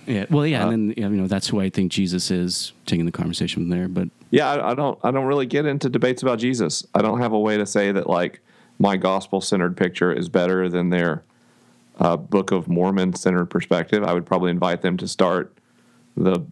Yeah. 0.07 0.27
Well, 0.31 0.47
yeah, 0.47 0.65
Uh, 0.67 0.71
and 0.71 0.95
then 0.95 1.13
you 1.13 1.21
know 1.21 1.27
that's 1.27 1.49
who 1.49 1.61
I 1.61 1.71
think 1.71 1.91
Jesus 1.93 2.31
is. 2.31 2.73
Taking 2.87 3.07
the 3.07 3.13
conversation 3.13 3.63
from 3.63 3.71
there, 3.71 3.89
but 3.89 4.09
yeah, 4.31 4.51
I, 4.51 4.73
I 4.73 4.75
don't, 4.75 4.99
I 5.03 5.11
don't 5.11 5.27
really 5.27 5.47
get 5.47 5.65
into 5.67 5.89
debates 5.89 6.23
about 6.23 6.39
Jesus. 6.39 6.87
I 6.95 7.03
don't 7.03 7.21
have 7.21 7.33
a 7.33 7.39
way 7.39 7.57
to 7.57 7.65
say 7.67 7.93
that 7.93 8.07
like 8.09 8.41
my 8.79 8.97
gospel 8.97 9.41
centered 9.41 9.77
picture 9.77 10.13
is 10.13 10.29
better 10.29 10.69
than 10.69 10.91
their 10.91 11.23
uh, 11.99 12.17
Book 12.17 12.51
of 12.53 12.69
Mormon 12.69 13.15
centered 13.15 13.47
perspective. 13.47 14.03
I 14.05 14.13
would 14.13 14.27
probably 14.27 14.51
invite 14.51 14.83
them 14.83 14.97
to 14.99 15.09
start 15.09 15.57
the 16.17 16.45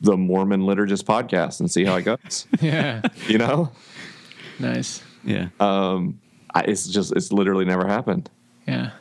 the 0.00 0.16
Mormon 0.16 0.62
liturgist 0.62 1.04
podcast 1.04 1.60
and 1.60 1.70
see 1.70 1.84
how 1.84 1.96
it 1.96 2.02
goes. 2.02 2.46
Yeah. 2.60 3.02
you 3.28 3.36
know, 3.38 3.70
nice. 4.58 5.02
yeah. 5.24 5.48
um, 5.60 6.18
I, 6.54 6.62
it's 6.62 6.86
just, 6.88 7.12
it's 7.14 7.32
literally 7.32 7.66
never 7.66 7.86
happened. 7.86 8.30
Yeah. 8.66 8.92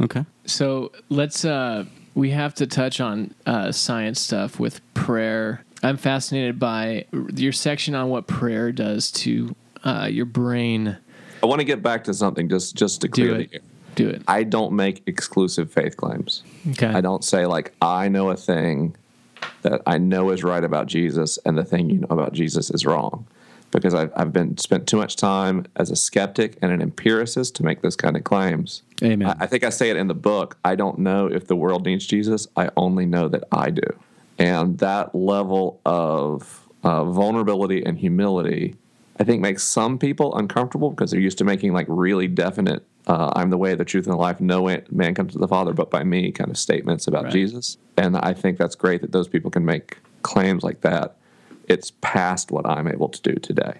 okay. 0.00 0.24
So 0.46 0.92
let's 1.08 1.44
uh 1.44 1.86
we 2.14 2.30
have 2.30 2.54
to 2.54 2.66
touch 2.66 3.00
on 3.00 3.34
uh 3.46 3.72
science 3.72 4.20
stuff 4.20 4.60
with 4.60 4.80
prayer. 4.94 5.64
I'm 5.82 5.96
fascinated 5.96 6.58
by 6.60 7.06
your 7.34 7.52
section 7.52 7.94
on 7.94 8.08
what 8.08 8.26
prayer 8.26 8.70
does 8.70 9.10
to 9.12 9.54
uh 9.84 10.08
your 10.10 10.26
brain. 10.26 10.98
I 11.42 11.46
want 11.46 11.60
to 11.60 11.64
get 11.64 11.82
back 11.82 12.04
to 12.04 12.14
something 12.14 12.48
just, 12.48 12.76
just 12.76 13.00
to 13.00 13.08
Do 13.08 13.26
clear 13.28 13.38
the 13.38 13.54
air. 13.54 13.60
Do 13.94 14.08
it. 14.08 14.22
I 14.26 14.44
don't 14.44 14.72
make 14.72 15.02
exclusive 15.06 15.70
faith 15.70 15.96
claims. 15.96 16.42
Okay. 16.70 16.86
I 16.86 17.00
don't 17.00 17.22
say 17.22 17.46
like 17.46 17.74
I 17.82 18.08
know 18.08 18.30
a 18.30 18.36
thing 18.36 18.96
that 19.62 19.82
I 19.86 19.98
know 19.98 20.30
is 20.30 20.42
right 20.42 20.64
about 20.64 20.86
Jesus, 20.86 21.38
and 21.44 21.58
the 21.58 21.64
thing 21.64 21.90
you 21.90 21.98
know 21.98 22.08
about 22.10 22.32
Jesus 22.32 22.70
is 22.70 22.86
wrong, 22.86 23.26
because 23.70 23.94
I've, 23.94 24.12
I've 24.16 24.32
been 24.32 24.56
spent 24.56 24.86
too 24.86 24.96
much 24.96 25.16
time 25.16 25.66
as 25.76 25.90
a 25.90 25.96
skeptic 25.96 26.58
and 26.62 26.72
an 26.72 26.80
empiricist 26.80 27.54
to 27.56 27.64
make 27.64 27.82
those 27.82 27.96
kind 27.96 28.16
of 28.16 28.24
claims. 28.24 28.82
Amen. 29.02 29.28
I, 29.28 29.44
I 29.44 29.46
think 29.46 29.62
I 29.62 29.70
say 29.70 29.90
it 29.90 29.96
in 29.96 30.08
the 30.08 30.14
book. 30.14 30.56
I 30.64 30.74
don't 30.74 30.98
know 30.98 31.26
if 31.26 31.46
the 31.46 31.56
world 31.56 31.84
needs 31.84 32.06
Jesus. 32.06 32.48
I 32.56 32.70
only 32.76 33.04
know 33.04 33.28
that 33.28 33.44
I 33.52 33.70
do, 33.70 33.86
and 34.38 34.78
that 34.78 35.14
level 35.14 35.80
of 35.84 36.66
uh, 36.82 37.04
vulnerability 37.04 37.84
and 37.84 37.98
humility, 37.98 38.76
I 39.20 39.24
think, 39.24 39.42
makes 39.42 39.64
some 39.64 39.98
people 39.98 40.34
uncomfortable 40.36 40.90
because 40.90 41.10
they're 41.10 41.20
used 41.20 41.38
to 41.38 41.44
making 41.44 41.72
like 41.72 41.86
really 41.88 42.26
definite. 42.26 42.84
Uh, 43.06 43.32
I'm 43.34 43.50
the 43.50 43.58
way, 43.58 43.74
the 43.74 43.84
truth, 43.84 44.06
and 44.06 44.12
the 44.12 44.18
life. 44.18 44.40
No 44.40 44.64
man 44.90 45.14
comes 45.14 45.32
to 45.32 45.38
the 45.38 45.48
Father 45.48 45.72
but 45.72 45.90
by 45.90 46.04
me. 46.04 46.30
Kind 46.30 46.50
of 46.50 46.56
statements 46.56 47.06
about 47.06 47.24
Right. 47.24 47.32
Jesus, 47.32 47.76
and 47.96 48.16
I 48.16 48.32
think 48.32 48.58
that's 48.58 48.76
great 48.76 49.00
that 49.00 49.10
those 49.12 49.26
people 49.28 49.50
can 49.50 49.64
make 49.64 49.98
claims 50.22 50.62
like 50.62 50.82
that. 50.82 51.16
It's 51.68 51.92
past 52.00 52.50
what 52.52 52.66
I'm 52.66 52.86
able 52.86 53.08
to 53.08 53.20
do 53.22 53.34
today. 53.34 53.78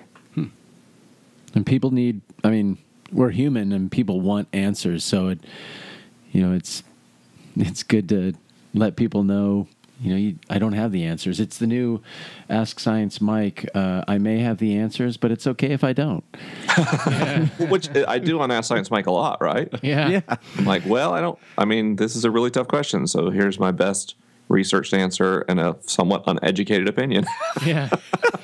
And 1.54 1.66
people 1.66 1.90
need. 1.90 2.22
I 2.42 2.48
mean, 2.50 2.78
we're 3.12 3.30
human, 3.30 3.72
and 3.72 3.92
people 3.92 4.20
want 4.22 4.48
answers. 4.54 5.04
So 5.04 5.28
it, 5.28 5.40
you 6.32 6.40
know, 6.40 6.54
it's 6.54 6.82
it's 7.56 7.82
good 7.82 8.08
to 8.08 8.32
let 8.72 8.96
people 8.96 9.22
know. 9.22 9.68
You 10.02 10.10
know, 10.10 10.16
you, 10.16 10.36
I 10.50 10.58
don't 10.58 10.72
have 10.72 10.90
the 10.92 11.04
answers. 11.04 11.38
It's 11.38 11.58
the 11.58 11.66
new 11.66 12.02
Ask 12.50 12.80
Science 12.80 13.20
Mike. 13.20 13.68
Uh, 13.74 14.02
I 14.08 14.18
may 14.18 14.40
have 14.40 14.58
the 14.58 14.76
answers, 14.76 15.16
but 15.16 15.30
it's 15.30 15.46
okay 15.46 15.70
if 15.70 15.84
I 15.84 15.92
don't. 15.92 16.24
Which 17.70 17.88
I 17.96 18.18
do 18.18 18.40
on 18.40 18.50
Ask 18.50 18.68
Science 18.68 18.90
Mike 18.90 19.06
a 19.06 19.12
lot, 19.12 19.40
right? 19.40 19.68
yeah. 19.82 20.08
yeah. 20.08 20.36
I'm 20.58 20.64
like, 20.64 20.82
well, 20.86 21.12
I 21.14 21.20
don't. 21.20 21.38
I 21.56 21.64
mean, 21.64 21.96
this 21.96 22.16
is 22.16 22.24
a 22.24 22.30
really 22.30 22.50
tough 22.50 22.68
question. 22.68 23.06
So 23.06 23.30
here's 23.30 23.58
my 23.60 23.70
best 23.70 24.16
researched 24.48 24.92
answer 24.92 25.40
and 25.48 25.60
a 25.60 25.76
somewhat 25.82 26.24
uneducated 26.26 26.88
opinion. 26.88 27.24
Yeah. 27.64 27.90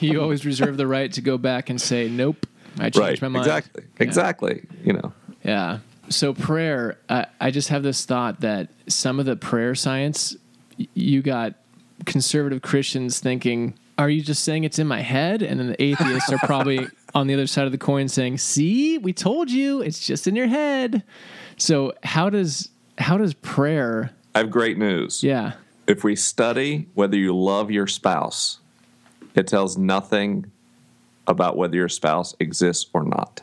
you 0.00 0.20
always 0.22 0.46
reserve 0.46 0.76
the 0.76 0.86
right 0.86 1.10
to 1.12 1.20
go 1.20 1.38
back 1.38 1.70
and 1.70 1.80
say, 1.80 2.08
Nope, 2.08 2.46
I 2.78 2.90
changed 2.90 2.98
right? 2.98 3.22
my 3.22 3.28
mind. 3.28 3.46
Exactly. 3.46 3.82
Yeah. 3.84 4.02
Exactly. 4.04 4.62
You 4.84 4.92
know. 4.92 5.12
Yeah. 5.42 5.78
So 6.08 6.32
prayer, 6.34 6.98
I, 7.08 7.26
I 7.40 7.50
just 7.50 7.68
have 7.68 7.82
this 7.82 8.04
thought 8.04 8.40
that 8.40 8.68
some 8.86 9.18
of 9.20 9.26
the 9.26 9.36
prayer 9.36 9.74
science, 9.74 10.34
y- 10.34 10.38
you 10.94 11.22
got 11.22 11.54
conservative 12.06 12.62
Christians 12.62 13.20
thinking, 13.20 13.74
"Are 13.96 14.08
you 14.08 14.22
just 14.22 14.44
saying 14.44 14.64
it's 14.64 14.78
in 14.78 14.86
my 14.86 15.00
head?" 15.00 15.42
And 15.42 15.60
then 15.60 15.68
the 15.68 15.82
atheists 15.82 16.32
are 16.32 16.38
probably 16.38 16.86
on 17.14 17.26
the 17.26 17.34
other 17.34 17.46
side 17.46 17.66
of 17.66 17.72
the 17.72 17.78
coin 17.78 18.08
saying, 18.08 18.38
"See, 18.38 18.98
we 18.98 19.12
told 19.12 19.50
you, 19.50 19.80
it's 19.82 20.06
just 20.06 20.26
in 20.26 20.36
your 20.36 20.48
head." 20.48 21.02
So 21.56 21.92
how 22.02 22.30
does 22.30 22.70
how 22.98 23.18
does 23.18 23.34
prayer? 23.34 24.10
I 24.34 24.38
have 24.38 24.50
great 24.50 24.78
news. 24.78 25.22
Yeah. 25.22 25.54
If 25.86 26.04
we 26.04 26.16
study 26.16 26.88
whether 26.94 27.16
you 27.16 27.36
love 27.36 27.70
your 27.70 27.86
spouse, 27.86 28.58
it 29.34 29.46
tells 29.46 29.78
nothing 29.78 30.50
about 31.26 31.56
whether 31.56 31.76
your 31.76 31.88
spouse 31.88 32.34
exists 32.40 32.90
or 32.92 33.04
not. 33.04 33.42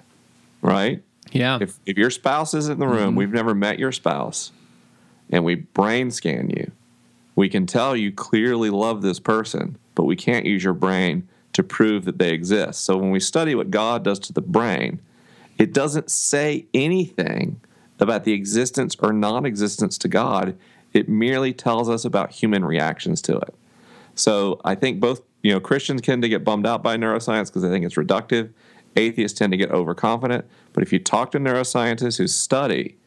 Right? 0.62 1.04
Yeah. 1.32 1.58
if 1.62 1.80
if 1.86 1.98
your 1.98 2.10
spouse 2.10 2.54
isn't 2.54 2.74
in 2.74 2.80
the 2.80 2.88
room, 2.88 3.10
mm-hmm. 3.10 3.16
we've 3.16 3.34
never 3.34 3.54
met 3.54 3.80
your 3.80 3.92
spouse, 3.92 4.52
and 5.32 5.44
we 5.44 5.56
brain 5.56 6.12
scan 6.12 6.50
you, 6.50 6.72
we 7.36 7.50
can 7.50 7.66
tell 7.66 7.96
you 7.96 8.12
clearly 8.12 8.70
love 8.70 9.02
this 9.02 9.20
person, 9.20 9.78
but 9.94 10.06
we 10.06 10.16
can't 10.16 10.46
use 10.46 10.64
your 10.64 10.74
brain 10.74 11.28
to 11.54 11.64
prove 11.64 12.06
that 12.06 12.18
they 12.18 12.32
exist. 12.32 12.84
So 12.84 12.98
when 12.98 13.12
we 13.12 13.20
study 13.20 13.56
what 13.56 13.72
God 13.72 14.04
does 14.04 14.20
to 14.20 14.34
the 14.34 14.42
brain, 14.42 15.00
it 15.58 15.74
doesn't 15.74 16.12
say 16.12 16.66
anything 16.74 17.62
about 18.00 18.26
the 18.26 18.34
existence 18.34 18.96
or 19.00 19.14
non-existence 19.14 19.98
to 20.00 20.08
God. 20.08 20.58
It 20.94 21.08
merely 21.08 21.54
tells 21.54 21.90
us 21.90 22.04
about 22.04 22.32
human 22.32 22.66
reactions 22.66 23.22
to 23.24 23.38
it. 23.38 23.54
So 24.16 24.60
I 24.66 24.76
think 24.76 25.00
both 25.00 25.22
you 25.46 25.54
know, 25.54 25.60
Christians 25.60 26.02
tend 26.02 26.24
to 26.24 26.30
get 26.30 26.44
bummed 26.44 26.66
out 26.66 26.82
by 26.82 26.98
neuroscience 26.98 27.48
because 27.48 27.62
they 27.62 27.70
think 27.70 27.86
it's 27.86 27.94
reductive. 27.94 28.50
Atheists 28.96 29.38
tend 29.38 29.54
to 29.54 29.58
get 29.58 29.70
overconfident. 29.70 30.44
But 30.74 30.82
if 30.82 30.92
you 30.92 30.98
talk 30.98 31.30
to 31.32 31.40
neuroscientists 31.40 32.18
who 32.18 32.28
study 32.28 32.98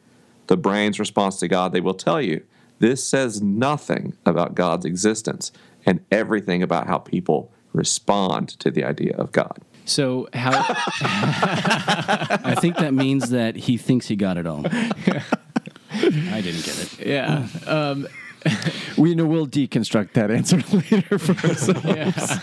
the 0.46 0.56
brain's 0.56 1.00
response 1.00 1.40
to 1.40 1.48
God, 1.48 1.72
they 1.72 1.80
will 1.80 1.94
tell 1.94 2.22
you 2.22 2.44
this 2.78 3.04
says 3.06 3.42
nothing 3.42 4.14
about 4.24 4.54
God's 4.54 4.84
existence 4.84 5.52
and 5.86 6.00
everything 6.10 6.62
about 6.62 6.86
how 6.86 6.98
people 6.98 7.52
respond 7.72 8.48
to 8.60 8.70
the 8.70 8.84
idea 8.84 9.14
of 9.16 9.32
God. 9.32 9.60
So 9.84 10.28
how 10.34 10.50
I 11.00 12.54
think 12.60 12.76
that 12.76 12.92
means 12.92 13.30
that 13.30 13.56
he 13.56 13.76
thinks 13.76 14.06
he 14.08 14.16
got 14.16 14.36
it 14.36 14.46
all. 14.46 14.66
I 15.90 16.40
didn't 16.42 16.64
get 16.64 16.78
it. 16.82 17.06
yeah. 17.06 17.46
Um, 17.66 18.06
We 18.96 19.14
know 19.14 19.26
we'll 19.26 19.46
deconstruct 19.46 20.12
that 20.12 20.30
answer 20.30 20.56
later 20.72 21.18
for 21.18 21.32
ourselves. 21.46 21.84
yeah. 21.84 22.40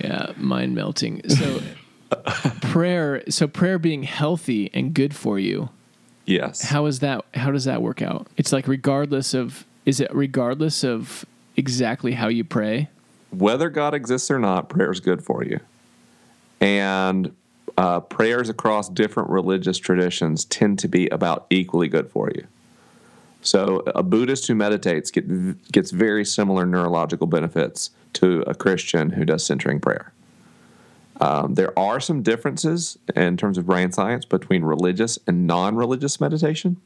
yeah, 0.00 0.32
mind 0.36 0.74
melting. 0.74 1.28
So 1.28 1.60
prayer 2.60 3.22
so 3.28 3.46
prayer 3.48 3.78
being 3.78 4.02
healthy 4.02 4.70
and 4.74 4.94
good 4.94 5.14
for 5.14 5.38
you. 5.38 5.70
Yes. 6.24 6.62
How 6.62 6.86
is 6.86 7.00
that 7.00 7.24
how 7.34 7.50
does 7.50 7.64
that 7.64 7.82
work 7.82 8.02
out? 8.02 8.28
It's 8.36 8.52
like 8.52 8.68
regardless 8.68 9.34
of 9.34 9.66
is 9.84 10.00
it 10.00 10.14
regardless 10.14 10.84
of 10.84 11.24
exactly 11.56 12.12
how 12.12 12.28
you 12.28 12.44
pray? 12.44 12.88
whether 13.32 13.70
God 13.70 13.94
exists 13.94 14.30
or 14.30 14.38
not, 14.38 14.68
prayer 14.68 14.92
is 14.92 15.00
good 15.00 15.24
for 15.24 15.42
you. 15.42 15.58
And 16.60 17.34
uh, 17.76 18.00
prayers 18.00 18.48
across 18.48 18.88
different 18.88 19.30
religious 19.30 19.78
traditions 19.78 20.44
tend 20.44 20.78
to 20.80 20.88
be 20.88 21.08
about 21.08 21.46
equally 21.50 21.88
good 21.88 22.10
for 22.10 22.30
you. 22.30 22.46
So 23.40 23.82
a 23.86 24.02
Buddhist 24.02 24.46
who 24.46 24.54
meditates 24.54 25.10
get, 25.10 25.72
gets 25.72 25.90
very 25.90 26.24
similar 26.24 26.64
neurological 26.64 27.26
benefits 27.26 27.90
to 28.14 28.44
a 28.46 28.54
Christian 28.54 29.10
who 29.10 29.24
does 29.24 29.44
centering 29.44 29.80
prayer. 29.80 30.11
Um, 31.22 31.54
there 31.54 31.76
are 31.78 32.00
some 32.00 32.22
differences 32.22 32.98
in 33.14 33.36
terms 33.36 33.56
of 33.56 33.66
brain 33.66 33.92
science 33.92 34.24
between 34.24 34.64
religious 34.64 35.20
and 35.28 35.46
non-religious 35.46 36.20
meditation. 36.20 36.80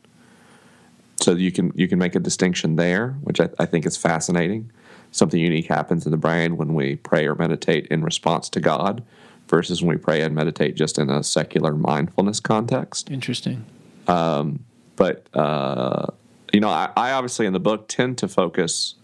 So 1.20 1.32
you 1.32 1.50
can 1.50 1.72
you 1.74 1.88
can 1.88 1.98
make 1.98 2.14
a 2.14 2.20
distinction 2.20 2.76
there, 2.76 3.12
which 3.22 3.40
I, 3.40 3.48
I 3.58 3.64
think 3.64 3.86
is 3.86 3.96
fascinating. 3.96 4.70
Something 5.10 5.40
unique 5.40 5.68
happens 5.68 6.04
in 6.04 6.10
the 6.10 6.18
brain 6.18 6.58
when 6.58 6.74
we 6.74 6.96
pray 6.96 7.26
or 7.26 7.34
meditate 7.34 7.86
in 7.86 8.04
response 8.04 8.50
to 8.50 8.60
God, 8.60 9.02
versus 9.48 9.82
when 9.82 9.96
we 9.96 10.02
pray 10.02 10.20
and 10.20 10.34
meditate 10.34 10.76
just 10.76 10.98
in 10.98 11.08
a 11.08 11.22
secular 11.22 11.72
mindfulness 11.72 12.38
context 12.38 13.10
Interesting. 13.10 13.64
but 14.96 15.26
uh, 15.34 16.08
you 16.52 16.60
know, 16.60 16.68
I, 16.68 16.90
I 16.94 17.12
obviously 17.12 17.46
in 17.46 17.54
the 17.54 17.60
book 17.60 17.88
tend 17.88 18.18
to 18.18 18.28
focus 18.28 18.96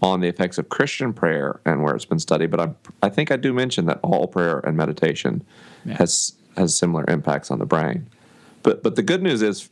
on 0.00 0.20
the 0.20 0.28
effects 0.28 0.58
of 0.58 0.68
Christian 0.68 1.12
prayer 1.12 1.60
and 1.64 1.82
where 1.82 1.94
it's 1.94 2.04
been 2.04 2.18
studied. 2.20 2.50
But 2.50 2.60
I, 2.60 2.70
I 3.02 3.08
think 3.08 3.30
I 3.32 3.36
do 3.36 3.52
mention 3.52 3.86
that 3.86 3.98
all 4.02 4.26
prayer 4.28 4.60
and 4.60 4.76
meditation 4.76 5.44
Yeah. 5.84 5.96
has 5.98 6.34
has 6.56 6.74
similar 6.74 7.04
impacts 7.08 7.50
on 7.50 7.58
the 7.58 7.66
brain. 7.66 8.06
But 8.62 8.82
but 8.82 8.96
the 8.96 9.02
good 9.02 9.22
news 9.22 9.42
is, 9.42 9.68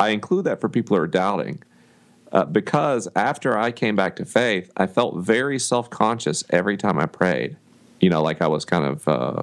I 0.00 0.10
include 0.10 0.44
that 0.44 0.60
for 0.60 0.68
people 0.68 0.96
who 0.96 1.02
are 1.02 1.06
doubting, 1.06 1.62
uh, 2.32 2.44
because 2.44 3.08
after 3.16 3.56
I 3.58 3.70
came 3.72 3.96
back 3.96 4.16
to 4.16 4.24
faith, 4.24 4.70
I 4.76 4.86
felt 4.86 5.16
very 5.18 5.58
self 5.58 5.88
conscious 5.90 6.44
every 6.50 6.76
time 6.76 6.98
I 6.98 7.06
prayed. 7.06 7.56
You 8.00 8.10
know, 8.10 8.22
like 8.22 8.40
I 8.42 8.46
was 8.48 8.64
kind 8.64 8.84
of 8.84 9.08
uh, 9.08 9.42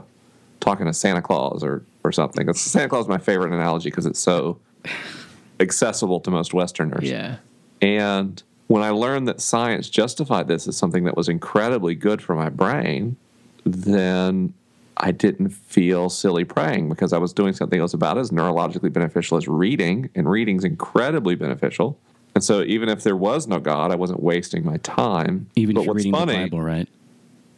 talking 0.62 0.86
to 0.86 0.94
Santa 0.94 1.22
Claus 1.22 1.64
or 1.64 1.84
or 2.04 2.12
something. 2.12 2.54
Santa 2.54 2.88
Claus 2.90 3.06
is 3.06 3.10
my 3.10 3.18
favorite 3.18 3.52
analogy 3.54 3.90
because 3.90 4.06
it's 4.06 4.20
so 4.20 4.60
accessible 5.60 6.20
to 6.22 6.32
most 6.32 6.54
Westerners. 6.54 7.10
Yeah. 7.10 7.38
And 7.82 8.42
when 8.68 8.84
I 8.84 8.90
learned 8.90 9.28
that 9.28 9.42
science 9.42 9.90
justified 9.90 10.48
this 10.48 10.68
as 10.68 10.76
something 10.76 11.04
that 11.04 11.16
was 11.16 11.30
incredibly 11.30 11.96
good 11.96 12.22
for 12.22 12.36
my 12.36 12.50
brain, 12.50 13.16
then 13.64 14.54
I 14.98 15.12
didn't 15.12 15.50
feel 15.50 16.10
silly 16.10 16.46
praying 16.46 16.90
because 16.90 17.14
I 17.14 17.18
was 17.18 17.34
doing 17.34 17.54
something 17.54 17.78
that 17.78 17.84
was 17.84 17.94
about 17.94 18.18
as 18.18 18.32
neurologically 18.32 18.92
beneficial 18.92 19.38
as 19.38 19.48
reading, 19.48 20.10
and 20.16 20.30
reading's 20.30 20.64
incredibly 20.64 21.36
beneficial. 21.36 21.98
And 22.34 22.44
so, 22.44 22.64
even 22.64 22.90
if 22.90 23.04
there 23.04 23.16
was 23.16 23.48
no 23.48 23.60
God, 23.60 23.92
I 23.92 23.96
wasn't 23.96 24.22
wasting 24.22 24.66
my 24.66 24.78
time. 24.78 25.50
Even 25.56 25.76
but 25.76 25.82
if 25.82 25.86
you're 25.86 25.96
reading 25.96 26.12
funny, 26.12 26.34
the 26.34 26.40
Bible, 26.44 26.62
right? 26.62 26.88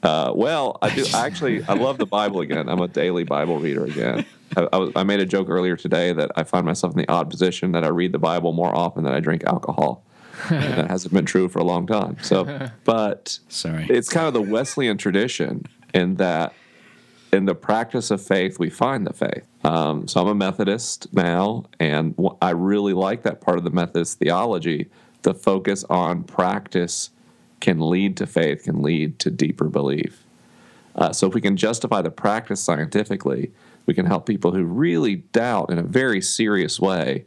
uh, 0.03 0.31
well, 0.35 0.77
I 0.81 0.93
do 0.93 1.05
actually. 1.13 1.63
I 1.63 1.73
love 1.73 1.97
the 1.97 2.05
Bible 2.05 2.41
again. 2.41 2.69
I'm 2.69 2.81
a 2.81 2.87
daily 2.87 3.23
Bible 3.23 3.59
reader 3.59 3.85
again. 3.85 4.25
I, 4.55 4.67
I, 4.71 4.77
was, 4.77 4.91
I 4.95 5.03
made 5.03 5.19
a 5.19 5.25
joke 5.25 5.49
earlier 5.49 5.75
today 5.75 6.13
that 6.13 6.31
I 6.35 6.43
find 6.43 6.65
myself 6.65 6.93
in 6.93 6.99
the 6.99 7.09
odd 7.09 7.29
position 7.29 7.71
that 7.73 7.83
I 7.83 7.87
read 7.87 8.11
the 8.11 8.19
Bible 8.19 8.53
more 8.53 8.75
often 8.75 9.03
than 9.03 9.13
I 9.13 9.19
drink 9.19 9.43
alcohol. 9.45 10.03
That 10.49 10.89
hasn't 10.89 11.13
been 11.13 11.25
true 11.25 11.49
for 11.49 11.59
a 11.59 11.63
long 11.63 11.87
time. 11.87 12.17
So, 12.21 12.69
but 12.83 13.39
Sorry. 13.49 13.87
it's 13.89 14.09
kind 14.09 14.27
of 14.27 14.33
the 14.33 14.41
Wesleyan 14.41 14.97
tradition 14.97 15.65
in 15.93 16.15
that 16.15 16.53
in 17.33 17.45
the 17.45 17.55
practice 17.55 18.09
of 18.09 18.21
faith 18.21 18.57
we 18.57 18.69
find 18.69 19.05
the 19.05 19.13
faith. 19.13 19.43
Um, 19.63 20.07
so 20.07 20.21
I'm 20.21 20.27
a 20.27 20.35
Methodist 20.35 21.13
now, 21.13 21.65
and 21.79 22.15
I 22.41 22.51
really 22.51 22.93
like 22.93 23.23
that 23.23 23.41
part 23.41 23.57
of 23.57 23.63
the 23.63 23.69
Methodist 23.69 24.19
theology. 24.19 24.87
The 25.23 25.33
focus 25.33 25.83
on 25.89 26.23
practice 26.23 27.09
can 27.59 27.89
lead 27.89 28.15
to 28.17 28.27
faith, 28.27 28.63
can 28.63 28.81
lead 28.81 29.19
to 29.19 29.31
deeper 29.31 29.65
belief. 29.65 30.23
Uh, 30.95 31.11
so 31.11 31.27
if 31.27 31.33
we 31.33 31.41
can 31.41 31.57
justify 31.57 32.01
the 32.01 32.11
practice 32.11 32.61
scientifically, 32.61 33.51
we 33.85 33.93
can 33.93 34.05
help 34.05 34.25
people 34.25 34.51
who 34.51 34.63
really 34.63 35.15
doubt 35.15 35.69
in 35.69 35.77
a 35.77 35.83
very 35.83 36.21
serious 36.21 36.79
way 36.79 37.25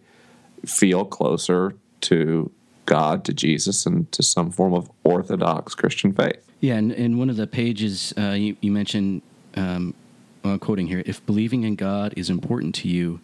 feel 0.65 1.05
closer 1.05 1.75
to 2.03 2.51
God, 2.87 3.25
to 3.25 3.33
Jesus, 3.33 3.87
and 3.87 4.11
to 4.13 4.23
some 4.23 4.51
form 4.51 4.75
of 4.75 4.91
orthodox 5.05 5.75
Christian 5.75 6.13
faith. 6.13 6.45
Yeah, 6.61 6.75
and 6.77 6.93
in 6.93 7.19
one 7.19 7.31
of 7.31 7.37
the 7.37 7.47
pages 7.47 8.13
uh, 8.19 8.31
you, 8.33 8.57
you 8.61 8.71
mentioned, 8.73 9.23
um, 9.55 9.95
uh, 10.45 10.59
quoting 10.59 10.87
here, 10.89 11.03
if 11.07 11.25
believing 11.27 11.63
in 11.65 11.75
God 11.77 12.15
is 12.17 12.29
important 12.31 12.75
to 12.77 12.89
you, 12.89 13.21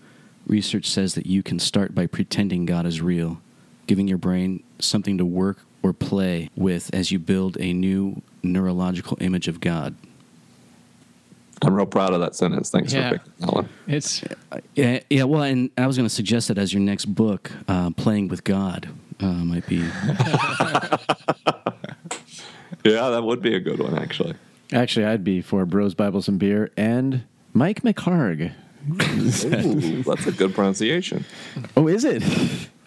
research 0.47 0.87
says 0.89 1.15
that 1.15 1.27
you 1.27 1.43
can 1.43 1.59
start 1.59 1.95
by 1.95 2.07
pretending 2.07 2.67
God 2.67 2.87
is 2.87 3.01
real, 3.01 3.41
giving 3.87 4.07
your 4.09 4.19
brain 4.19 4.63
something 4.79 5.19
to 5.19 5.25
work 5.25 5.59
or 5.83 5.93
play 5.93 6.51
with 6.57 6.91
as 6.95 7.11
you 7.13 7.19
build 7.19 7.57
a 7.61 7.73
new 7.73 8.23
neurological 8.43 9.19
image 9.21 9.49
of 9.49 9.61
God. 9.61 9.95
I'm 11.63 11.75
real 11.75 11.87
proud 11.87 12.13
of 12.13 12.21
that 12.21 12.35
sentence. 12.37 12.71
Thanks 12.71 12.93
Yeah. 12.93 13.11
for 13.11 13.19
picking 13.19 13.33
that 13.41 13.53
one. 13.53 13.69
It's 13.87 14.23
Yeah, 14.75 15.01
yeah. 15.09 15.25
Well, 15.25 15.43
and 15.43 15.71
I 15.79 15.87
was 15.87 15.97
going 15.97 16.09
to 16.09 16.15
suggest 16.15 16.49
that 16.49 16.59
as 16.59 16.73
your 16.73 16.83
next 16.83 17.07
book, 17.07 17.51
uh, 17.67 17.91
"Playing 17.91 18.29
with 18.29 18.45
God," 18.45 18.89
uh, 19.21 19.27
might 19.27 19.67
be. 19.67 19.83
Yeah, 22.85 23.11
that 23.11 23.25
would 23.25 23.43
be 23.43 23.55
a 23.57 23.61
good 23.61 23.81
one, 23.81 23.99
actually. 23.99 24.35
Actually, 24.73 25.07
I'd 25.07 25.25
be 25.25 25.41
for 25.41 25.65
Bros, 25.67 25.95
Bibles, 25.95 26.29
and 26.29 26.39
Beer 26.39 26.71
and 26.77 27.25
Mike 27.53 27.83
McHargue. 27.83 28.53
Ooh, 28.93 30.03
that's 30.05 30.27
a 30.27 30.33
good 30.33 30.55
pronunciation. 30.55 31.25
Oh, 31.77 31.89
is 31.89 32.05
it? 32.05 32.23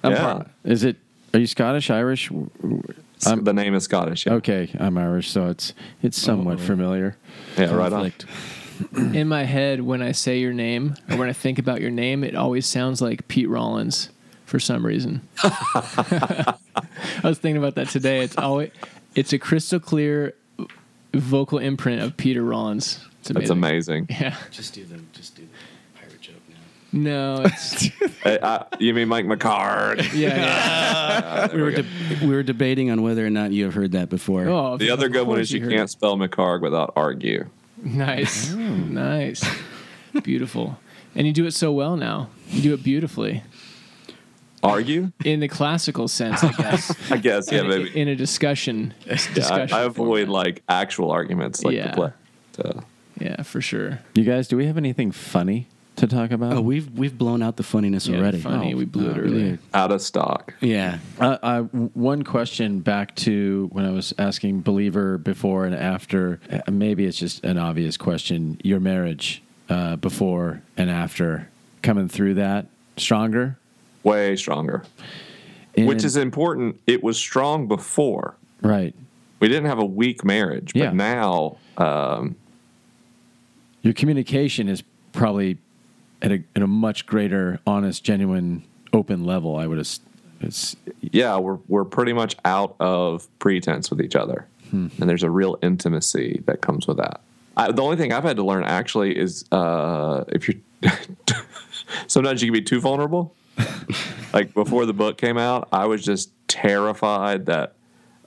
I'm 0.04 0.14
Yeah. 0.14 0.22
part- 0.22 0.48
Is 0.64 0.86
it? 0.86 0.96
Are 1.34 1.40
you 1.40 1.48
Scottish, 1.48 1.90
Irish? 1.90 2.32
I'm- 2.32 3.44
the 3.44 3.52
name 3.54 3.74
is 3.76 3.84
Scottish. 3.84 4.26
Yeah, 4.26 4.34
Okay, 4.36 4.70
I'm 4.80 4.98
Irish, 4.98 5.30
so 5.30 5.48
it's 5.48 5.74
it's 6.02 6.18
somewhat 6.18 6.62
familiar. 6.62 7.18
yeah 7.58 7.74
right 7.74 7.92
on. 7.92 8.14
In 9.14 9.28
my 9.28 9.44
head 9.44 9.82
when 9.82 10.02
I 10.02 10.14
say 10.14 10.40
your 10.40 10.54
name 10.54 10.96
or 11.10 11.18
when 11.18 11.28
I 11.28 11.34
think 11.34 11.60
about 11.60 11.82
your 11.82 11.92
name, 11.92 12.24
it 12.24 12.36
always 12.36 12.66
sounds 12.66 13.02
like 13.02 13.28
Pete 13.28 13.50
Rollins 13.50 14.10
for 14.50 14.60
some 14.60 14.86
reason. 14.86 15.22
I 15.44 16.56
was 17.24 17.38
thinking 17.38 17.58
about 17.58 17.76
that 17.76 17.90
today. 17.90 18.22
It's 18.22 18.38
always 18.38 18.72
it's 19.16 19.32
a 19.32 19.40
crystal 19.40 19.80
clear 19.80 20.34
vocal 21.14 21.60
imprint 21.60 22.02
of 22.02 22.18
Peter 22.18 22.44
Rollins. 22.44 23.00
It's 23.20 23.30
That's 23.30 23.50
amazing. 23.50 24.06
amazing. 24.06 24.08
Yeah. 24.10 24.36
Just 24.52 24.74
do 24.74 24.84
the 24.86 25.00
just 25.14 25.36
do 25.36 25.44
the 25.44 26.00
pirate 26.00 26.20
joke 26.20 26.36
now. 26.50 26.56
No, 26.92 27.42
it's 27.46 27.84
Hey, 28.24 28.40
uh, 28.40 28.64
you 28.80 28.94
mean 28.94 29.08
Mike 29.08 29.26
McHargue? 29.26 30.14
yeah. 30.14 31.48
yeah. 31.48 31.56
We 31.56 31.62
were, 31.62 31.72
de- 31.72 31.86
we 32.22 32.28
were 32.30 32.44
debating 32.44 32.90
on 32.90 33.02
whether 33.04 33.26
or 33.26 33.30
not 33.30 33.52
you 33.52 33.66
have 33.66 33.76
heard 33.76 33.92
that 33.92 34.10
before. 34.10 34.48
Oh, 34.50 34.78
the 34.78 34.90
other 34.90 35.10
good 35.10 35.28
one 35.28 35.38
course 35.38 35.48
is 35.48 35.54
you 35.54 35.62
heard 35.62 35.72
can't 35.72 35.90
spell 35.90 36.18
McHargue 36.18 36.62
without 36.62 36.94
argue. 36.96 37.42
it. 37.42 37.86
Nice, 37.86 38.50
nice, 38.52 39.46
beautiful, 40.24 40.78
and 41.16 41.26
you 41.26 41.32
do 41.32 41.46
it 41.46 41.52
so 41.54 41.72
well 41.72 41.96
now. 41.96 42.30
You 42.50 42.62
do 42.62 42.74
it 42.74 42.84
beautifully 42.84 43.44
Argue? 44.64 45.12
in 45.26 45.40
the 45.40 45.48
classical 45.48 46.08
sense, 46.08 46.44
I 46.44 46.52
guess. 46.52 47.12
I 47.12 47.18
guess, 47.18 47.52
yeah, 47.52 47.62
in, 47.62 47.68
maybe. 47.70 48.00
in 48.02 48.08
a 48.08 48.16
discussion. 48.16 48.94
Yeah, 49.06 49.14
discussion 49.34 49.74
I, 49.74 49.82
I 49.82 49.84
avoid 49.84 50.28
format. 50.28 50.30
like 50.30 50.64
actual 50.68 51.12
arguments, 51.12 51.64
like 51.64 51.76
Yeah. 51.76 51.88
the 51.92 51.94
play. 51.96 52.12
So, 52.56 52.84
Yeah, 53.20 53.42
for 53.44 53.62
sure. 53.62 54.00
You 54.16 54.24
guys, 54.24 54.48
do 54.48 54.58
we 54.58 54.66
have 54.66 54.78
anything 54.78 55.12
funny 55.12 55.68
to 55.98 56.08
talk 56.08 56.32
about? 56.32 56.54
Oh, 56.54 56.62
we've 56.62 56.90
we've 56.98 57.18
blown 57.18 57.42
out 57.44 57.58
the 57.58 57.64
funniness 57.64 58.08
Yeah, 58.08 58.18
already. 58.20 58.40
funny. 58.40 58.74
Oh, 58.74 58.78
we 58.78 58.86
blew 58.86 59.10
it 59.10 59.18
oh, 59.18 59.20
earlier. 59.22 59.32
really? 59.46 59.58
out 59.74 59.92
of 59.92 60.02
stock. 60.02 60.54
Yeah. 60.62 61.00
Uh, 61.20 61.38
uh, 61.44 61.62
one 61.64 62.24
question 62.24 62.80
back 62.80 63.16
to 63.18 63.70
when 63.74 63.86
I 63.86 63.92
was 63.92 64.14
asking 64.18 64.62
believer 64.62 65.18
before 65.18 65.66
and 65.66 65.76
after. 65.76 66.40
uh, 66.52 66.72
Maybe 66.72 67.06
it's 67.06 67.18
just 67.18 67.44
an 67.44 67.58
obvious 67.58 67.98
question. 67.98 68.60
Your 68.64 68.80
marriage 68.80 69.42
uh, 69.70 69.98
before 69.98 70.62
and 70.78 70.90
after 70.90 71.50
coming 71.82 72.08
through 72.10 72.34
that 72.36 72.66
stronger, 72.98 73.58
Way 74.04 74.36
stronger. 74.36 74.84
And- 75.76 75.88
Which 75.88 76.04
is 76.04 76.16
important. 76.18 76.80
It 76.88 77.04
was 77.04 77.18
strong 77.18 77.68
before. 77.68 78.36
right. 78.62 78.94
we 79.40 79.48
didn't 79.48 79.66
have 79.68 79.80
a 79.80 79.86
weak 79.86 80.26
marriage, 80.26 80.74
but 80.74 80.80
Yeah. 80.80 80.92
now 80.92 81.58
um, 81.78 82.36
Your 83.82 83.94
communication 83.94 84.68
is 84.68 84.84
probably 85.14 85.58
at 86.22 86.32
a, 86.34 86.44
at 86.56 86.62
a 86.62 86.68
much 86.68 87.06
greater, 87.06 87.60
honest, 87.66 88.04
genuine, 88.04 88.64
open 88.92 89.24
level. 89.24 89.56
I 89.56 89.66
would 89.68 89.78
have. 89.78 89.88
It's 90.42 90.76
yeah, 91.02 91.38
we're 91.38 91.60
we're 91.68 91.86
pretty 91.86 92.12
much 92.14 92.36
out 92.46 92.76
of 92.80 93.28
pretense 93.40 93.90
with 93.90 94.02
each 94.02 94.16
other, 94.16 94.48
and 94.72 94.92
there's 94.98 95.24
a 95.24 95.30
real 95.30 95.58
intimacy 95.62 96.42
that 96.46 96.62
comes 96.62 96.88
with 96.88 96.98
that. 96.98 97.22
I, 97.58 97.72
the 97.72 97.82
only 97.82 97.96
thing 97.98 98.12
I've 98.14 98.24
had 98.24 98.38
to 98.38 98.44
learn 98.44 98.64
actually 98.64 99.18
is 99.18 99.44
uh, 99.52 100.24
if 100.30 100.48
you're 100.48 100.60
sometimes 102.08 102.42
you 102.42 102.48
can 102.48 102.54
be 102.54 102.62
too 102.62 102.80
vulnerable. 102.80 103.34
like 104.34 104.54
before 104.54 104.86
the 104.86 104.94
book 104.94 105.18
came 105.18 105.38
out, 105.38 105.68
I 105.72 105.86
was 105.86 106.04
just 106.04 106.32
terrified 106.48 107.46
that 107.48 107.76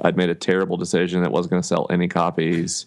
I'd 0.00 0.16
made 0.16 0.30
a 0.30 0.34
terrible 0.34 0.76
decision 0.76 1.22
that 1.22 1.32
wasn't 1.32 1.50
going 1.50 1.62
to 1.62 1.68
sell 1.68 1.86
any 1.90 2.08
copies, 2.08 2.86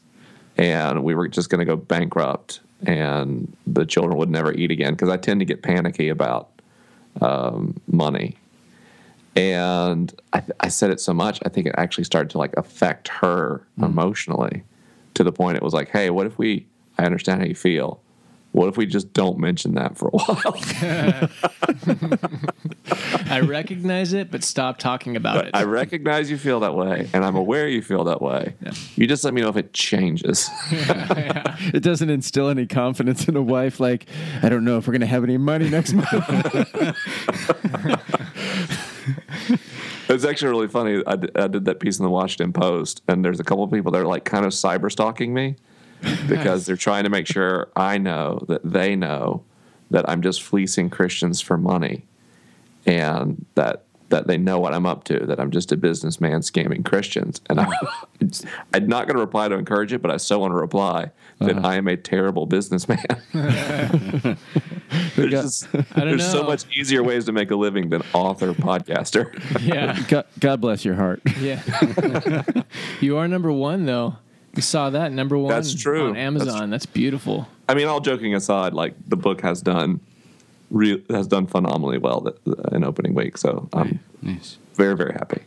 and 0.58 1.04
we 1.04 1.16
were 1.16 1.28
just 1.28 1.50
going 1.50 1.60
to 1.60 1.66
go 1.66 1.76
bankrupt, 1.76 2.60
and 2.86 3.56
the 3.66 3.86
children 3.86 4.18
would 4.18 4.30
never 4.30 4.54
eat 4.54 4.72
again 4.72 4.94
because 4.94 5.10
I 5.10 5.18
tend 5.18 5.40
to 5.42 5.46
get 5.46 5.62
panicky 5.62 6.10
about 6.10 6.50
um, 7.22 7.80
money. 7.88 8.36
And 9.36 10.14
I, 10.32 10.44
I 10.62 10.68
said 10.70 10.92
it 10.92 11.02
so 11.02 11.14
much 11.14 11.40
i 11.46 11.50
think 11.50 11.68
it 11.68 11.76
actually 11.78 12.06
started 12.06 12.30
to 12.30 12.38
like 12.38 12.56
affect 12.56 13.10
her 13.10 13.68
emotionally 13.82 14.64
to 15.14 15.26
the 15.26 15.32
point 15.34 15.58
it 15.58 15.64
was 15.64 15.74
like 15.74 15.90
hey 15.90 16.10
what 16.10 16.26
if 16.26 16.38
we 16.38 16.66
i 16.98 17.04
understand 17.06 17.42
how 17.42 17.48
you 17.48 17.56
feel 17.56 18.00
what 18.56 18.70
if 18.70 18.78
we 18.78 18.86
just 18.86 19.12
don't 19.14 19.38
mention 19.38 19.76
that 19.76 19.98
for 19.98 20.08
a 20.08 20.12
while 20.12 20.58
I 23.30 23.42
recognize 23.42 24.14
it, 24.14 24.32
but 24.32 24.44
stop 24.44 24.78
talking 24.78 25.16
about 25.16 25.46
it. 25.46 25.52
i 25.54 25.64
recognize 25.64 26.30
you 26.30 26.38
feel 26.38 26.60
that 26.62 26.76
way 26.76 27.10
and 27.14 27.26
i'm 27.26 27.36
aware 27.36 27.68
you 27.68 27.82
feel 27.82 28.04
that 28.06 28.22
way 28.22 28.56
you 28.96 29.08
just 29.08 29.24
let 29.24 29.34
me 29.34 29.42
know 29.42 29.50
if 29.50 29.58
it 29.58 29.74
changes 29.74 30.50
it 30.72 31.82
doesn't 31.82 32.10
instill 32.10 32.50
any 32.50 32.66
confidence 32.66 33.28
in 33.28 33.36
a 33.36 33.42
wife. 33.42 33.80
Like 33.80 34.08
I 34.42 34.50
don't 34.50 34.64
know 34.66 34.78
if 34.78 34.88
we're 34.88 34.94
going 34.94 35.02
to 35.02 35.08
have 35.08 35.24
any 35.24 35.38
money 35.38 35.70
next 35.70 35.94
month. 35.94 36.10
It's 40.08 40.24
actually 40.24 40.50
really 40.50 40.68
funny. 40.68 41.02
I 41.06 41.16
did, 41.16 41.34
did 41.34 41.66
that 41.66 41.80
piece 41.80 41.98
in 41.98 42.04
the 42.04 42.10
Washington 42.10 42.54
Post, 42.54 43.02
and 43.08 43.26
there's 43.26 43.40
a 43.40 43.44
couple 43.44 43.64
of 43.64 43.72
people 43.72 43.92
that 43.92 44.02
are 44.02 44.06
like 44.06 44.24
kind 44.24 44.46
of 44.46 44.52
cyber 44.52 44.92
stalking 44.92 45.34
me 45.34 45.56
because 46.28 46.66
they're 46.66 46.78
trying 46.78 47.04
to 47.04 47.10
make 47.10 47.28
sure 47.28 47.70
I 47.76 47.98
know 47.98 48.44
that 48.48 48.62
they 48.64 48.96
know 48.96 49.44
that 49.92 50.10
I'm 50.10 50.22
just 50.22 50.42
fleecing 50.42 50.90
Christians 50.90 51.42
for 51.42 51.58
money, 51.58 52.06
and 52.86 53.46
that 53.56 53.86
that 54.10 54.28
they 54.28 54.38
know 54.38 54.60
what 54.60 54.74
I'm 54.74 54.86
up 54.86 55.04
to. 55.06 55.26
That 55.26 55.40
I'm 55.40 55.52
just 55.52 55.72
a 55.72 55.78
businessman 55.78 56.42
scamming 56.42 56.86
Christians, 56.86 57.42
and 57.50 57.60
I, 57.60 57.68
I'm 58.74 58.88
not 58.88 59.08
going 59.08 59.16
to 59.16 59.22
reply 59.22 59.48
to 59.48 59.56
encourage 59.56 59.94
it, 59.94 60.02
but 60.02 60.12
I 60.12 60.18
so 60.18 60.40
want 60.40 60.52
to 60.52 60.58
reply 60.58 61.12
that 61.40 61.58
uh-huh. 61.58 61.68
I 61.68 61.76
am 61.76 61.88
a 61.88 61.98
terrible 61.98 62.46
businessman. 62.46 63.04
there's 65.16 65.32
just, 65.32 65.72
don't 65.72 65.88
there's 65.94 66.32
so 66.32 66.44
much 66.44 66.66
easier 66.78 67.04
ways 67.04 67.26
to 67.26 67.32
make 67.32 67.52
a 67.52 67.56
living 67.56 67.90
than 67.90 68.04
author 68.14 68.54
podcaster. 68.54 69.34
yeah, 69.62 70.02
God, 70.08 70.26
God 70.40 70.62
bless 70.62 70.86
your 70.86 70.96
heart. 70.96 71.22
yeah. 71.40 72.44
you 73.02 73.18
are 73.18 73.28
number 73.28 73.52
one 73.52 73.86
though. 73.86 74.16
You 74.56 74.62
saw 74.62 74.90
that 74.92 75.12
number 75.12 75.38
one. 75.38 75.50
That's 75.50 75.74
true. 75.74 76.08
on 76.08 76.14
That's 76.14 76.20
Amazon. 76.24 76.70
That's, 76.70 76.86
beautiful. 76.86 77.48
I 77.68 77.74
mean, 77.74 77.88
all 77.88 78.00
joking 78.00 78.34
aside, 78.36 78.74
like 78.74 78.94
the 79.08 79.18
book 79.18 79.42
has 79.42 79.62
done, 79.62 80.00
re- 80.72 81.04
has 81.10 81.28
done 81.28 81.46
phenomenally 81.48 81.98
well 81.98 82.22
th- 82.22 82.58
in 82.72 82.84
opening 82.84 83.14
week. 83.14 83.38
So 83.38 83.68
I'm 83.74 84.00
Nice. 84.22 84.58
very 84.76 84.96
very 84.96 85.14
happy. 85.14 85.42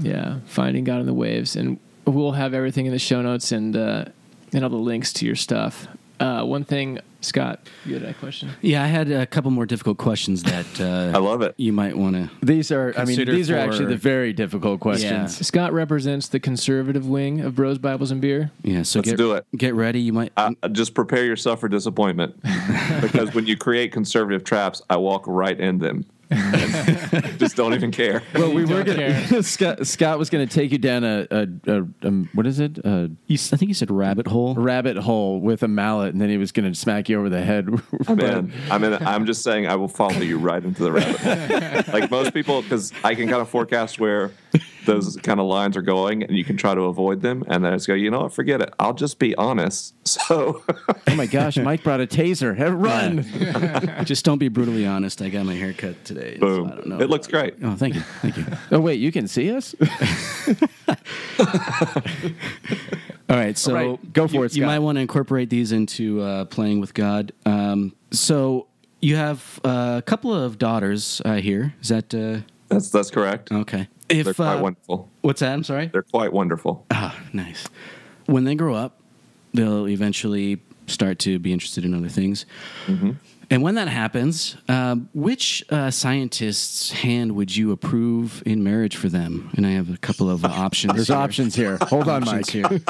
Yeah, 0.00 0.38
finding 0.46 0.84
God 0.84 1.00
in 1.00 1.06
the 1.06 1.14
waves, 1.14 1.56
and 1.56 1.78
we'll 2.06 2.32
have 2.32 2.54
everything 2.54 2.86
in 2.86 2.92
the 2.92 2.98
show 2.98 3.20
notes 3.20 3.52
and 3.52 3.76
uh, 3.76 4.04
and 4.52 4.64
all 4.64 4.70
the 4.70 4.76
links 4.76 5.12
to 5.14 5.26
your 5.26 5.36
stuff. 5.36 5.86
Uh, 6.22 6.44
one 6.44 6.64
thing, 6.64 7.00
Scott, 7.20 7.68
you 7.84 7.94
had 7.94 8.02
a 8.04 8.14
question. 8.14 8.50
Yeah, 8.60 8.82
I 8.82 8.86
had 8.86 9.10
a 9.10 9.26
couple 9.26 9.50
more 9.50 9.66
difficult 9.66 9.98
questions 9.98 10.42
that 10.44 10.80
uh, 10.80 11.12
I 11.16 11.20
love 11.20 11.42
it. 11.42 11.54
you 11.56 11.72
might 11.72 11.96
want 11.96 12.14
to. 12.14 12.30
These 12.44 12.70
are, 12.70 12.92
I 12.96 13.00
mean, 13.00 13.16
Consider 13.16 13.32
these 13.32 13.50
are 13.50 13.56
actually 13.56 13.86
the 13.86 13.96
very 13.96 14.32
difficult 14.32 14.80
questions. 14.80 15.44
Scott 15.46 15.72
represents 15.72 16.28
the 16.28 16.40
conservative 16.40 17.06
wing 17.06 17.40
of 17.40 17.54
Bros 17.56 17.78
Bibles 17.78 18.10
and 18.10 18.20
Beer. 18.20 18.50
Yeah, 18.62 18.82
so 18.82 19.00
Let's 19.00 19.10
get, 19.10 19.18
do 19.18 19.32
it. 19.32 19.46
Get 19.56 19.74
ready. 19.74 20.00
You 20.00 20.12
might. 20.12 20.32
Uh, 20.36 20.52
just 20.70 20.94
prepare 20.94 21.24
yourself 21.24 21.60
for 21.60 21.68
disappointment 21.68 22.40
because 23.00 23.34
when 23.34 23.46
you 23.46 23.56
create 23.56 23.92
conservative 23.92 24.44
traps, 24.44 24.80
I 24.88 24.96
walk 24.96 25.24
right 25.26 25.58
in 25.58 25.78
them. 25.78 26.04
And 26.32 27.38
just 27.38 27.56
don't 27.56 27.74
even 27.74 27.90
care. 27.90 28.22
Well, 28.34 28.52
we 28.52 28.64
were 28.64 28.84
care. 28.84 29.24
going 29.28 29.42
Scott, 29.42 29.86
Scott 29.86 30.18
was 30.18 30.30
going 30.30 30.46
to 30.46 30.52
take 30.52 30.72
you 30.72 30.78
down 30.78 31.04
a, 31.04 31.26
a, 31.30 31.46
a 31.66 31.86
um, 32.08 32.28
what 32.32 32.46
is 32.46 32.58
it? 32.60 32.78
A 32.78 33.10
you, 33.26 33.34
s- 33.34 33.52
I 33.52 33.56
think 33.56 33.68
you 33.68 33.74
said 33.74 33.90
rabbit 33.90 34.26
hole. 34.26 34.54
rabbit 34.54 34.96
hole 34.96 35.40
with 35.40 35.62
a 35.62 35.68
mallet, 35.68 36.12
and 36.12 36.20
then 36.20 36.28
he 36.30 36.38
was 36.38 36.52
going 36.52 36.70
to 36.70 36.78
smack 36.78 37.08
you 37.08 37.18
over 37.18 37.28
the 37.28 37.42
head. 37.42 37.68
I'm. 38.08 38.52
I'm 38.70 38.84
in. 38.84 38.94
I'm 39.06 39.26
just 39.26 39.42
saying 39.42 39.66
I 39.66 39.76
will 39.76 39.88
follow 39.88 40.20
you 40.20 40.38
right 40.38 40.62
into 40.62 40.82
the 40.82 40.92
rabbit 40.92 41.16
hole. 41.20 41.82
like 42.00 42.10
most 42.10 42.32
people, 42.34 42.62
because 42.62 42.92
I 43.04 43.14
can 43.14 43.28
kind 43.28 43.40
of 43.42 43.48
forecast 43.48 43.98
where 44.00 44.30
those 44.86 45.16
kind 45.22 45.38
of 45.40 45.46
lines 45.46 45.76
are 45.76 45.82
going, 45.82 46.22
and 46.22 46.36
you 46.36 46.44
can 46.44 46.56
try 46.56 46.74
to 46.74 46.82
avoid 46.82 47.20
them. 47.20 47.44
And 47.46 47.64
then 47.64 47.72
I 47.72 47.76
just 47.76 47.86
go, 47.86 47.94
you 47.94 48.10
know 48.10 48.22
what? 48.22 48.32
Forget 48.32 48.60
it. 48.62 48.72
I'll 48.78 48.94
just 48.94 49.18
be 49.18 49.34
honest. 49.36 49.94
So 50.06 50.62
oh 51.08 51.14
my 51.14 51.26
gosh, 51.26 51.56
Mike 51.56 51.82
brought 51.82 52.00
a 52.00 52.06
taser. 52.06 52.56
Hey, 52.56 52.70
Run! 52.70 54.04
Just 54.04 54.24
don't 54.24 54.38
be 54.38 54.48
brutally 54.48 54.86
honest. 54.86 55.22
I 55.22 55.28
got 55.28 55.46
my 55.46 55.54
hair 55.54 55.72
cut 55.72 56.04
today. 56.04 56.21
So 56.34 56.38
boom. 56.40 56.66
I 56.66 56.74
don't 56.74 56.86
know. 56.86 57.00
It 57.00 57.10
looks 57.10 57.26
great. 57.26 57.54
Oh, 57.62 57.74
thank 57.76 57.94
you. 57.94 58.00
Thank 58.00 58.36
you. 58.36 58.46
Oh 58.70 58.80
wait, 58.80 59.00
you 59.00 59.12
can 59.12 59.26
see 59.28 59.50
us? 59.52 59.74
All 63.28 63.36
right, 63.38 63.56
so 63.56 63.76
All 63.76 63.90
right, 63.92 64.12
go 64.12 64.28
for 64.28 64.34
you, 64.34 64.42
it, 64.44 64.56
You 64.56 64.66
might 64.66 64.80
want 64.80 64.96
to 64.96 65.00
incorporate 65.00 65.48
these 65.50 65.72
into 65.72 66.20
uh, 66.20 66.44
playing 66.46 66.80
with 66.80 66.92
God. 66.94 67.32
Um, 67.46 67.94
so 68.10 68.66
you 69.00 69.16
have 69.16 69.60
uh, 69.64 69.96
a 69.98 70.02
couple 70.02 70.34
of 70.34 70.58
daughters 70.58 71.22
uh, 71.24 71.34
here. 71.36 71.74
Is 71.80 71.88
that 71.88 72.14
uh, 72.14 72.40
That's 72.68 72.90
that's 72.90 73.10
correct. 73.10 73.50
okay? 73.52 73.88
If 74.08 74.24
They're 74.26 74.34
quite 74.34 74.56
uh, 74.56 74.62
wonderful. 74.62 75.08
what's 75.22 75.40
that? 75.40 75.52
I'm 75.52 75.64
sorry. 75.64 75.86
They're 75.86 76.02
quite 76.02 76.32
wonderful. 76.32 76.84
Ah, 76.90 77.18
nice. 77.32 77.66
When 78.26 78.44
they 78.44 78.54
grow 78.54 78.74
up, 78.74 79.00
they'll 79.54 79.88
eventually 79.88 80.60
start 80.86 81.18
to 81.20 81.38
be 81.38 81.52
interested 81.52 81.84
in 81.84 81.94
other 81.94 82.08
things. 82.10 82.44
Mm-hmm. 82.86 83.12
And 83.52 83.62
when 83.62 83.74
that 83.74 83.88
happens, 83.88 84.56
um, 84.66 85.10
which 85.12 85.62
uh, 85.68 85.90
scientist's 85.90 86.90
hand 86.90 87.32
would 87.36 87.54
you 87.54 87.70
approve 87.70 88.42
in 88.46 88.64
marriage 88.64 88.96
for 88.96 89.10
them? 89.10 89.50
And 89.54 89.66
I 89.66 89.72
have 89.72 89.92
a 89.92 89.98
couple 89.98 90.30
of 90.30 90.42
uh, 90.42 90.48
options. 90.50 90.94
There's 90.94 91.08
here. 91.08 91.16
options 91.18 91.54
here. 91.54 91.76
Hold 91.82 92.08
on, 92.08 92.24
Mike. 92.24 92.46
Options 92.46 92.48
here. 92.48 92.80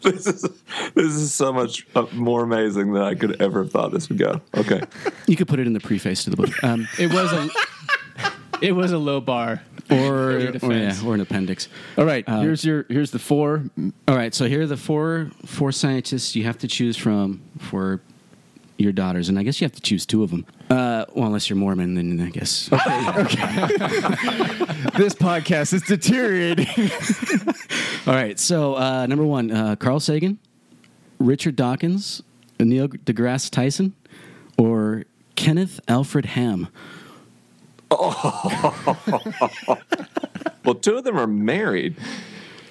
this 0.02 0.26
is 0.26 0.40
this 0.94 1.12
is 1.12 1.34
so 1.34 1.52
much 1.52 1.86
uh, 1.94 2.06
more 2.12 2.44
amazing 2.44 2.94
than 2.94 3.02
I 3.02 3.14
could 3.14 3.42
ever 3.42 3.64
have 3.64 3.72
thought 3.72 3.92
this 3.92 4.08
would 4.08 4.16
go. 4.16 4.40
Okay. 4.56 4.80
You 5.26 5.36
could 5.36 5.48
put 5.48 5.60
it 5.60 5.66
in 5.66 5.74
the 5.74 5.80
preface 5.80 6.24
to 6.24 6.30
the 6.30 6.36
book, 6.36 6.64
um, 6.64 6.88
It 6.98 7.12
was 7.12 7.30
a 7.34 7.48
it 8.62 8.72
was 8.72 8.90
a 8.90 8.98
low 8.98 9.20
bar. 9.20 9.62
or 9.90 10.30
or, 10.62 10.72
yeah, 10.72 10.96
or 11.04 11.14
an 11.14 11.20
appendix. 11.20 11.68
All 11.98 12.06
right, 12.06 12.26
Uh, 12.26 12.40
here's 12.40 12.64
your 12.64 12.86
here's 12.88 13.10
the 13.10 13.18
four. 13.18 13.64
All 14.08 14.16
right, 14.16 14.34
so 14.34 14.46
here 14.46 14.62
are 14.62 14.66
the 14.66 14.78
four 14.78 15.30
four 15.44 15.72
scientists 15.72 16.34
you 16.34 16.44
have 16.44 16.56
to 16.58 16.68
choose 16.68 16.96
from 16.96 17.42
for 17.58 18.00
your 18.76 18.92
daughters, 18.92 19.28
and 19.28 19.38
I 19.38 19.42
guess 19.42 19.60
you 19.60 19.64
have 19.64 19.72
to 19.72 19.80
choose 19.80 20.04
two 20.06 20.22
of 20.22 20.30
them. 20.30 20.46
Uh, 20.70 21.04
well, 21.14 21.26
unless 21.26 21.48
you're 21.48 21.56
Mormon, 21.56 21.94
then 21.94 22.20
I 22.20 22.30
guess. 22.30 22.68
This 24.96 25.14
podcast 25.14 25.72
is 25.72 25.82
deteriorating. 25.82 26.68
All 28.06 28.14
right, 28.14 28.38
so 28.38 28.76
uh, 28.76 29.06
number 29.06 29.24
one, 29.24 29.50
uh, 29.50 29.74
Carl 29.74 29.98
Sagan, 29.98 30.38
Richard 31.18 31.56
Dawkins, 31.56 32.22
Neil 32.60 32.86
deGrasse 32.88 33.50
Tyson, 33.50 33.94
or 34.56 35.04
Kenneth 35.34 35.80
Alfred 35.88 36.26
Ham. 36.26 36.68
Oh. 37.90 38.96
Well, 40.64 40.74
two 40.76 40.96
of 40.96 41.04
them 41.04 41.18
are 41.18 41.26
married. 41.26 41.94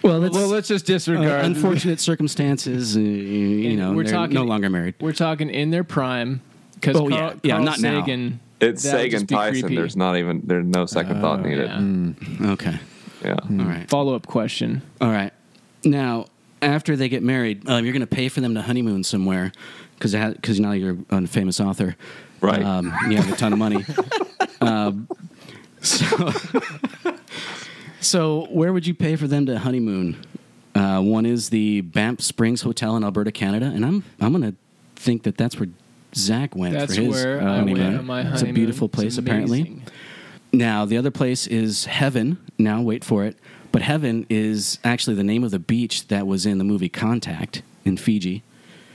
Well, 0.04 0.20
that's 0.20 0.36
well, 0.36 0.48
let's 0.48 0.68
just 0.68 0.86
uh, 0.86 0.94
disregard. 0.94 1.46
unfortunate 1.46 2.00
circumstances. 2.00 2.98
Uh, 2.98 3.00
you 3.00 3.76
know, 3.78 3.94
we're 3.94 4.04
they're 4.04 4.14
talking 4.14 4.36
no 4.36 4.44
longer 4.44 4.70
married. 4.70 4.96
We're 5.00 5.14
talking 5.14 5.50
in 5.50 5.72
their 5.72 5.84
prime 5.84 6.42
because 6.76 6.98
Oh, 6.98 7.08
yeah. 7.08 7.34
Yeah, 7.44 7.60
not 7.60 7.80
now. 7.80 8.02
Sagan. 8.02 8.40
It's 8.60 8.84
Sagan 8.84 9.26
Tyson. 9.28 9.62
creepy. 9.62 9.76
There's 9.76 9.96
not 9.96 10.18
even 10.18 10.42
there's 10.46 10.66
no 10.66 10.86
second 10.86 11.22
thought 11.22 11.42
needed. 11.44 11.70
Yeah. 11.70 12.52
Okay, 12.52 12.80
Yeah. 13.24 13.36
all 13.42 13.66
right. 13.66 13.90
Follow 13.90 14.16
up 14.16 14.28
question. 14.28 14.82
All 15.02 15.10
right. 15.10 15.32
Now, 15.84 16.28
after 16.62 16.96
they 16.96 17.10
get 17.10 17.24
married, 17.24 17.68
um, 17.68 17.84
you're 17.84 17.94
going 17.94 18.02
to 18.02 18.08
pay 18.08 18.30
for 18.30 18.40
them 18.42 18.54
to 18.56 18.62
honeymoon 18.62 19.04
somewhere 19.04 19.52
because 19.98 20.14
because 20.36 20.60
now 20.60 20.72
you're 20.72 20.98
a 21.10 21.28
famous 21.28 21.60
author, 21.60 21.96
Right. 22.42 22.62
Um, 22.62 22.94
you 23.10 23.16
have 23.18 23.32
a 23.32 23.36
ton 23.38 23.54
of 23.54 23.60
money. 23.60 23.86
um, 24.62 25.08
so, 25.82 26.06
so 28.04 28.48
where 28.50 28.72
would 28.74 28.86
you 28.86 28.94
pay 28.94 29.16
for 29.16 29.28
them 29.28 29.46
to 29.48 29.60
honeymoon? 29.60 30.18
Uh, 30.76 31.02
one 31.02 31.26
is 31.26 31.50
the 31.50 31.82
Banff 31.82 32.22
Springs 32.22 32.62
Hotel 32.62 32.96
in 32.96 33.04
Alberta, 33.04 33.32
Canada, 33.32 33.68
and 33.68 33.86
I'm 33.86 34.04
I'm 34.20 34.32
going 34.34 34.52
to 34.52 34.56
think 34.96 35.24
that 35.24 35.38
that's 35.38 35.60
where 35.60 35.70
Zach 36.16 36.56
went 36.56 36.74
That's 36.74 36.96
for 36.96 37.02
his 37.02 37.24
where 37.24 37.42
uh, 37.42 37.44
I 37.44 37.64
went 37.64 37.78
honeymoon. 37.78 37.98
on 38.00 38.06
my 38.06 38.22
It's 38.22 38.42
a 38.42 38.52
beautiful 38.52 38.90
place, 38.90 39.18
apparently. 39.18 39.82
Now, 40.52 40.86
the 40.86 40.98
other 40.98 41.12
place 41.12 41.48
is 41.48 41.86
Heaven. 41.86 42.38
Now, 42.58 42.82
wait 42.82 43.04
for 43.04 43.24
it. 43.24 43.38
But 43.72 43.82
heaven 43.82 44.28
is 44.30 44.78
actually 44.84 45.16
the 45.16 45.24
name 45.24 45.44
of 45.44 45.50
the 45.50 45.58
beach 45.58 46.08
that 46.10 46.28
was 46.28 46.46
in 46.46 46.60
the 46.60 46.64
movie 46.64 46.90
Contact 46.90 47.64
in 47.84 47.98
Fiji. 47.98 48.44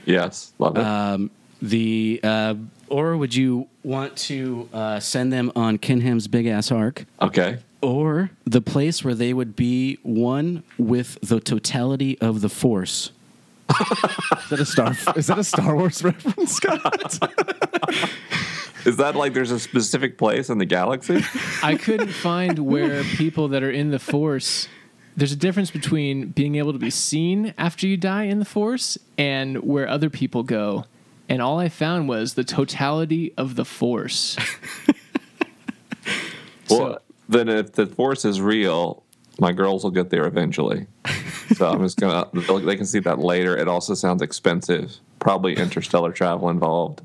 Yes, 0.05 0.53
love 0.57 0.77
it. 0.77 0.83
Um, 0.83 1.31
the 1.61 2.21
uh, 2.23 2.55
or 2.87 3.17
would 3.17 3.35
you 3.35 3.67
want 3.83 4.15
to 4.17 4.69
uh, 4.71 5.01
send 5.01 5.33
them 5.33 5.51
on 5.55 5.77
Ken 5.79 5.99
Ham's 5.99 6.29
big 6.29 6.47
ass 6.47 6.71
ark, 6.71 7.05
okay. 7.21 7.57
Or 7.81 8.31
the 8.45 8.61
place 8.61 9.03
where 9.03 9.15
they 9.15 9.33
would 9.33 9.55
be 9.55 9.97
one 10.03 10.63
with 10.77 11.17
the 11.21 11.39
totality 11.39 12.19
of 12.19 12.41
the 12.41 12.49
Force? 12.49 13.11
Is 13.69 14.49
that 14.49 14.59
a 14.59 14.65
Star? 14.65 14.95
is 15.15 15.27
that 15.27 15.37
a 15.37 15.43
Star 15.43 15.75
Wars 15.75 16.03
reference, 16.03 16.53
Scott? 16.53 17.19
Is 18.85 18.97
that 18.97 19.15
like 19.15 19.33
there's 19.33 19.51
a 19.51 19.59
specific 19.59 20.17
place 20.17 20.49
in 20.49 20.57
the 20.57 20.65
galaxy? 20.65 21.23
I 21.61 21.75
couldn't 21.75 22.09
find 22.09 22.59
where 22.59 23.03
people 23.03 23.49
that 23.49 23.61
are 23.61 23.69
in 23.69 23.91
the 23.91 23.99
Force. 23.99 24.67
There's 25.15 25.31
a 25.31 25.35
difference 25.35 25.69
between 25.69 26.29
being 26.29 26.55
able 26.55 26.71
to 26.73 26.79
be 26.79 26.89
seen 26.89 27.53
after 27.57 27.85
you 27.85 27.97
die 27.97 28.23
in 28.23 28.39
the 28.39 28.45
Force 28.45 28.97
and 29.17 29.57
where 29.57 29.87
other 29.87 30.09
people 30.09 30.43
go. 30.43 30.85
And 31.27 31.41
all 31.41 31.59
I 31.59 31.69
found 31.69 32.09
was 32.09 32.33
the 32.33 32.43
totality 32.43 33.33
of 33.37 33.55
the 33.55 33.65
Force. 33.65 34.37
Well, 37.29 37.45
then 37.45 37.49
if 37.57 37.73
the 37.73 37.85
force 37.85 38.25
is 38.25 38.41
real, 38.41 39.03
my 39.39 39.51
girls 39.51 39.83
will 39.83 39.91
get 39.91 40.09
there 40.09 40.25
eventually. 40.25 40.87
So 41.55 41.67
I'm 41.67 41.81
just 41.81 41.99
gonna. 41.99 42.27
they'll- 42.31 42.59
can 42.61 42.85
see 42.85 42.99
that 42.99 43.17
later. 43.17 43.57
It 43.57 43.67
also 43.67 43.95
sounds 43.95 44.21
expensive. 44.21 44.95
Probably 45.17 45.55
interstellar 45.55 46.11
travel 46.11 46.47
involved, 46.51 47.01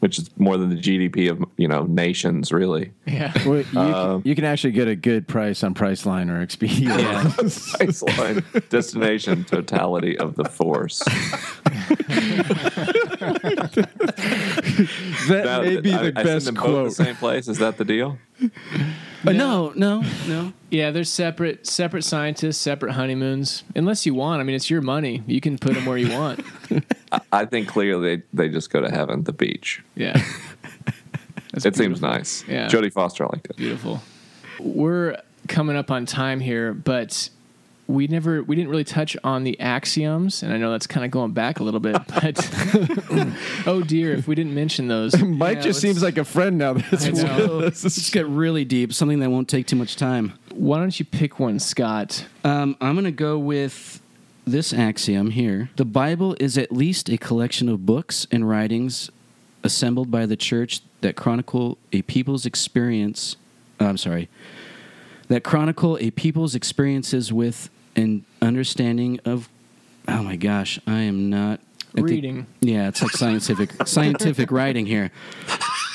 which 0.00 0.18
is 0.18 0.28
more 0.36 0.58
than 0.58 0.68
the 0.68 0.76
GDP 0.76 1.30
of 1.30 1.42
you 1.56 1.66
know 1.66 1.84
nations. 1.84 2.52
Really, 2.52 2.92
Yeah. 3.06 3.32
Well, 3.46 3.56
you, 3.56 3.64
can, 3.64 3.78
um, 3.94 4.22
you 4.24 4.34
can 4.34 4.44
actually 4.44 4.72
get 4.72 4.86
a 4.86 4.94
good 4.94 5.26
price 5.26 5.64
on 5.64 5.72
Priceline 5.74 6.28
or 6.30 6.46
Expedia. 6.46 6.98
Yeah. 6.98 7.22
Priceline 7.32 8.68
destination 8.68 9.44
totality 9.44 10.18
of 10.18 10.34
the 10.36 10.44
force. 10.44 11.02
That 15.28 15.44
Now, 15.44 15.62
may 15.62 15.80
be 15.80 15.92
I- 15.92 16.10
the 16.10 16.20
I 16.20 16.22
send 16.22 16.24
best 16.24 16.46
them 16.46 16.54
both 16.56 16.64
quote. 16.64 16.88
the 16.88 17.04
same 17.04 17.16
place. 17.16 17.48
Is 17.48 17.58
that 17.58 17.76
the 17.78 17.84
deal? 17.84 18.18
Uh, 19.26 19.32
no, 19.32 19.72
no, 19.74 20.04
no. 20.28 20.52
Yeah, 20.70 20.92
they're 20.92 21.02
separate 21.02 21.66
separate 21.66 22.04
scientists, 22.04 22.58
separate 22.58 22.92
honeymoons. 22.92 23.64
Unless 23.74 24.06
you 24.06 24.14
want, 24.14 24.40
I 24.40 24.44
mean, 24.44 24.54
it's 24.54 24.70
your 24.70 24.82
money. 24.82 25.24
You 25.26 25.40
can 25.40 25.58
put 25.58 25.74
them 25.74 25.84
where 25.84 25.96
you 25.98 26.12
want. 26.16 26.44
I 27.32 27.44
think 27.44 27.66
clearly 27.66 28.18
they, 28.18 28.22
they 28.32 28.48
just 28.48 28.70
go 28.70 28.80
to 28.80 28.88
heaven, 28.88 29.24
the 29.24 29.32
beach. 29.32 29.82
Yeah. 29.96 30.22
That's 31.52 31.66
It 31.66 31.74
seems 31.74 32.00
nice. 32.00 32.44
Yeah. 32.46 32.68
Jodie 32.68 32.92
Foster 32.92 33.24
I 33.24 33.28
liked 33.30 33.46
it. 33.50 33.56
Beautiful. 33.56 34.00
We're 34.60 35.20
coming 35.48 35.74
up 35.74 35.90
on 35.90 36.06
time 36.06 36.38
here, 36.38 36.72
but 36.72 37.28
we 37.88 38.06
never 38.08 38.42
we 38.42 38.56
didn't 38.56 38.70
really 38.70 38.84
touch 38.84 39.16
on 39.22 39.44
the 39.44 39.58
axioms, 39.60 40.42
and 40.42 40.52
I 40.52 40.56
know 40.56 40.70
that's 40.72 40.86
kind 40.86 41.04
of 41.04 41.10
going 41.10 41.32
back 41.32 41.60
a 41.60 41.62
little 41.62 41.80
bit, 41.80 41.94
but 42.08 42.50
oh 43.66 43.82
dear, 43.86 44.12
if 44.14 44.26
we 44.26 44.34
didn't 44.34 44.54
mention 44.54 44.88
those. 44.88 45.16
Mike 45.22 45.58
Yeah, 45.58 45.62
just 45.62 45.80
seems 45.80 46.02
like 46.02 46.18
a 46.18 46.24
friend 46.24 46.58
now. 46.58 46.74
That's 46.74 47.06
I 47.06 47.10
know. 47.10 47.58
with 47.58 47.66
us. 47.66 47.84
Let's 47.84 48.10
get 48.10 48.26
really 48.26 48.64
deep. 48.64 48.92
Something 48.92 49.20
that 49.20 49.30
won't 49.30 49.48
take 49.48 49.66
too 49.66 49.76
much 49.76 49.96
time. 49.96 50.32
Why 50.52 50.78
don't 50.78 50.98
you 50.98 51.04
pick 51.04 51.38
one, 51.38 51.58
Scott? 51.58 52.26
Um, 52.44 52.76
I'm 52.80 52.94
going 52.94 53.04
to 53.04 53.10
go 53.10 53.38
with 53.38 54.00
this 54.46 54.72
axiom 54.72 55.30
here. 55.30 55.70
The 55.76 55.84
Bible 55.84 56.36
is 56.40 56.56
at 56.56 56.72
least 56.72 57.08
a 57.08 57.18
collection 57.18 57.68
of 57.68 57.84
books 57.84 58.26
and 58.30 58.48
writings 58.48 59.10
assembled 59.62 60.10
by 60.10 60.26
the 60.26 60.36
church 60.36 60.80
that 61.00 61.16
chronicle 61.16 61.78
a 61.92 62.02
people's 62.02 62.46
experience. 62.46 63.36
I'm 63.78 63.96
sorry. 63.96 64.28
That 65.28 65.42
chronicle 65.42 65.98
a 66.00 66.10
people's 66.12 66.54
experiences 66.54 67.32
with 67.32 67.68
an 67.96 68.24
understanding 68.40 69.18
of. 69.24 69.48
Oh 70.08 70.22
my 70.22 70.36
gosh, 70.36 70.78
I 70.86 71.00
am 71.00 71.28
not. 71.30 71.60
I 71.92 71.96
think- 71.96 72.10
Reading. 72.10 72.46
yeah, 72.60 72.88
it's 72.88 73.02
like 73.02 73.12
scientific 73.12 73.70
scientific 73.86 74.52
writing 74.52 74.86
here. 74.86 75.10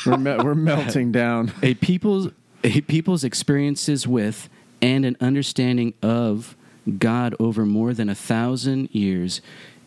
We're, 0.06 0.18
me- 0.18 0.38
we're 0.44 0.56
melting 0.56 1.12
down. 1.12 1.54
a 1.62 1.76
people's 1.76 2.30
a 2.64 2.82
people's 2.82 3.24
experiences 3.24 4.08
with 4.08 4.50
and 4.82 5.06
an 5.06 5.16
understanding 5.22 5.94
of 6.02 6.56
God 6.98 7.36
over 7.40 7.66
more 7.66 7.94
than 7.94 8.10
a 8.10 8.16
thousand 8.16 8.90
years. 8.94 9.42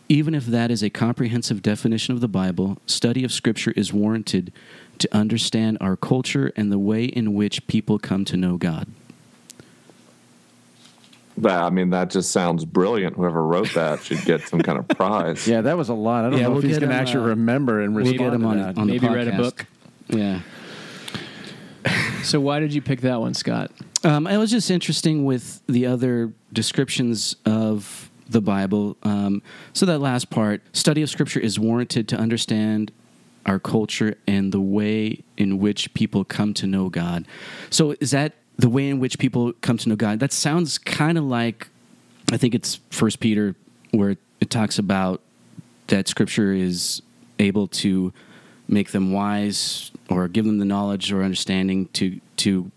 Even 0.07 0.35
if 0.35 0.45
that 0.45 0.69
is 0.71 0.83
a 0.83 0.89
comprehensive 0.89 1.61
definition 1.63 2.13
of 2.13 2.21
the 2.21 2.27
Bible, 2.27 2.77
study 2.85 3.23
of 3.23 3.31
Scripture 3.33 3.71
is 3.71 3.91
warranted 3.91 4.53
to 4.99 5.09
understand 5.13 5.77
our 5.81 5.95
culture 5.97 6.53
and 6.55 6.71
the 6.71 6.77
way 6.79 7.05
in 7.05 7.33
which 7.33 7.65
people 7.67 7.97
come 7.99 8.23
to 8.25 8.37
know 8.37 8.55
God. 8.55 8.87
But, 11.37 11.51
I 11.51 11.69
mean, 11.69 11.89
that 11.89 12.09
just 12.11 12.31
sounds 12.31 12.63
brilliant. 12.63 13.15
Whoever 13.17 13.45
wrote 13.45 13.73
that 13.73 14.01
should 14.03 14.23
get 14.23 14.41
some 14.47 14.61
kind 14.61 14.79
of 14.79 14.87
prize. 14.87 15.45
Yeah, 15.55 15.61
that 15.61 15.77
was 15.77 15.89
a 15.89 15.93
lot. 15.93 16.23
I 16.25 16.29
don't 16.29 16.39
Yeah, 16.39 16.45
know 16.45 16.51
we'll 16.51 16.59
if 16.59 16.65
he's 16.65 16.79
going 16.79 16.89
to 16.91 16.95
actually 16.95 17.25
uh, 17.25 17.29
remember 17.29 17.81
and 17.81 17.93
we'll 17.93 18.05
get 18.13 18.33
him 18.33 18.45
on- 18.45 18.57
that. 18.57 18.77
on 18.77 18.87
the 18.87 18.93
Maybe 18.93 19.07
read 19.09 19.27
a 19.27 19.35
book. 19.35 19.65
Yeah. 20.07 20.39
So 22.23 22.39
why 22.39 22.59
did 22.59 22.73
you 22.73 22.81
pick 22.81 23.01
that 23.01 23.19
one, 23.19 23.33
Scott? 23.35 23.71
Um, 24.03 24.25
it 24.25 24.37
was 24.37 24.49
just 24.49 24.71
interesting 24.71 25.25
with 25.25 25.61
the 25.67 25.85
other 25.85 26.33
descriptions 26.53 27.35
of 27.45 28.09
the 28.27 28.41
Bible. 28.41 28.97
Um, 29.03 29.43
so 29.73 29.85
that 29.85 29.99
last 29.99 30.31
part, 30.31 30.61
study 30.73 31.03
of 31.03 31.09
Scripture 31.09 31.39
is 31.39 31.59
warranted 31.59 32.07
to 32.09 32.17
understand 32.17 32.91
our 33.45 33.59
culture 33.59 34.15
and 34.25 34.51
the 34.51 34.59
way 34.59 35.23
in 35.37 35.59
which 35.59 35.93
people 35.93 36.23
come 36.23 36.53
to 36.55 36.65
know 36.65 36.89
God. 36.89 37.27
So 37.69 37.95
is 37.99 38.09
that 38.11 38.33
the 38.57 38.69
way 38.69 38.89
in 38.89 38.99
which 38.99 39.19
people 39.19 39.53
come 39.61 39.77
to 39.77 39.89
know 39.89 39.95
God? 39.95 40.19
That 40.19 40.31
sounds 40.31 40.77
kind 40.77 41.17
of 41.17 41.23
like, 41.23 41.67
I 42.31 42.37
think 42.37 42.55
it's 42.55 42.79
First 42.89 43.19
Peter, 43.19 43.55
where 43.91 44.17
it 44.39 44.49
talks 44.49 44.79
about 44.79 45.21
that 45.87 46.07
Scripture 46.07 46.53
is 46.53 47.01
able 47.39 47.67
to 47.67 48.13
make 48.67 48.91
them 48.91 49.11
wise 49.11 49.91
or 50.09 50.27
give 50.27 50.45
them 50.45 50.57
the 50.57 50.65
knowledge 50.65 51.11
or 51.11 51.23
understanding 51.23 51.87
to 51.93 52.19
to 52.37 52.71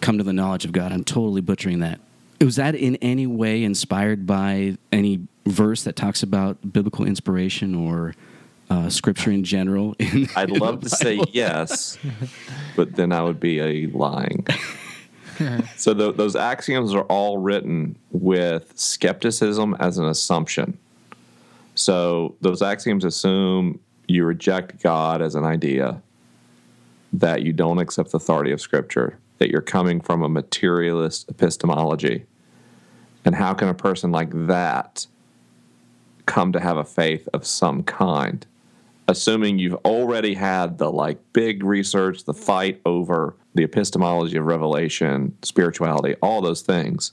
come 0.00 0.18
to 0.18 0.24
the 0.24 0.32
knowledge 0.32 0.64
of 0.64 0.72
God. 0.72 0.92
I'm 0.92 1.04
totally 1.04 1.40
butchering 1.40 1.80
that. 1.80 2.00
Was 2.40 2.56
that 2.56 2.74
in 2.74 2.96
any 2.96 3.26
way 3.26 3.62
inspired 3.62 4.26
by 4.26 4.76
any 4.90 5.28
verse 5.46 5.84
that 5.84 5.94
talks 5.94 6.22
about 6.22 6.72
biblical 6.72 7.04
inspiration 7.04 7.74
or 7.74 8.14
uh, 8.68 8.88
scripture 8.90 9.30
in 9.30 9.44
general? 9.44 9.94
In, 10.00 10.28
I'd 10.34 10.50
in 10.50 10.58
love 10.58 10.80
to 10.80 10.88
say 10.88 11.20
yes, 11.30 11.98
but 12.74 12.96
then 12.96 13.12
I 13.12 13.22
would 13.22 13.38
be 13.38 13.60
a 13.60 13.86
lying. 13.86 14.44
so 15.76 15.94
tho- 15.94 16.12
those 16.12 16.36
axioms 16.36 16.94
are 16.94 17.04
all 17.04 17.38
written 17.38 17.96
with 18.10 18.72
skepticism 18.78 19.76
as 19.80 19.98
an 19.98 20.06
assumption. 20.06 20.78
So 21.74 22.36
those 22.40 22.62
axioms 22.62 23.04
assume 23.04 23.80
you 24.08 24.24
reject 24.24 24.82
God 24.82 25.22
as 25.22 25.34
an 25.34 25.44
idea, 25.44 26.02
that 27.12 27.42
you 27.42 27.52
don't 27.52 27.78
accept 27.78 28.10
the 28.10 28.16
authority 28.16 28.52
of 28.52 28.60
Scripture, 28.60 29.18
that 29.38 29.50
you're 29.50 29.60
coming 29.60 30.00
from 30.00 30.22
a 30.22 30.28
materialist 30.28 31.28
epistemology. 31.28 32.24
And 33.24 33.34
how 33.34 33.54
can 33.54 33.68
a 33.68 33.74
person 33.74 34.10
like 34.10 34.30
that 34.46 35.06
come 36.26 36.52
to 36.52 36.60
have 36.60 36.76
a 36.76 36.84
faith 36.84 37.28
of 37.32 37.46
some 37.46 37.82
kind? 37.82 38.46
Assuming 39.08 39.58
you've 39.58 39.74
already 39.84 40.34
had 40.34 40.78
the 40.78 40.90
like 40.90 41.18
big 41.32 41.64
research, 41.64 42.24
the 42.24 42.34
fight 42.34 42.80
over 42.86 43.36
the 43.54 43.64
epistemology 43.64 44.36
of 44.36 44.46
revelation, 44.46 45.36
spirituality, 45.42 46.14
all 46.22 46.40
those 46.40 46.62
things. 46.62 47.12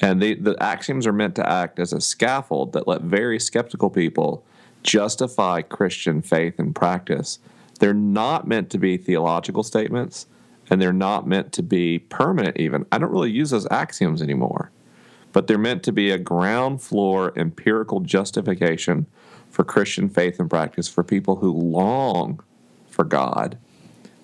And 0.00 0.22
the, 0.22 0.34
the 0.34 0.56
axioms 0.62 1.06
are 1.06 1.12
meant 1.12 1.34
to 1.36 1.48
act 1.48 1.78
as 1.78 1.92
a 1.92 2.00
scaffold 2.00 2.72
that 2.72 2.86
let 2.86 3.02
very 3.02 3.38
skeptical 3.38 3.90
people 3.90 4.44
justify 4.82 5.60
Christian 5.62 6.22
faith 6.22 6.58
and 6.58 6.74
practice. 6.74 7.40
They're 7.80 7.94
not 7.94 8.46
meant 8.46 8.70
to 8.70 8.78
be 8.78 8.96
theological 8.96 9.62
statements, 9.62 10.26
and 10.70 10.80
they're 10.80 10.92
not 10.92 11.26
meant 11.26 11.52
to 11.54 11.62
be 11.62 11.98
permanent, 11.98 12.56
even. 12.58 12.86
I 12.92 12.98
don't 12.98 13.10
really 13.10 13.30
use 13.30 13.50
those 13.50 13.66
axioms 13.70 14.22
anymore, 14.22 14.70
but 15.32 15.46
they're 15.46 15.58
meant 15.58 15.82
to 15.84 15.92
be 15.92 16.10
a 16.10 16.18
ground 16.18 16.80
floor 16.82 17.32
empirical 17.36 18.00
justification 18.00 19.06
for 19.58 19.64
Christian 19.64 20.08
faith 20.08 20.38
and 20.38 20.48
practice 20.48 20.86
for 20.86 21.02
people 21.02 21.34
who 21.34 21.50
long 21.50 22.38
for 22.88 23.02
God, 23.04 23.58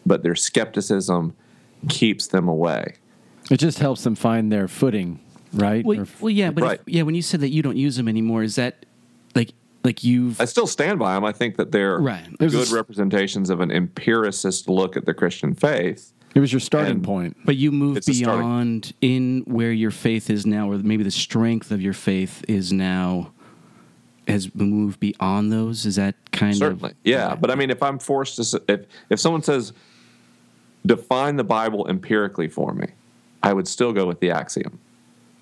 but 0.06 0.22
their 0.22 0.36
skepticism 0.36 1.34
keeps 1.88 2.28
them 2.28 2.46
away. 2.46 2.94
It 3.50 3.56
just 3.56 3.80
helps 3.80 4.04
them 4.04 4.14
find 4.14 4.52
their 4.52 4.68
footing, 4.68 5.18
right? 5.52 5.84
Well, 5.84 6.02
Or- 6.02 6.06
well, 6.20 6.30
yeah, 6.30 6.52
but 6.52 6.74
if- 6.74 6.80
yeah, 6.86 7.02
when 7.02 7.16
you 7.16 7.20
said 7.22 7.40
that 7.40 7.48
you 7.48 7.62
don't 7.62 7.76
use 7.76 7.96
them 7.96 8.06
anymore, 8.06 8.44
is 8.44 8.54
that 8.54 8.86
like 9.34 9.54
like 9.82 10.04
you've 10.04 10.40
I 10.40 10.44
still 10.44 10.68
stand 10.68 11.00
by 11.00 11.14
them. 11.16 11.24
I 11.24 11.32
think 11.32 11.56
that 11.56 11.72
they're 11.72 11.98
Right. 11.98 12.22
There's 12.38 12.52
good 12.52 12.60
this- 12.62 12.72
representations 12.72 13.50
of 13.50 13.58
an 13.60 13.72
empiricist 13.72 14.68
look 14.68 14.96
at 14.96 15.04
the 15.04 15.14
Christian 15.14 15.52
faith. 15.52 16.12
it 16.36 16.40
was 16.40 16.52
your 16.52 16.60
starting 16.60 16.92
and- 16.92 17.02
point. 17.04 17.36
But 17.44 17.56
you 17.56 17.70
move 17.72 17.96
It's 17.96 18.06
starting- 18.06 18.40
beyond 18.40 18.92
in 19.00 19.42
where 19.46 19.72
your 19.72 19.90
faith 19.90 20.30
is 20.30 20.46
now, 20.46 20.70
or 20.70 20.78
maybe 20.78 21.02
the 21.02 21.10
strength 21.10 21.70
of 21.72 21.80
your 21.82 21.92
faith 21.92 22.44
is 22.48 22.72
now 22.72 23.30
has 24.28 24.54
moved 24.54 25.00
beyond 25.00 25.52
those. 25.52 25.86
Is 25.86 25.96
that 25.96 26.14
kind 26.32 26.56
Certainly, 26.56 26.90
of 26.90 26.96
yeah. 27.04 27.34
But 27.34 27.50
I 27.50 27.54
mean, 27.54 27.70
if 27.70 27.82
I'm 27.82 27.98
forced 27.98 28.36
to, 28.36 28.62
if 28.68 28.86
if 29.10 29.20
someone 29.20 29.42
says, 29.42 29.72
define 30.86 31.36
the 31.36 31.44
Bible 31.44 31.86
empirically 31.88 32.48
for 32.48 32.72
me, 32.74 32.88
I 33.42 33.52
would 33.52 33.68
still 33.68 33.92
go 33.92 34.06
with 34.06 34.20
the 34.20 34.30
axiom. 34.30 34.78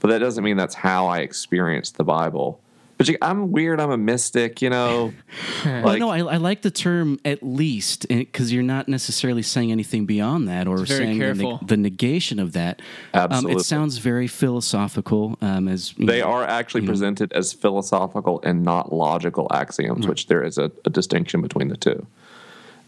but 0.01 0.09
that 0.09 0.19
doesn't 0.19 0.43
mean 0.43 0.57
that's 0.57 0.75
how 0.75 1.07
I 1.07 1.19
experience 1.21 1.91
the 1.93 2.05
Bible. 2.05 2.61
But 3.07 3.13
you, 3.13 3.19
I'm 3.23 3.51
weird. 3.51 3.81
I'm 3.81 3.91
a 3.91 3.97
mystic, 3.97 4.63
you 4.63 4.71
know. 4.71 5.13
Well, 5.65 5.97
no, 5.97 6.11
I, 6.11 6.19
I 6.19 6.37
like 6.39 6.63
the 6.63 6.71
term 6.71 7.21
at 7.25 7.43
least 7.43 8.07
because 8.09 8.53
you're 8.53 8.63
not 8.65 8.89
necessarily 8.89 9.43
saying 9.43 9.71
anything 9.71 10.07
beyond 10.07 10.49
that 10.49 10.67
or 10.67 10.85
saying 10.87 11.19
the, 11.19 11.35
neg- 11.35 11.67
the 11.67 11.77
negation 11.77 12.39
of 12.39 12.53
that. 12.53 12.83
Um, 13.15 13.31
Absolutely. 13.33 13.61
it 13.61 13.65
sounds 13.65 13.99
very 13.99 14.27
philosophical. 14.27 15.39
Um, 15.41 15.69
as 15.69 15.95
they 15.99 16.21
know, 16.21 16.27
are 16.27 16.45
actually 16.45 16.83
you 16.83 16.87
know. 16.87 16.93
presented 16.93 17.33
as 17.33 17.53
philosophical 17.53 18.41
and 18.43 18.65
not 18.65 18.93
logical 18.93 19.47
axioms, 19.53 20.07
which 20.07 20.27
there 20.27 20.43
is 20.43 20.59
a, 20.59 20.71
a 20.85 20.91
distinction 20.91 21.43
between 21.43 21.69
the 21.69 21.77
two. 21.77 22.07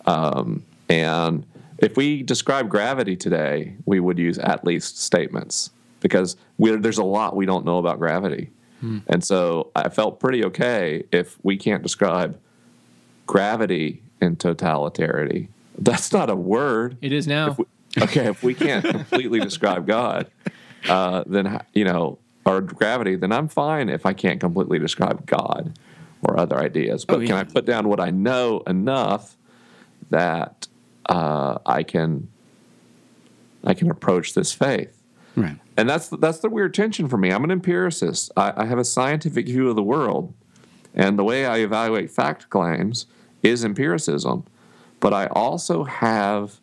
Um, 0.06 0.64
and 0.88 1.46
if 1.78 1.96
we 1.96 2.22
describe 2.22 2.68
gravity 2.68 3.16
today, 3.16 3.74
we 3.86 4.00
would 4.00 4.18
use 4.18 4.38
at 4.38 4.64
least 4.64 5.00
statements 5.00 5.70
because 6.00 6.36
we 6.58 6.76
there's 6.76 6.98
a 6.98 7.04
lot 7.04 7.36
we 7.36 7.46
don't 7.46 7.64
know 7.64 7.78
about 7.78 7.98
gravity. 7.98 8.50
And 9.06 9.24
so 9.24 9.70
I 9.76 9.88
felt 9.88 10.20
pretty 10.20 10.44
okay 10.46 11.04
if 11.12 11.38
we 11.42 11.56
can't 11.56 11.82
describe 11.82 12.38
gravity 13.26 14.02
in 14.20 14.36
totalitarity. 14.36 15.48
That's 15.78 16.12
not 16.12 16.30
a 16.30 16.36
word. 16.36 16.96
It 17.00 17.12
is 17.12 17.26
now. 17.26 17.56
okay, 18.00 18.26
if 18.26 18.42
we 18.42 18.54
can't 18.54 18.84
completely 18.90 19.40
describe 19.40 19.86
God, 19.86 20.30
uh, 20.88 21.24
then 21.26 21.60
you 21.72 21.84
know, 21.84 22.18
or 22.46 22.60
gravity, 22.60 23.16
then 23.16 23.32
I'm 23.32 23.48
fine 23.48 23.88
if 23.88 24.06
I 24.06 24.12
can't 24.12 24.40
completely 24.40 24.78
describe 24.78 25.26
God 25.26 25.78
or 26.22 26.38
other 26.38 26.58
ideas. 26.58 27.04
But 27.04 27.16
Oh, 27.16 27.26
can. 27.26 27.36
I 27.36 27.44
put 27.44 27.64
down 27.64 27.88
what 27.88 28.00
I 28.00 28.10
know 28.10 28.62
enough 28.66 29.36
that 30.10 30.68
uh, 31.06 31.58
I 31.66 31.82
can 31.82 32.28
I 33.64 33.74
can 33.74 33.90
approach 33.90 34.34
this 34.34 34.52
faith? 34.52 34.93
Right. 35.36 35.56
And 35.76 35.88
that's 35.88 36.08
that's 36.08 36.38
the 36.38 36.48
weird 36.48 36.74
tension 36.74 37.08
for 37.08 37.16
me. 37.16 37.30
I'm 37.30 37.44
an 37.44 37.50
empiricist. 37.50 38.30
I, 38.36 38.52
I 38.56 38.64
have 38.66 38.78
a 38.78 38.84
scientific 38.84 39.46
view 39.46 39.68
of 39.68 39.76
the 39.76 39.82
world, 39.82 40.32
and 40.94 41.18
the 41.18 41.24
way 41.24 41.46
I 41.46 41.58
evaluate 41.58 42.10
fact 42.10 42.50
claims 42.50 43.06
is 43.42 43.64
empiricism. 43.64 44.44
But 45.00 45.12
I 45.12 45.26
also 45.26 45.84
have 45.84 46.60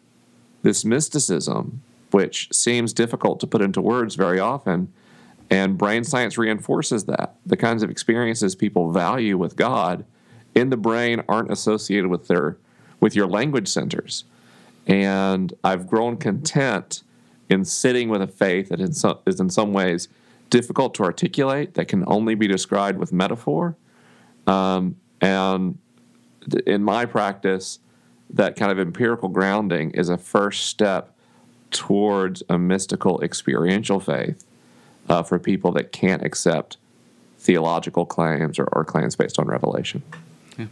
this 0.64 0.84
mysticism, 0.86 1.82
which 2.12 2.50
seems 2.52 2.94
difficult 2.94 3.40
to 3.42 3.48
put 3.48 3.62
into 3.62 3.82
words 3.82 4.16
very 4.16 4.40
often. 4.40 4.92
And 5.50 5.78
brain 5.78 6.06
science 6.06 6.38
reinforces 6.38 7.06
that. 7.06 7.36
The 7.46 7.58
kinds 7.58 7.84
of 7.84 7.90
experiences 7.90 8.56
people 8.56 8.92
value 8.92 9.38
with 9.38 9.58
God 9.58 10.06
in 10.56 10.70
the 10.70 10.78
brain 10.78 11.24
aren't 11.28 11.52
associated 11.52 12.10
with 12.10 12.28
their 12.28 12.58
with 13.00 13.16
your 13.16 13.28
language 13.28 13.68
centers. 13.68 14.24
And 14.88 15.54
I've 15.64 15.88
grown 15.88 16.18
content 16.18 17.04
in 17.52 17.66
sitting 17.66 18.08
with 18.08 18.22
a 18.22 18.28
faith 18.28 18.70
that 18.70 18.80
in 18.80 18.94
some, 18.94 19.20
is 19.28 19.40
in 19.40 19.50
some 19.50 19.74
ways 19.74 20.08
difficult 20.50 20.94
to 20.96 21.04
articulate, 21.04 21.74
that 21.74 21.88
can 21.90 22.04
only 22.08 22.34
be 22.34 22.48
described 22.48 22.98
with 22.98 23.12
metaphor. 23.12 23.76
Um, 24.48 24.96
and 25.20 25.78
th- 26.50 26.64
in 26.66 26.82
my 26.84 27.06
practice, 27.06 27.80
that 28.30 28.56
kind 28.56 28.72
of 28.72 28.80
empirical 28.80 29.28
grounding 29.28 29.92
is 29.92 30.08
a 30.08 30.18
first 30.18 30.66
step 30.68 31.14
towards 31.72 32.42
a 32.50 32.58
mystical 32.58 33.22
experiential 33.22 34.00
faith 34.00 34.46
uh, 35.10 35.22
for 35.22 35.38
people 35.38 35.74
that 35.74 35.92
can't 35.92 36.24
accept 36.24 36.78
theological 37.38 38.06
claims 38.06 38.60
or, 38.60 38.66
or 38.72 38.86
claims 38.86 39.16
based 39.16 39.38
on 39.38 39.46
revelation. 39.48 40.04
Yeah, 40.58 40.66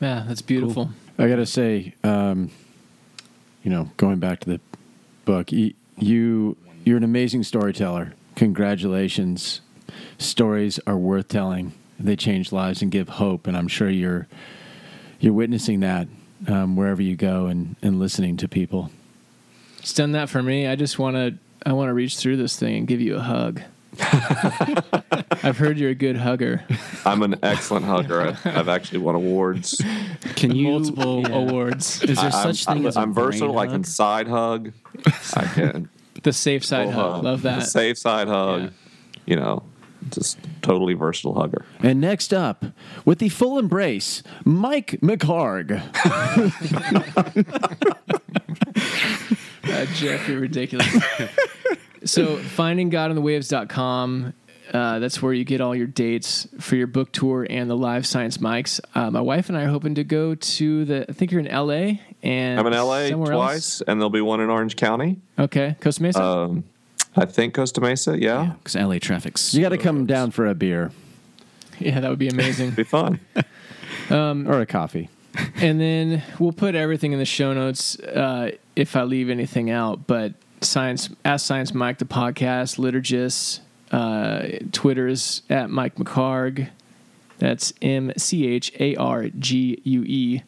yeah 0.00 0.24
that's 0.26 0.42
beautiful. 0.42 0.90
I 1.18 1.28
got 1.28 1.36
to 1.36 1.46
say, 1.46 1.94
um, 2.02 2.50
you 3.62 3.70
know, 3.70 3.90
going 3.96 4.18
back 4.18 4.40
to 4.40 4.50
the 4.50 4.60
book, 5.24 5.52
you, 5.52 5.74
you 6.00 6.56
you're 6.84 6.96
an 6.96 7.04
amazing 7.04 7.42
storyteller. 7.42 8.14
Congratulations. 8.36 9.60
Stories 10.18 10.80
are 10.86 10.96
worth 10.96 11.28
telling. 11.28 11.72
They 11.98 12.16
change 12.16 12.52
lives 12.52 12.82
and 12.82 12.90
give 12.90 13.08
hope, 13.08 13.46
and 13.46 13.56
I'm 13.56 13.68
sure 13.68 13.90
you're 13.90 14.28
you're 15.20 15.32
witnessing 15.32 15.80
that 15.80 16.08
um, 16.46 16.76
wherever 16.76 17.02
you 17.02 17.16
go 17.16 17.46
and, 17.46 17.76
and 17.82 17.98
listening 17.98 18.36
to 18.38 18.48
people. 18.48 18.90
It's 19.78 19.92
done 19.92 20.12
that 20.12 20.28
for 20.28 20.42
me. 20.42 20.66
I 20.66 20.76
just 20.76 20.98
want 20.98 21.16
to. 21.16 21.34
I 21.66 21.72
want 21.72 21.88
to 21.88 21.94
reach 21.94 22.16
through 22.16 22.36
this 22.36 22.56
thing 22.56 22.76
and 22.76 22.86
give 22.86 23.00
you 23.00 23.16
a 23.16 23.20
hug. 23.20 23.60
I've 25.42 25.56
heard 25.58 25.78
you're 25.78 25.90
a 25.90 25.94
good 25.94 26.16
hugger. 26.16 26.62
I'm 27.04 27.22
an 27.22 27.36
excellent 27.42 27.86
hugger. 27.86 28.20
I've, 28.22 28.46
I've 28.46 28.68
actually 28.68 28.98
won 28.98 29.14
awards. 29.14 29.80
Can 30.36 30.54
you 30.54 30.68
Multiple 30.68 31.22
Yeah. 31.22 31.34
awards. 31.36 32.02
Is 32.02 32.16
there 32.16 32.26
I- 32.26 32.30
such 32.30 32.68
I'm, 32.68 32.76
thing 32.76 32.82
I'm, 32.84 32.88
as 32.88 32.96
a 32.96 33.00
I'm 33.00 33.14
versatile. 33.14 33.54
brain 33.54 33.68
I 33.68 33.72
can 33.72 33.84
side 33.84 34.28
hug. 34.28 34.72
I 35.34 35.44
can 35.54 35.88
The 36.22 36.32
safe 36.32 36.64
side 36.64 36.90
hug. 36.90 37.12
hug. 37.14 37.24
Love 37.24 37.42
The 37.42 37.50
that. 37.50 37.62
safe 37.66 37.96
side 37.98 38.28
hug. 38.28 38.62
Yeah. 38.62 38.68
You 39.26 39.36
know, 39.36 39.62
just 40.10 40.38
totally 40.62 40.94
versatile 40.94 41.34
hugger. 41.34 41.64
And 41.80 42.00
next 42.00 42.32
up, 42.34 42.64
with 43.04 43.18
the 43.18 43.28
full 43.28 43.58
embrace, 43.58 44.22
Mike 44.44 44.98
McHargue. 45.02 45.80
Uh, 49.70 49.84
Jeff, 49.94 50.26
you're 50.28 50.40
ridiculous. 50.40 50.88
So, 52.04 52.36
findinggodonthewaves.com. 52.36 54.34
Uh, 54.72 54.98
that's 54.98 55.22
where 55.22 55.32
you 55.32 55.44
get 55.44 55.62
all 55.62 55.74
your 55.74 55.86
dates 55.86 56.46
for 56.60 56.76
your 56.76 56.86
book 56.86 57.10
tour 57.10 57.46
and 57.48 57.70
the 57.70 57.76
live 57.76 58.06
science 58.06 58.36
mics. 58.36 58.80
Uh, 58.94 59.10
my 59.10 59.20
wife 59.22 59.48
and 59.48 59.56
I 59.56 59.62
are 59.62 59.68
hoping 59.68 59.94
to 59.94 60.04
go 60.04 60.34
to 60.34 60.84
the. 60.84 61.06
I 61.08 61.12
think 61.12 61.32
you're 61.32 61.40
in 61.40 61.46
LA 61.46 62.00
and 62.22 62.60
I'm 62.60 62.66
in 62.66 62.74
LA 62.74 63.08
somewhere 63.08 63.32
twice, 63.32 63.80
and 63.80 63.98
there'll 63.98 64.10
be 64.10 64.20
one 64.20 64.40
in 64.40 64.50
Orange 64.50 64.76
County. 64.76 65.20
Okay, 65.38 65.76
Costa 65.80 66.02
Mesa. 66.02 66.22
Um, 66.22 66.64
I 67.16 67.24
think 67.24 67.54
Costa 67.54 67.80
Mesa. 67.80 68.20
Yeah, 68.20 68.52
Because 68.58 68.74
LA 68.76 68.98
traffic's. 68.98 69.54
You 69.54 69.62
got 69.62 69.70
to 69.70 69.78
come 69.78 70.04
down 70.04 70.32
for 70.32 70.46
a 70.46 70.54
beer 70.54 70.90
yeah, 71.80 72.00
that 72.00 72.10
would 72.10 72.18
be 72.18 72.28
amazing. 72.28 72.70
be 72.76 72.84
fun. 72.84 73.20
or 74.10 74.60
a 74.60 74.66
coffee. 74.66 75.08
and 75.56 75.80
then 75.80 76.22
we'll 76.38 76.52
put 76.52 76.74
everything 76.74 77.12
in 77.12 77.18
the 77.18 77.24
show 77.24 77.52
notes 77.52 77.98
uh, 78.00 78.52
if 78.76 78.96
I 78.96 79.02
leave 79.02 79.30
anything 79.30 79.70
out. 79.70 80.06
But 80.06 80.34
science, 80.64 81.08
ask 81.24 81.46
science 81.46 81.72
Mike 81.74 81.98
the 81.98 82.04
podcast, 82.04 82.78
liturgists. 82.78 83.60
uh, 83.90 84.58
Twitter's 84.72 85.42
at 85.48 85.70
Mike 85.70 85.96
McHargue. 85.96 86.68
That's 87.38 87.72
M 87.80 88.12
C 88.16 88.46
H 88.46 88.72
A 88.80 88.96
R 88.96 89.28
G 89.28 89.80
U 89.84 90.02
E, 90.04 90.42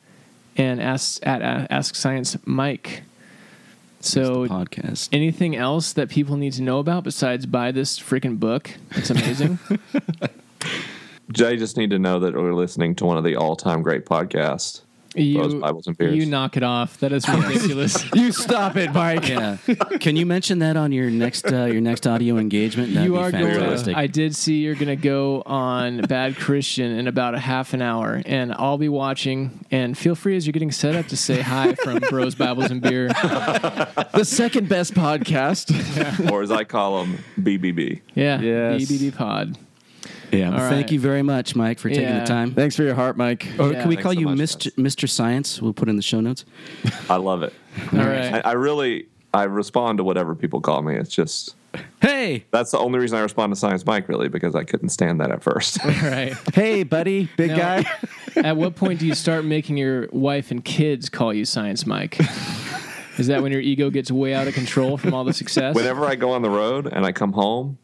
and 0.56 0.80
ask 0.82 1.24
at 1.26 1.40
uh, 1.42 1.66
Ask 1.70 1.94
Science 1.94 2.36
Mike. 2.44 3.02
So, 4.00 4.46
podcast. 4.48 5.10
anything 5.12 5.54
else 5.56 5.92
that 5.92 6.08
people 6.08 6.36
need 6.36 6.54
to 6.54 6.62
know 6.62 6.78
about 6.78 7.04
besides 7.04 7.46
buy 7.46 7.70
this 7.70 7.98
freaking 7.98 8.40
book? 8.40 8.70
It's 8.92 9.10
amazing. 9.10 9.58
They 11.32 11.56
just 11.56 11.76
need 11.76 11.90
to 11.90 11.98
know 11.98 12.18
that 12.18 12.34
we're 12.34 12.54
listening 12.54 12.96
to 12.96 13.04
one 13.06 13.16
of 13.16 13.22
the 13.22 13.36
all-time 13.36 13.82
great 13.82 14.04
podcasts. 14.04 14.80
Those 15.14 15.52
you, 15.54 15.58
Bibles 15.60 15.86
and 15.88 15.98
beers. 15.98 16.14
you 16.16 16.24
knock 16.26 16.56
it 16.56 16.62
off. 16.62 16.98
That 17.00 17.10
is 17.12 17.28
ridiculous. 17.28 18.04
You 18.14 18.30
stop 18.32 18.76
it, 18.76 18.92
Mike. 18.92 19.28
Yeah. 19.28 19.56
Can 20.00 20.16
you 20.16 20.24
mention 20.26 20.60
that 20.60 20.76
on 20.76 20.92
your 20.92 21.10
next 21.10 21.50
uh, 21.52 21.64
your 21.64 21.80
next 21.80 22.06
audio 22.06 22.36
engagement? 22.38 22.94
That'd 22.94 23.06
you 23.08 23.14
be 23.14 23.18
are 23.18 23.30
fantastic. 23.30 23.86
going. 23.86 23.96
I 23.96 24.06
did 24.06 24.36
see 24.36 24.58
you're 24.58 24.74
going 24.74 24.86
to 24.88 24.96
go 24.96 25.42
on 25.46 26.02
Bad 26.02 26.36
Christian 26.36 26.92
in 26.92 27.06
about 27.08 27.34
a 27.34 27.38
half 27.38 27.74
an 27.74 27.82
hour, 27.82 28.22
and 28.24 28.52
I'll 28.54 28.78
be 28.78 28.88
watching. 28.88 29.64
And 29.70 29.96
feel 29.98 30.14
free 30.14 30.36
as 30.36 30.46
you're 30.46 30.52
getting 30.52 30.70
set 30.72 30.94
up 30.94 31.06
to 31.08 31.16
say 31.16 31.40
hi 31.40 31.74
from 31.74 31.98
Bros 32.10 32.34
Bibles 32.34 32.70
and 32.70 32.80
Beer. 32.80 33.08
The 33.08 34.24
second 34.24 34.68
best 34.68 34.94
podcast. 34.94 36.30
or 36.30 36.42
as 36.42 36.50
I 36.50 36.64
call 36.64 37.00
them, 37.00 37.18
BBB. 37.38 38.00
Yeah, 38.14 38.40
Yes. 38.40 38.82
BBB 38.82 39.16
Pod. 39.16 39.58
Yeah. 40.32 40.52
All 40.52 40.58
Thank 40.58 40.70
right. 40.86 40.92
you 40.92 41.00
very 41.00 41.22
much, 41.22 41.54
Mike, 41.56 41.78
for 41.78 41.88
taking 41.88 42.04
Yeah. 42.04 42.20
the 42.20 42.26
time. 42.26 42.52
Thanks 42.54 42.76
for 42.76 42.82
your 42.82 42.94
heart, 42.94 43.16
Mike. 43.16 43.46
Or 43.58 43.72
Yeah. 43.72 43.80
can 43.80 43.88
we 43.88 43.96
Thanks 43.96 44.02
call 44.02 44.12
so 44.14 44.20
you 44.20 44.26
much, 44.26 44.38
Mr. 44.38 44.70
Mr. 44.76 45.08
Science? 45.08 45.60
We'll 45.60 45.72
put 45.72 45.88
in 45.88 45.96
the 45.96 46.02
show 46.02 46.20
notes. 46.20 46.44
I 47.08 47.16
love 47.16 47.42
it. 47.42 47.52
All 47.92 47.98
right. 47.98 48.34
I, 48.34 48.40
I 48.40 48.52
really, 48.52 49.06
I 49.34 49.44
respond 49.44 49.98
to 49.98 50.04
whatever 50.04 50.34
people 50.34 50.60
call 50.60 50.82
me. 50.82 50.94
It's 50.96 51.14
just 51.14 51.54
Hey, 52.02 52.44
that's 52.50 52.72
the 52.72 52.78
only 52.78 52.98
reason 52.98 53.16
I 53.16 53.20
respond 53.20 53.52
to 53.52 53.56
Science 53.56 53.86
Mike, 53.86 54.08
really, 54.08 54.28
because 54.28 54.56
I 54.56 54.64
couldn't 54.64 54.88
stand 54.88 55.20
that 55.20 55.30
at 55.30 55.40
first. 55.40 55.78
All 55.84 55.90
right. 55.90 56.34
Hey, 56.54 56.82
buddy, 56.82 57.28
big 57.36 57.50
Now- 57.50 57.82
guy. 57.82 57.90
At 58.36 58.56
what 58.56 58.74
point 58.76 58.98
do 59.00 59.06
you 59.06 59.14
start 59.14 59.44
making 59.44 59.76
your 59.76 60.08
wife 60.12 60.50
and 60.52 60.64
kids 60.64 61.08
call 61.08 61.32
you 61.34 61.44
Science 61.44 61.84
Mike? 61.86 62.18
Is 63.18 63.26
that 63.26 63.42
when 63.42 63.50
your 63.52 63.60
ego 63.60 63.90
gets 63.90 64.10
way 64.10 64.34
out 64.34 64.46
of 64.48 64.54
control 64.54 64.96
from 64.96 65.12
all 65.14 65.24
the 65.24 65.32
success? 65.32 65.74
Whenever 65.74 66.04
I 66.06 66.14
go 66.14 66.30
on 66.32 66.42
the 66.42 66.48
road 66.50 66.86
and 66.86 67.04
I 67.04 67.12
come 67.12 67.32
home, 67.32 67.76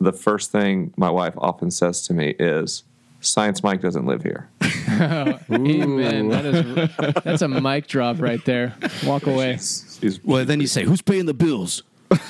the 0.00 0.12
first 0.12 0.52
thing 0.52 0.92
my 0.96 1.10
wife 1.10 1.34
often 1.38 1.70
says 1.70 2.02
to 2.06 2.14
me 2.14 2.34
is, 2.38 2.82
"Science 3.20 3.62
Mike 3.62 3.80
doesn't 3.80 4.06
live 4.06 4.22
here." 4.22 4.48
Amen. 4.88 6.28
That 6.28 6.44
is 6.46 7.22
that's 7.24 7.42
a 7.42 7.48
mic 7.48 7.86
drop 7.86 8.20
right 8.20 8.44
there. 8.44 8.74
Walk 9.04 9.26
away. 9.26 9.52
She's- 9.54 10.20
well 10.24 10.44
then 10.44 10.60
you 10.60 10.66
say, 10.66 10.84
who's 10.84 11.02
paying 11.02 11.26
the 11.26 11.34
bills? 11.34 11.82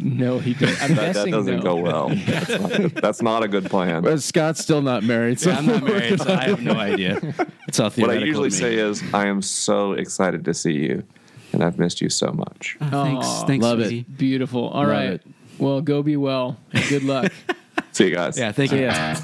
No, 0.00 0.40
he 0.40 0.54
did. 0.54 0.70
I'm 0.80 0.96
that, 0.96 1.14
that 1.14 1.30
doesn't 1.30 1.56
no. 1.58 1.62
go 1.62 1.76
well. 1.76 2.08
That's 2.08 2.48
not, 2.80 2.94
that's 2.94 3.22
not 3.22 3.44
a 3.44 3.48
good 3.48 3.66
plan. 3.66 4.02
Well, 4.02 4.18
Scott's 4.18 4.60
still 4.60 4.82
not 4.82 5.04
married, 5.04 5.38
so 5.38 5.52
I'm 5.52 5.64
not 5.64 5.84
married, 5.84 6.20
so 6.20 6.32
I 6.34 6.42
have 6.48 6.60
no 6.60 6.72
idea. 6.72 7.20
It's 7.68 7.78
all 7.78 7.90
What 7.90 8.10
I 8.10 8.14
usually 8.14 8.50
say 8.50 8.74
is, 8.74 9.00
"I 9.14 9.26
am 9.26 9.42
so 9.42 9.92
excited 9.92 10.44
to 10.46 10.54
see 10.54 10.72
you, 10.72 11.04
and 11.52 11.62
I've 11.62 11.78
missed 11.78 12.00
you 12.00 12.08
so 12.08 12.32
much." 12.32 12.76
Oh, 12.80 13.04
thanks, 13.04 13.42
thanks, 13.44 13.62
Love 13.62 13.78
it. 13.78 14.18
Beautiful. 14.18 14.68
All 14.70 14.80
Love 14.82 14.90
right. 14.90 15.10
it. 15.10 15.22
Well, 15.58 15.80
go 15.80 16.02
be 16.02 16.16
well 16.16 16.58
and 16.72 16.84
good 16.88 17.02
luck. 17.04 17.32
See 17.92 18.08
you 18.08 18.14
guys. 18.14 18.38
Yeah, 18.38 18.52
thank 18.52 18.72
you. 18.72 18.80
Yeah. 18.80 19.14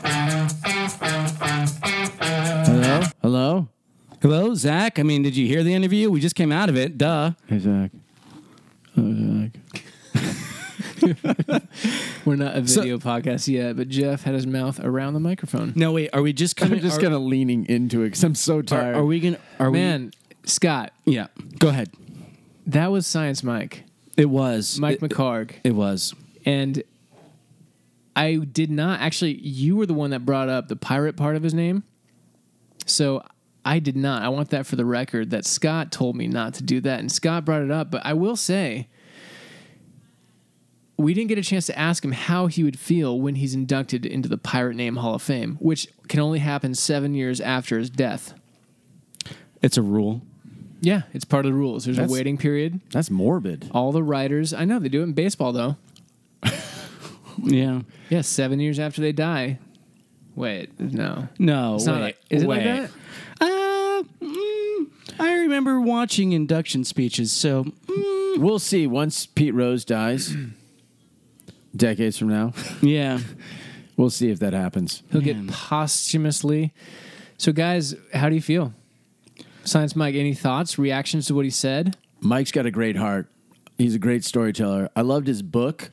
Hello? 2.64 3.02
Hello? 3.20 3.68
Hello, 4.22 4.54
Zach. 4.54 4.98
I 4.98 5.02
mean, 5.02 5.22
did 5.22 5.36
you 5.36 5.46
hear 5.46 5.62
the 5.62 5.74
interview? 5.74 6.10
We 6.10 6.20
just 6.20 6.34
came 6.34 6.50
out 6.52 6.68
of 6.68 6.76
it. 6.76 6.96
Duh. 6.96 7.32
Hey, 7.46 7.58
Zach. 7.58 7.90
Oh, 8.96 9.14
Zach. 9.14 9.58
We're 12.24 12.36
not 12.36 12.56
a 12.56 12.60
video 12.62 12.98
podcast 12.98 13.48
yet, 13.48 13.76
but 13.76 13.88
Jeff 13.88 14.22
had 14.22 14.34
his 14.34 14.46
mouth 14.46 14.78
around 14.80 15.14
the 15.14 15.20
microphone. 15.20 15.72
No, 15.74 15.92
wait. 15.92 16.10
Are 16.12 16.22
we 16.22 16.32
just 16.32 16.62
I'm 16.62 16.78
just 16.78 16.98
are, 16.98 17.02
kind 17.02 17.14
of 17.14 17.22
leaning 17.22 17.66
into 17.66 18.02
it 18.02 18.06
because 18.10 18.22
I'm 18.24 18.34
so 18.36 18.62
tired. 18.62 18.96
are 18.96 19.04
we 19.04 19.18
gonna? 19.20 19.38
Are 19.58 19.70
we 19.70 19.78
Man, 19.78 20.12
Scott. 20.44 20.92
Yeah. 21.04 21.26
Go 21.58 21.68
ahead. 21.68 21.90
that 22.68 22.92
was 22.92 23.06
Science 23.06 23.42
Mike, 23.42 23.82
It 24.16 24.26
was 24.30 24.78
Mike 24.78 25.02
It, 25.02 25.10
McHargue. 25.10 25.52
it 25.64 25.74
was. 25.74 26.14
And 26.44 26.82
I 28.14 28.36
did 28.36 28.70
not 28.70 29.00
actually, 29.00 29.38
you 29.38 29.76
were 29.76 29.86
the 29.86 29.94
one 29.94 30.10
that 30.10 30.24
brought 30.24 30.48
up 30.48 30.68
the 30.68 30.76
pirate 30.76 31.16
part 31.16 31.36
of 31.36 31.42
his 31.42 31.54
name. 31.54 31.84
So 32.84 33.24
I 33.64 33.78
did 33.78 33.96
not. 33.96 34.22
I 34.22 34.28
want 34.28 34.50
that 34.50 34.66
for 34.66 34.76
the 34.76 34.84
record 34.84 35.30
that 35.30 35.44
Scott 35.44 35.92
told 35.92 36.16
me 36.16 36.26
not 36.26 36.54
to 36.54 36.62
do 36.62 36.80
that. 36.80 37.00
And 37.00 37.10
Scott 37.10 37.44
brought 37.44 37.62
it 37.62 37.70
up. 37.70 37.90
But 37.90 38.04
I 38.04 38.12
will 38.12 38.36
say, 38.36 38.88
we 40.96 41.14
didn't 41.14 41.28
get 41.28 41.38
a 41.38 41.42
chance 41.42 41.66
to 41.66 41.78
ask 41.78 42.04
him 42.04 42.12
how 42.12 42.46
he 42.46 42.62
would 42.62 42.78
feel 42.78 43.18
when 43.18 43.36
he's 43.36 43.54
inducted 43.54 44.04
into 44.04 44.28
the 44.28 44.38
Pirate 44.38 44.76
Name 44.76 44.96
Hall 44.96 45.14
of 45.14 45.22
Fame, 45.22 45.56
which 45.60 45.88
can 46.08 46.20
only 46.20 46.40
happen 46.40 46.74
seven 46.74 47.14
years 47.14 47.40
after 47.40 47.78
his 47.78 47.90
death. 47.90 48.34
It's 49.62 49.76
a 49.76 49.82
rule. 49.82 50.22
Yeah, 50.80 51.02
it's 51.12 51.24
part 51.24 51.46
of 51.46 51.52
the 51.52 51.56
rules. 51.56 51.84
There's 51.84 51.96
That's- 51.96 52.10
a 52.10 52.12
waiting 52.12 52.36
period. 52.36 52.80
That's 52.90 53.10
morbid. 53.10 53.70
All 53.72 53.92
the 53.92 54.02
writers, 54.02 54.52
I 54.52 54.64
know 54.64 54.80
they 54.80 54.88
do 54.88 55.00
it 55.00 55.04
in 55.04 55.12
baseball 55.12 55.52
though. 55.52 55.76
Yeah. 57.38 57.82
Yeah, 58.10 58.20
seven 58.22 58.60
years 58.60 58.78
after 58.78 59.00
they 59.00 59.12
die. 59.12 59.58
Wait, 60.34 60.78
no. 60.80 61.28
No. 61.38 61.74
It's 61.76 61.86
wait. 61.86 61.92
not 61.92 62.00
like- 62.00 62.18
is 62.30 62.42
it 62.42 62.48
like 62.48 62.58
wait. 62.58 62.64
that? 62.64 62.90
Uh, 63.40 64.02
mm, 64.24 64.86
I 65.20 65.34
remember 65.40 65.80
watching 65.80 66.32
induction 66.32 66.84
speeches. 66.84 67.30
So 67.32 67.64
mm, 67.64 68.38
We'll 68.38 68.58
see 68.58 68.86
once 68.86 69.26
Pete 69.26 69.52
Rose 69.54 69.84
dies, 69.84 70.34
decades 71.76 72.18
from 72.18 72.28
now. 72.28 72.52
yeah. 72.80 73.18
We'll 73.94 74.08
see 74.08 74.30
if 74.30 74.38
that 74.38 74.54
happens. 74.54 75.02
He'll 75.12 75.20
Man. 75.20 75.46
get 75.46 75.54
posthumously. 75.54 76.72
So, 77.36 77.52
guys, 77.52 77.94
how 78.14 78.30
do 78.30 78.34
you 78.34 78.40
feel? 78.40 78.72
Science 79.64 79.94
Mike, 79.94 80.14
any 80.14 80.32
thoughts, 80.32 80.78
reactions 80.78 81.26
to 81.26 81.34
what 81.34 81.44
he 81.44 81.50
said? 81.50 81.94
Mike's 82.20 82.50
got 82.50 82.64
a 82.64 82.70
great 82.70 82.96
heart. 82.96 83.28
He's 83.76 83.94
a 83.94 83.98
great 83.98 84.24
storyteller. 84.24 84.88
I 84.96 85.02
loved 85.02 85.26
his 85.26 85.42
book, 85.42 85.90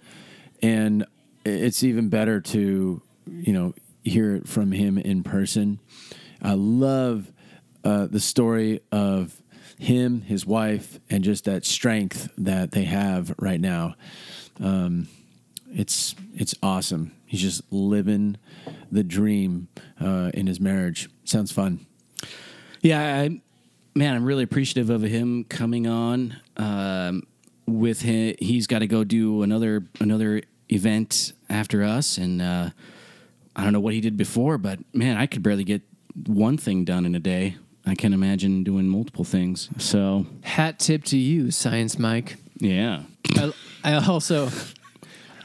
and 0.63 1.05
it's 1.49 1.83
even 1.83 2.09
better 2.09 2.41
to 2.41 3.01
you 3.27 3.53
know 3.53 3.73
hear 4.03 4.35
it 4.35 4.47
from 4.47 4.71
him 4.71 4.97
in 4.97 5.23
person. 5.23 5.79
I 6.41 6.53
love 6.53 7.31
uh, 7.83 8.07
the 8.07 8.19
story 8.19 8.81
of 8.91 9.41
him, 9.77 10.21
his 10.21 10.45
wife, 10.45 10.99
and 11.09 11.23
just 11.23 11.45
that 11.45 11.65
strength 11.65 12.29
that 12.37 12.71
they 12.71 12.83
have 12.83 13.33
right 13.37 13.59
now. 13.59 13.95
Um, 14.59 15.07
it's 15.71 16.15
it's 16.35 16.55
awesome. 16.61 17.13
He's 17.25 17.41
just 17.41 17.61
living 17.71 18.37
the 18.91 19.03
dream 19.03 19.67
uh, 20.01 20.31
in 20.33 20.47
his 20.47 20.59
marriage. 20.59 21.09
Sounds 21.23 21.51
fun. 21.51 21.85
Yeah, 22.81 23.01
I, 23.01 23.41
man, 23.95 24.15
I'm 24.15 24.25
really 24.25 24.43
appreciative 24.43 24.89
of 24.89 25.01
him 25.03 25.43
coming 25.43 25.85
on. 25.87 26.37
Um, 26.57 27.23
with 27.67 28.01
him, 28.01 28.35
he's 28.39 28.67
got 28.67 28.79
to 28.79 28.87
go 28.87 29.03
do 29.03 29.43
another 29.43 29.85
another 29.99 30.41
event 30.69 31.33
after 31.49 31.83
us, 31.83 32.17
and 32.17 32.41
uh, 32.41 32.69
I 33.55 33.63
don't 33.63 33.73
know 33.73 33.79
what 33.79 33.93
he 33.93 34.01
did 34.01 34.17
before, 34.17 34.57
but 34.57 34.79
man, 34.93 35.17
I 35.17 35.25
could 35.25 35.43
barely 35.43 35.63
get 35.63 35.81
one 36.27 36.57
thing 36.57 36.85
done 36.85 37.05
in 37.05 37.15
a 37.15 37.19
day. 37.19 37.55
I 37.85 37.95
can 37.95 38.13
imagine 38.13 38.63
doing 38.63 38.87
multiple 38.87 39.23
things. 39.23 39.69
So 39.77 40.25
Hat 40.41 40.79
tip 40.79 41.03
to 41.05 41.17
you, 41.17 41.51
Science 41.51 41.97
Mike. 41.97 42.37
yeah, 42.57 43.03
I, 43.35 43.53
I 43.83 43.93
also, 44.05 44.49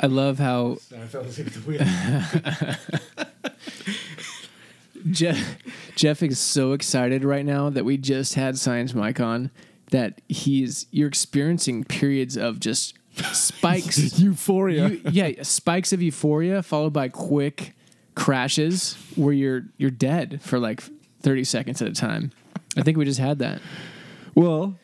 I 0.01 0.07
love 0.07 0.39
how 0.39 0.79
Jeff, 5.11 5.59
Jeff 5.97 6.23
is 6.23 6.39
so 6.39 6.73
excited 6.73 7.25
right 7.25 7.45
now 7.45 7.71
that 7.71 7.85
we 7.85 7.97
just 7.97 8.35
had 8.35 8.59
Science 8.59 8.95
Mike 8.95 9.21
on 9.21 9.51
that 9.91 10.21
he's 10.29 10.87
you're 10.91 11.09
experiencing 11.09 11.85
periods 11.85 12.37
of 12.37 12.59
just 12.59 12.95
spikes 13.33 14.19
Euphoria. 14.19 14.89
You- 14.89 15.01
yeah, 15.11 15.43
spikes 15.43 15.93
of 15.93 16.03
euphoria 16.03 16.63
followed 16.63 16.93
by 16.93 17.09
quick 17.09 17.75
crashes 18.15 18.95
where 19.17 19.33
you're 19.33 19.65
you're 19.77 19.91
dead 19.91 20.41
for 20.43 20.59
like 20.59 20.83
30 21.23 21.45
seconds 21.45 21.83
at 21.83 21.89
a 21.89 21.93
time. 21.93 22.31
I 22.77 22.83
think 22.83 22.97
we 22.99 23.05
just 23.05 23.21
had 23.21 23.39
that. 23.41 23.61
Well, 24.35 24.75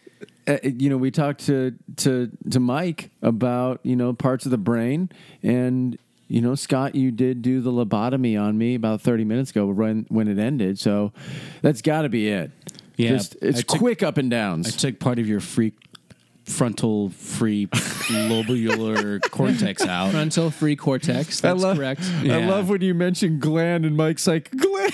uh, 0.47 0.59
you 0.63 0.89
know, 0.91 0.97
we 0.97 1.11
talked 1.11 1.47
to 1.47 1.75
to 1.97 2.31
to 2.51 2.61
Mike 2.61 3.11
about 3.23 3.81
you 3.83 3.97
know 3.97 4.13
parts 4.13 4.45
of 4.45 4.51
the 4.51 4.59
brain, 4.59 5.11
and 5.43 5.99
you 6.29 6.41
know, 6.41 6.55
Scott, 6.55 6.95
you 6.95 7.11
did 7.11 7.43
do 7.43 7.61
the 7.61 7.71
lobotomy 7.73 8.41
on 8.41 8.57
me 8.57 8.75
about 8.75 9.01
thirty 9.01 9.25
minutes 9.25 9.51
ago 9.51 9.67
when 9.67 10.07
when 10.09 10.29
it 10.29 10.39
ended. 10.39 10.79
So 10.79 11.13
that's 11.63 11.83
got 11.83 12.03
to 12.03 12.09
be 12.09 12.29
it. 12.29 12.51
Yeah, 12.97 13.11
Just, 13.11 13.37
it's 13.41 13.61
took- 13.65 13.79
quick 13.81 14.03
up 14.03 14.19
and 14.19 14.31
downs. 14.31 14.69
I 14.69 14.71
took 14.71 15.01
part 15.01 15.19
of 15.19 15.27
your 15.27 15.41
free 15.41 15.73
frontal 16.45 17.11
free 17.11 17.67
lobular 17.67 19.21
cortex 19.31 19.85
out. 19.87 20.11
Frontal 20.11 20.51
free 20.51 20.77
cortex. 20.77 21.41
That's 21.41 21.63
correct. 21.63 22.03
I 22.03 22.45
love 22.45 22.69
when 22.69 22.81
you 22.81 22.95
mention 22.95 23.39
gland, 23.39 23.85
and 23.85 23.97
Mike's 23.97 24.27
like 24.27 24.51
gland. 24.51 24.93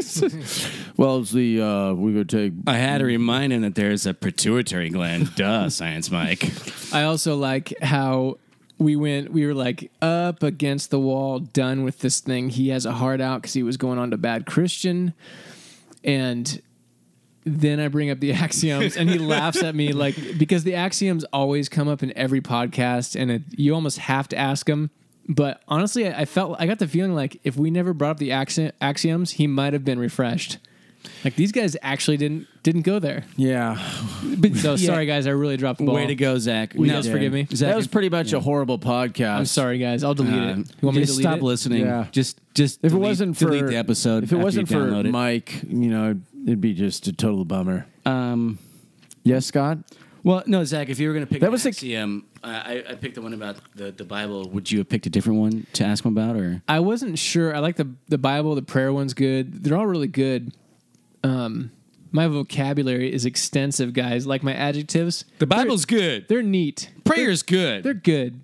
well, 0.96 1.20
it's 1.20 1.32
the 1.32 1.60
uh, 1.60 1.92
we 1.92 2.12
could 2.12 2.28
take. 2.28 2.52
I 2.66 2.76
had 2.76 2.98
to 2.98 3.04
remind 3.04 3.52
him 3.52 3.62
that 3.62 3.74
there's 3.74 4.06
a 4.06 4.14
pituitary 4.14 4.90
gland. 4.90 5.34
Duh, 5.36 5.68
science 5.68 6.10
Mike. 6.10 6.50
I 6.92 7.04
also 7.04 7.36
like 7.36 7.74
how 7.82 8.38
we 8.78 8.96
went. 8.96 9.32
We 9.32 9.46
were 9.46 9.54
like 9.54 9.90
up 10.00 10.42
against 10.42 10.90
the 10.90 10.98
wall, 10.98 11.38
done 11.38 11.84
with 11.84 11.98
this 11.98 12.20
thing. 12.20 12.50
He 12.50 12.68
has 12.70 12.86
a 12.86 12.92
heart 12.92 13.20
out 13.20 13.42
because 13.42 13.54
he 13.54 13.62
was 13.62 13.76
going 13.76 13.98
on 13.98 14.10
to 14.10 14.16
bad 14.16 14.46
Christian, 14.46 15.12
and 16.04 16.60
then 17.44 17.80
I 17.80 17.88
bring 17.88 18.10
up 18.10 18.20
the 18.20 18.32
axioms, 18.44 18.96
and 18.96 19.08
he 19.08 19.18
laughs 19.18 19.62
at 19.62 19.74
me 19.74 19.92
like 19.92 20.14
because 20.38 20.64
the 20.64 20.74
axioms 20.74 21.24
always 21.32 21.68
come 21.68 21.88
up 21.88 22.02
in 22.02 22.16
every 22.16 22.40
podcast, 22.40 23.18
and 23.20 23.30
it, 23.30 23.42
you 23.50 23.74
almost 23.74 23.98
have 23.98 24.28
to 24.28 24.36
ask 24.36 24.68
him. 24.68 24.90
But 25.28 25.62
honestly, 25.68 26.08
I 26.08 26.22
I 26.22 26.24
felt 26.24 26.56
I 26.60 26.66
got 26.66 26.78
the 26.78 26.88
feeling 26.88 27.14
like 27.14 27.40
if 27.44 27.56
we 27.56 27.70
never 27.70 27.92
brought 27.94 28.12
up 28.12 28.18
the 28.18 28.30
axi- 28.30 28.72
axioms, 28.80 29.32
he 29.32 29.46
might 29.46 29.72
have 29.72 29.84
been 29.84 29.98
refreshed. 29.98 30.58
Like 31.24 31.34
these 31.34 31.52
guys 31.52 31.76
actually 31.82 32.18
didn't 32.18 32.46
didn't 32.62 32.82
go 32.82 32.98
there. 32.98 33.24
Yeah, 33.36 33.78
So 34.56 34.76
sorry, 34.76 35.06
guys, 35.06 35.26
I 35.26 35.30
really 35.30 35.56
dropped 35.56 35.78
the 35.78 35.86
ball. 35.86 35.94
Way 35.94 36.06
to 36.06 36.14
go, 36.14 36.36
Zach. 36.38 36.74
Will 36.74 36.86
you 36.86 36.92
No, 36.92 36.98
guys 36.98 37.10
forgive 37.10 37.32
me? 37.32 37.46
Zach, 37.50 37.70
that 37.70 37.76
was 37.76 37.86
pretty 37.86 38.10
much 38.10 38.34
a 38.34 38.40
horrible 38.40 38.78
podcast. 38.78 39.36
I'm 39.38 39.46
sorry, 39.46 39.78
guys. 39.78 40.04
I'll 40.04 40.12
delete 40.14 40.34
uh, 40.34 40.46
it. 40.46 40.56
You 40.58 40.64
want 40.82 40.96
me 40.96 41.02
to 41.02 41.06
delete 41.06 41.22
stop 41.22 41.38
it? 41.38 41.42
listening. 41.42 41.86
Yeah. 41.86 42.06
Just, 42.12 42.38
just 42.54 42.80
If 42.82 42.92
it 42.92 42.96
wasn't 42.98 43.38
for 43.38 43.46
delete 43.46 43.66
the 43.66 43.76
episode, 43.76 44.24
if 44.24 44.32
it 44.32 44.34
after 44.36 44.44
wasn't 44.44 44.70
you 44.70 44.76
for 44.78 45.00
it. 45.00 45.06
Mike, 45.10 45.62
you 45.62 45.88
know, 45.90 46.20
it'd 46.46 46.60
be 46.60 46.74
just 46.74 47.06
a 47.06 47.12
total 47.12 47.44
bummer. 47.44 47.86
um, 48.06 48.58
Yes, 49.22 49.44
Scott. 49.46 49.78
well, 50.24 50.42
no, 50.46 50.64
Zach. 50.64 50.88
If 50.88 50.98
you 50.98 51.08
were 51.08 51.14
going 51.14 51.26
to 51.26 51.30
pick 51.30 51.40
That 51.40 51.46
an 51.48 51.52
was 51.52 51.62
the- 51.64 51.68
axiom, 51.68 52.24
I, 52.42 52.82
I 52.88 52.94
picked 52.94 53.16
the 53.16 53.22
one 53.22 53.34
about 53.34 53.56
the, 53.76 53.92
the 53.92 54.04
Bible. 54.04 54.48
Would 54.48 54.70
you 54.70 54.78
have 54.78 54.88
picked 54.88 55.04
a 55.06 55.10
different 55.10 55.40
one 55.40 55.66
to 55.74 55.84
ask 55.84 56.04
him 56.04 56.16
about, 56.16 56.36
or 56.36 56.62
I 56.66 56.80
wasn't 56.80 57.18
sure. 57.18 57.54
I 57.54 57.58
like 57.58 57.76
the 57.76 57.88
the 58.08 58.16
Bible. 58.16 58.54
The 58.54 58.62
prayer 58.62 58.92
one's 58.94 59.12
good. 59.12 59.62
They're 59.62 59.76
all 59.76 59.86
really 59.86 60.08
good. 60.08 60.54
Um, 61.22 61.70
my 62.12 62.26
vocabulary 62.28 63.12
is 63.12 63.26
extensive, 63.26 63.92
guys. 63.92 64.26
Like 64.26 64.42
my 64.42 64.54
adjectives, 64.54 65.26
the 65.38 65.46
Bible's 65.46 65.84
good? 65.84 66.26
they're 66.28 66.42
neat. 66.42 66.90
Prayer's 67.04 67.42
good. 67.42 67.82
They're 67.84 67.92
good. 67.94 68.40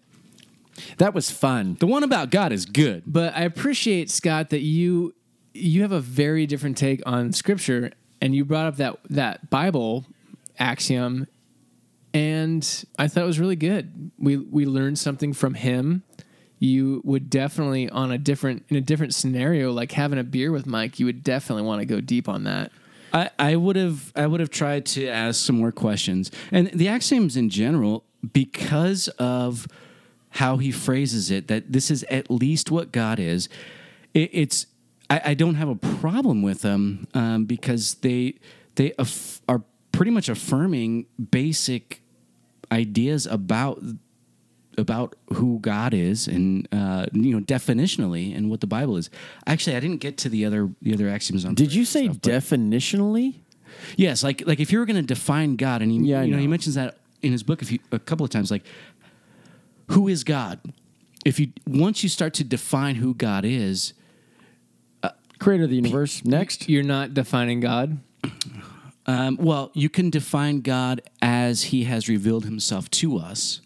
That 0.99 1.15
was 1.15 1.31
fun. 1.31 1.77
the 1.81 1.87
one 1.87 2.05
about 2.05 2.31
God 2.31 2.53
is 2.53 2.67
good. 2.67 3.03
But 3.07 3.35
I 3.35 3.45
appreciate 3.45 4.11
Scott 4.11 4.51
that 4.51 4.61
you 4.61 5.15
you 5.57 5.83
have 5.83 5.93
a 5.93 6.01
very 6.01 6.47
different 6.47 6.77
take 6.77 7.03
on 7.07 7.33
Scripture, 7.33 7.93
and 8.21 8.35
you 8.35 8.45
brought 8.45 8.67
up 8.67 8.77
that 8.77 8.99
that 9.11 9.51
Bible 9.51 10.05
axiom, 10.59 11.27
and 12.15 12.85
I 12.99 13.09
thought 13.09 13.25
it 13.25 13.27
was 13.27 13.41
really 13.41 13.57
good. 13.57 14.11
We 14.19 14.37
we 14.37 14.67
learned 14.67 14.99
something 14.99 15.33
from 15.33 15.55
him. 15.55 16.03
You 16.59 17.03
would 17.05 17.29
definitely 17.29 17.91
on 17.91 18.11
a 18.11 18.19
different 18.19 18.65
in 18.69 18.77
a 18.77 18.81
different 18.81 19.15
scenario, 19.15 19.73
like 19.73 19.93
having 19.93 20.19
a 20.19 20.25
beer 20.25 20.51
with 20.53 20.67
Mike, 20.67 20.99
you 20.99 21.07
would 21.07 21.23
definitely 21.23 21.65
want 21.65 21.81
to 21.81 21.87
go 21.87 22.01
deep 22.01 22.29
on 22.29 22.45
that. 22.45 22.73
I, 23.13 23.31
I 23.39 23.57
would 23.57 23.77
have 23.77 24.13
I 24.17 24.27
would 24.27 24.41
have 24.41 24.51
tried 24.51 24.87
to 24.87 25.07
ask 25.07 25.45
some 25.45 25.59
more 25.59 25.73
questions. 25.73 26.31
And 26.51 26.69
the 26.69 26.89
axioms 26.89 27.37
in 27.37 27.51
general, 27.51 28.05
because 28.33 29.09
of 29.19 29.67
how 30.31 30.59
he 30.59 30.71
phrases 30.71 31.31
it, 31.31 31.49
that 31.49 31.73
this 31.73 31.91
is 31.91 32.05
at 32.05 32.31
least 32.31 32.71
what 32.71 32.93
God 32.93 33.19
is, 33.19 33.49
it, 34.13 34.31
it's 34.33 34.67
I, 35.09 35.21
I 35.27 35.35
don't 35.35 35.55
have 35.55 35.69
a 35.69 35.77
problem 35.77 36.43
with 36.43 36.63
them 36.63 37.07
um, 37.15 37.45
because 37.45 37.95
they 37.97 38.35
they 38.75 38.93
aff- 38.99 39.41
are 39.49 39.63
pretty 39.93 40.11
much 40.11 40.29
affirming 40.29 41.07
basic 41.31 42.03
ideas 42.73 43.27
about 43.27 43.83
about 44.79 45.17
who 45.35 45.59
God 45.61 45.95
is 45.95 46.29
and 46.29 46.69
uh, 46.73 47.07
you 47.13 47.33
know 47.33 47.41
definitionally 47.41 48.37
and 48.37 48.51
what 48.51 48.61
the 48.61 48.67
Bible 48.67 48.97
is. 48.97 49.09
Actually, 49.47 49.77
I 49.77 49.81
didn't 49.81 50.01
get 50.01 50.17
to 50.19 50.29
the 50.29 50.45
other 50.45 50.71
the 50.83 50.93
other 50.93 51.09
axioms 51.09 51.45
on. 51.45 51.55
Did 51.55 51.73
you 51.73 51.85
say 51.85 52.07
stuff, 52.07 52.19
definitionally? 52.19 53.37
Yes, 53.97 54.23
like 54.23 54.47
like 54.47 54.61
if 54.61 54.73
you 54.73 54.79
were 54.79 54.87
going 54.87 54.97
to 54.97 55.03
define 55.03 55.57
God, 55.57 55.83
and 55.83 55.91
he, 55.91 55.99
Yeah, 55.99 56.23
you 56.23 56.33
know, 56.33 56.39
he 56.39 56.47
mentions 56.47 56.75
that 56.75 56.99
in 57.23 57.33
his 57.33 57.43
book 57.43 57.63
a, 57.63 57.65
few, 57.65 57.79
a 57.93 57.99
couple 57.99 58.25
of 58.25 58.31
times, 58.31 58.51
like 58.51 58.65
who 59.91 60.09
is 60.09 60.25
God? 60.25 60.61
If 61.25 61.41
you 61.41 61.53
once 61.67 62.03
you 62.03 62.09
start 62.09 62.35
to 62.35 62.45
define 62.45 62.97
who 62.97 63.15
God 63.15 63.45
is, 63.45 63.95
Creator 65.39 65.65
of 65.65 65.71
the 65.71 65.77
universe. 65.77 66.25
Next. 66.25 66.69
You're 66.69 66.83
not 66.83 67.15
defining 67.15 67.61
God. 67.61 67.99
um, 69.07 69.37
well, 69.37 69.71
you 69.75 69.89
can 69.89 70.11
define 70.11 70.61
God 70.61 71.03
as 71.21 71.65
He 71.65 71.85
has 71.85 72.09
revealed 72.09 72.45
Himself 72.45 72.91
to 72.93 73.19
us. 73.19 73.61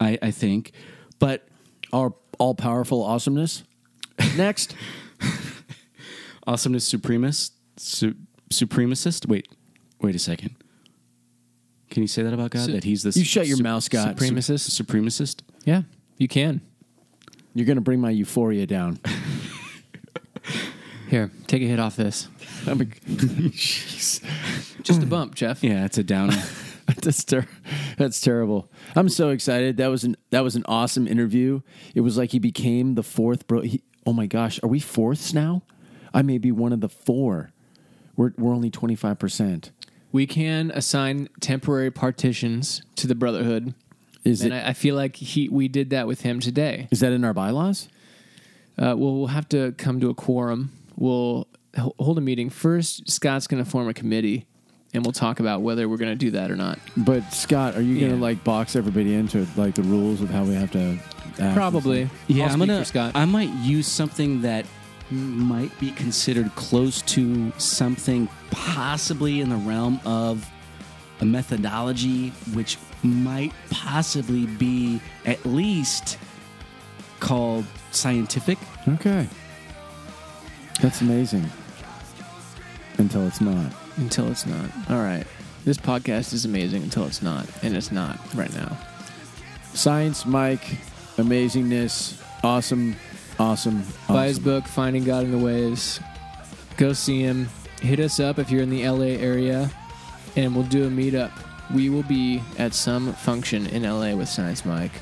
I, 0.00 0.18
I 0.22 0.30
think, 0.30 0.72
but 1.18 1.46
Our 1.92 2.14
all 2.38 2.54
powerful 2.54 3.02
awesomeness. 3.04 3.62
Next. 4.36 4.74
awesomeness 6.46 6.92
supremacist, 6.92 7.52
su- 7.76 8.16
supremacist. 8.50 9.28
Wait, 9.28 9.48
wait 10.00 10.14
a 10.14 10.18
second. 10.18 10.56
Can 11.90 12.02
you 12.02 12.08
say 12.08 12.22
that 12.22 12.32
about 12.32 12.50
God? 12.50 12.66
Su- 12.66 12.72
that 12.72 12.84
He's 12.84 13.02
the 13.02 13.10
You 13.18 13.24
shut 13.24 13.46
your 13.46 13.62
mouth, 13.62 13.84
Scott. 13.84 14.16
Supremacist. 14.16 14.70
supremacist. 14.82 15.42
Yeah, 15.64 15.82
you 16.16 16.26
can. 16.28 16.60
You're 17.54 17.66
going 17.66 17.76
to 17.76 17.82
bring 17.82 18.00
my 18.00 18.10
euphoria 18.10 18.66
down. 18.66 18.98
Here, 21.12 21.30
take 21.46 21.60
a 21.60 21.66
hit 21.66 21.78
off 21.78 21.94
this. 21.94 22.26
I'm 22.66 22.80
a, 22.80 22.84
Jeez. 22.86 24.22
Just 24.82 25.02
a 25.02 25.06
bump, 25.06 25.34
Jeff. 25.34 25.62
Yeah, 25.62 25.84
it's 25.84 25.98
a 25.98 26.02
downer. 26.02 26.42
That's 27.02 27.22
ter- 27.22 27.46
that's 27.98 28.20
terrible. 28.20 28.70
I'm 28.96 29.08
so 29.10 29.28
excited. 29.28 29.76
That 29.76 29.88
was 29.88 30.04
an 30.04 30.16
that 30.30 30.40
was 30.40 30.56
an 30.56 30.64
awesome 30.66 31.06
interview. 31.06 31.60
It 31.94 32.00
was 32.00 32.16
like 32.16 32.32
he 32.32 32.38
became 32.38 32.94
the 32.94 33.02
fourth 33.02 33.46
bro. 33.46 33.60
He, 33.60 33.82
oh 34.06 34.12
my 34.12 34.26
gosh, 34.26 34.58
are 34.62 34.68
we 34.68 34.80
fourths 34.80 35.32
now? 35.32 35.62
I 36.14 36.22
may 36.22 36.38
be 36.38 36.50
one 36.50 36.72
of 36.72 36.80
the 36.80 36.88
four. 36.88 37.50
We're 38.16 38.32
we're 38.36 38.54
only 38.54 38.70
twenty 38.70 38.96
five 38.96 39.18
percent. 39.18 39.70
We 40.12 40.26
can 40.26 40.70
assign 40.70 41.28
temporary 41.40 41.90
partitions 41.90 42.82
to 42.96 43.06
the 43.06 43.14
Brotherhood, 43.14 43.74
Is 44.24 44.42
and 44.42 44.52
it? 44.52 44.56
I, 44.56 44.70
I 44.70 44.72
feel 44.72 44.96
like 44.96 45.16
he 45.16 45.48
we 45.48 45.68
did 45.68 45.90
that 45.90 46.06
with 46.06 46.22
him 46.22 46.40
today. 46.40 46.88
Is 46.90 47.00
that 47.00 47.12
in 47.12 47.24
our 47.24 47.34
bylaws? 47.34 47.88
Uh, 48.76 48.96
well, 48.96 49.14
we'll 49.14 49.26
have 49.28 49.48
to 49.50 49.72
come 49.72 50.00
to 50.00 50.08
a 50.10 50.14
quorum. 50.14 50.72
We'll 50.96 51.46
hold 51.76 52.18
a 52.18 52.20
meeting 52.20 52.50
first. 52.50 53.10
Scott's 53.10 53.46
going 53.46 53.62
to 53.64 53.68
form 53.68 53.88
a 53.88 53.94
committee, 53.94 54.46
and 54.94 55.04
we'll 55.04 55.12
talk 55.12 55.40
about 55.40 55.62
whether 55.62 55.88
we're 55.88 55.96
going 55.96 56.12
to 56.12 56.16
do 56.16 56.32
that 56.32 56.50
or 56.50 56.56
not. 56.56 56.78
But 56.96 57.32
Scott, 57.32 57.76
are 57.76 57.82
you 57.82 57.98
going 57.98 58.10
to 58.12 58.16
Yeah. 58.16 58.22
like 58.22 58.44
box 58.44 58.76
everybody 58.76 59.14
into 59.14 59.46
like 59.56 59.74
the 59.74 59.82
rules 59.82 60.20
of 60.20 60.30
how 60.30 60.44
we 60.44 60.54
have 60.54 60.70
to? 60.72 60.98
act? 61.38 61.54
Probably. 61.56 62.10
Yeah, 62.28 62.44
I'll 62.46 62.52
I'm 62.52 62.58
gonna. 62.58 62.78
for 62.80 62.84
Scott. 62.84 63.12
I 63.14 63.24
might 63.24 63.48
use 63.62 63.86
something 63.86 64.42
that 64.42 64.66
might 65.10 65.78
be 65.80 65.90
considered 65.92 66.54
close 66.54 67.00
to 67.02 67.52
something 67.58 68.28
possibly 68.50 69.40
in 69.40 69.48
the 69.48 69.56
realm 69.56 69.98
of 70.04 70.46
a 71.20 71.24
methodology, 71.24 72.30
which 72.54 72.76
might 73.02 73.52
possibly 73.70 74.46
be 74.46 75.00
at 75.24 75.44
least 75.46 76.18
called 77.20 77.64
scientific. 77.92 78.58
Okay. 78.88 79.26
That's 80.80 81.00
amazing. 81.00 81.48
Until 82.98 83.26
it's 83.26 83.40
not. 83.40 83.72
until 83.96 84.30
it's 84.30 84.46
not. 84.46 84.70
All 84.90 85.02
right. 85.02 85.26
This 85.64 85.78
podcast 85.78 86.32
is 86.32 86.44
amazing 86.44 86.82
until 86.82 87.06
it's 87.06 87.22
not, 87.22 87.46
and 87.62 87.76
it's 87.76 87.92
not 87.92 88.18
right 88.34 88.52
now. 88.54 88.76
Science, 89.74 90.26
Mike, 90.26 90.64
amazingness, 91.16 92.20
awesome, 92.42 92.96
awesome. 93.38 93.84
Buy 94.08 94.26
his 94.26 94.38
book, 94.40 94.66
Finding 94.66 95.04
God 95.04 95.24
in 95.24 95.30
the 95.30 95.38
Waves. 95.38 96.00
Go 96.76 96.92
see 96.92 97.20
him. 97.20 97.48
Hit 97.80 98.00
us 98.00 98.18
up 98.18 98.38
if 98.38 98.50
you're 98.50 98.62
in 98.62 98.70
the 98.70 98.88
LA 98.88 99.16
area, 99.22 99.70
and 100.36 100.54
we'll 100.54 100.64
do 100.64 100.84
a 100.86 100.90
meetup. 100.90 101.30
We 101.72 101.88
will 101.90 102.02
be 102.02 102.42
at 102.58 102.74
some 102.74 103.12
function 103.14 103.66
in 103.66 103.84
LA 103.84 104.14
with 104.14 104.28
Science 104.28 104.64
Mike. 104.64 104.92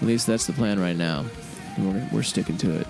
At 0.00 0.06
least 0.06 0.26
that's 0.26 0.46
the 0.46 0.52
plan 0.52 0.80
right 0.80 0.96
now. 0.96 1.24
And 1.76 1.94
We're, 1.94 2.08
we're 2.18 2.22
sticking 2.22 2.58
to 2.58 2.80
it. 2.80 2.86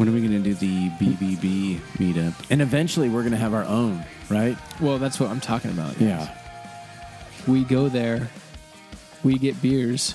When 0.00 0.08
are 0.08 0.12
we 0.12 0.26
going 0.26 0.42
to 0.42 0.54
do 0.54 0.54
the 0.54 0.88
BBB 0.92 1.78
meetup? 1.98 2.32
And 2.48 2.62
eventually 2.62 3.10
we're 3.10 3.20
going 3.20 3.32
to 3.32 3.36
have 3.36 3.52
our 3.52 3.66
own, 3.66 4.02
right? 4.30 4.56
Well, 4.80 4.96
that's 4.96 5.20
what 5.20 5.28
I'm 5.28 5.40
talking 5.40 5.70
about. 5.70 6.00
Yeah. 6.00 6.34
We 7.46 7.64
go 7.64 7.90
there, 7.90 8.30
we 9.22 9.36
get 9.36 9.60
beers, 9.60 10.14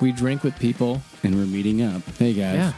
we 0.00 0.12
drink 0.12 0.44
with 0.44 0.56
people. 0.60 1.02
And 1.24 1.34
we're 1.34 1.44
meeting 1.44 1.82
up. 1.82 2.02
Hey, 2.20 2.34
guys. 2.34 2.54
Yeah. 2.54 2.72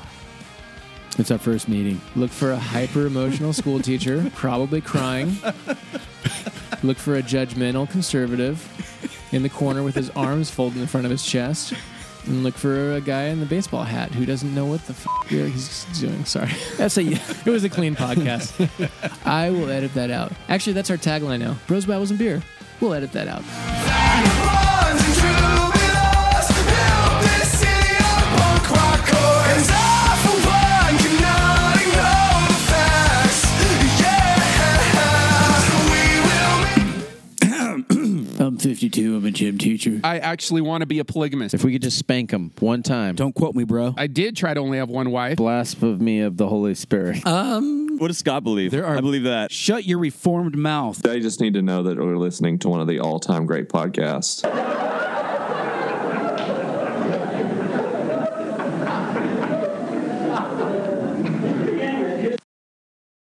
It's 1.18 1.30
our 1.30 1.36
first 1.36 1.68
meeting. 1.68 2.00
Look 2.14 2.30
for 2.30 2.50
a 2.50 2.56
hyper 2.56 3.04
emotional 3.04 3.52
school 3.52 3.80
teacher, 3.80 4.30
probably 4.34 4.80
crying. 4.80 5.36
Look 6.82 6.96
for 6.96 7.16
a 7.16 7.22
judgmental 7.22 7.90
conservative 7.90 8.66
in 9.32 9.42
the 9.42 9.50
corner 9.50 9.82
with 9.82 9.96
his 9.96 10.08
arms 10.16 10.50
folded 10.50 10.80
in 10.80 10.86
front 10.86 11.04
of 11.04 11.10
his 11.10 11.26
chest. 11.26 11.74
And 12.26 12.42
look 12.42 12.54
for 12.54 12.94
a 12.94 13.00
guy 13.00 13.24
in 13.24 13.38
the 13.40 13.46
baseball 13.46 13.84
hat 13.84 14.12
who 14.12 14.26
doesn't 14.26 14.52
know 14.54 14.66
what 14.66 14.84
the 14.86 14.92
f- 14.94 15.28
he's 15.28 15.84
doing. 16.00 16.24
Sorry. 16.24 16.50
That's 16.76 16.96
a 16.98 17.02
It 17.46 17.46
was 17.46 17.62
a 17.64 17.68
clean 17.68 17.94
podcast. 17.94 18.50
I 19.26 19.50
will 19.50 19.70
edit 19.70 19.94
that 19.94 20.10
out. 20.10 20.32
Actually, 20.48 20.72
that's 20.72 20.90
our 20.90 20.96
tagline 20.96 21.38
now. 21.40 21.56
Bros, 21.66 21.86
Babbles, 21.86 22.10
and 22.10 22.18
Beer. 22.18 22.42
We'll 22.80 22.94
edit 22.94 23.12
that 23.12 23.28
out. 23.28 23.42
52. 38.80 39.16
I'm 39.16 39.24
a 39.24 39.30
gym 39.30 39.56
teacher. 39.56 40.00
I 40.04 40.18
actually 40.18 40.60
want 40.60 40.82
to 40.82 40.86
be 40.86 40.98
a 40.98 41.04
polygamist. 41.04 41.54
If 41.54 41.64
we 41.64 41.72
could 41.72 41.80
just 41.82 41.98
spank 41.98 42.30
him 42.30 42.52
one 42.60 42.82
time. 42.82 43.14
Don't 43.14 43.34
quote 43.34 43.54
me, 43.54 43.64
bro. 43.64 43.94
I 43.96 44.06
did 44.06 44.36
try 44.36 44.52
to 44.52 44.60
only 44.60 44.76
have 44.78 44.90
one 44.90 45.10
wife. 45.10 45.38
blasphemy 45.38 46.20
of 46.20 46.36
the 46.36 46.46
Holy 46.46 46.74
Spirit. 46.74 47.26
Um, 47.26 47.96
What 47.98 48.08
does 48.08 48.18
Scott 48.18 48.44
believe? 48.44 48.70
There 48.72 48.84
are- 48.84 48.98
I 48.98 49.00
believe 49.00 49.22
that. 49.22 49.50
Shut 49.50 49.86
your 49.86 49.98
reformed 49.98 50.56
mouth. 50.56 50.98
They 50.98 51.20
just 51.20 51.40
need 51.40 51.54
to 51.54 51.62
know 51.62 51.82
that 51.84 51.96
we're 51.96 52.18
listening 52.18 52.58
to 52.60 52.68
one 52.68 52.80
of 52.82 52.86
the 52.86 53.00
all-time 53.00 53.46
great 53.46 53.70
podcasts. 53.70 54.44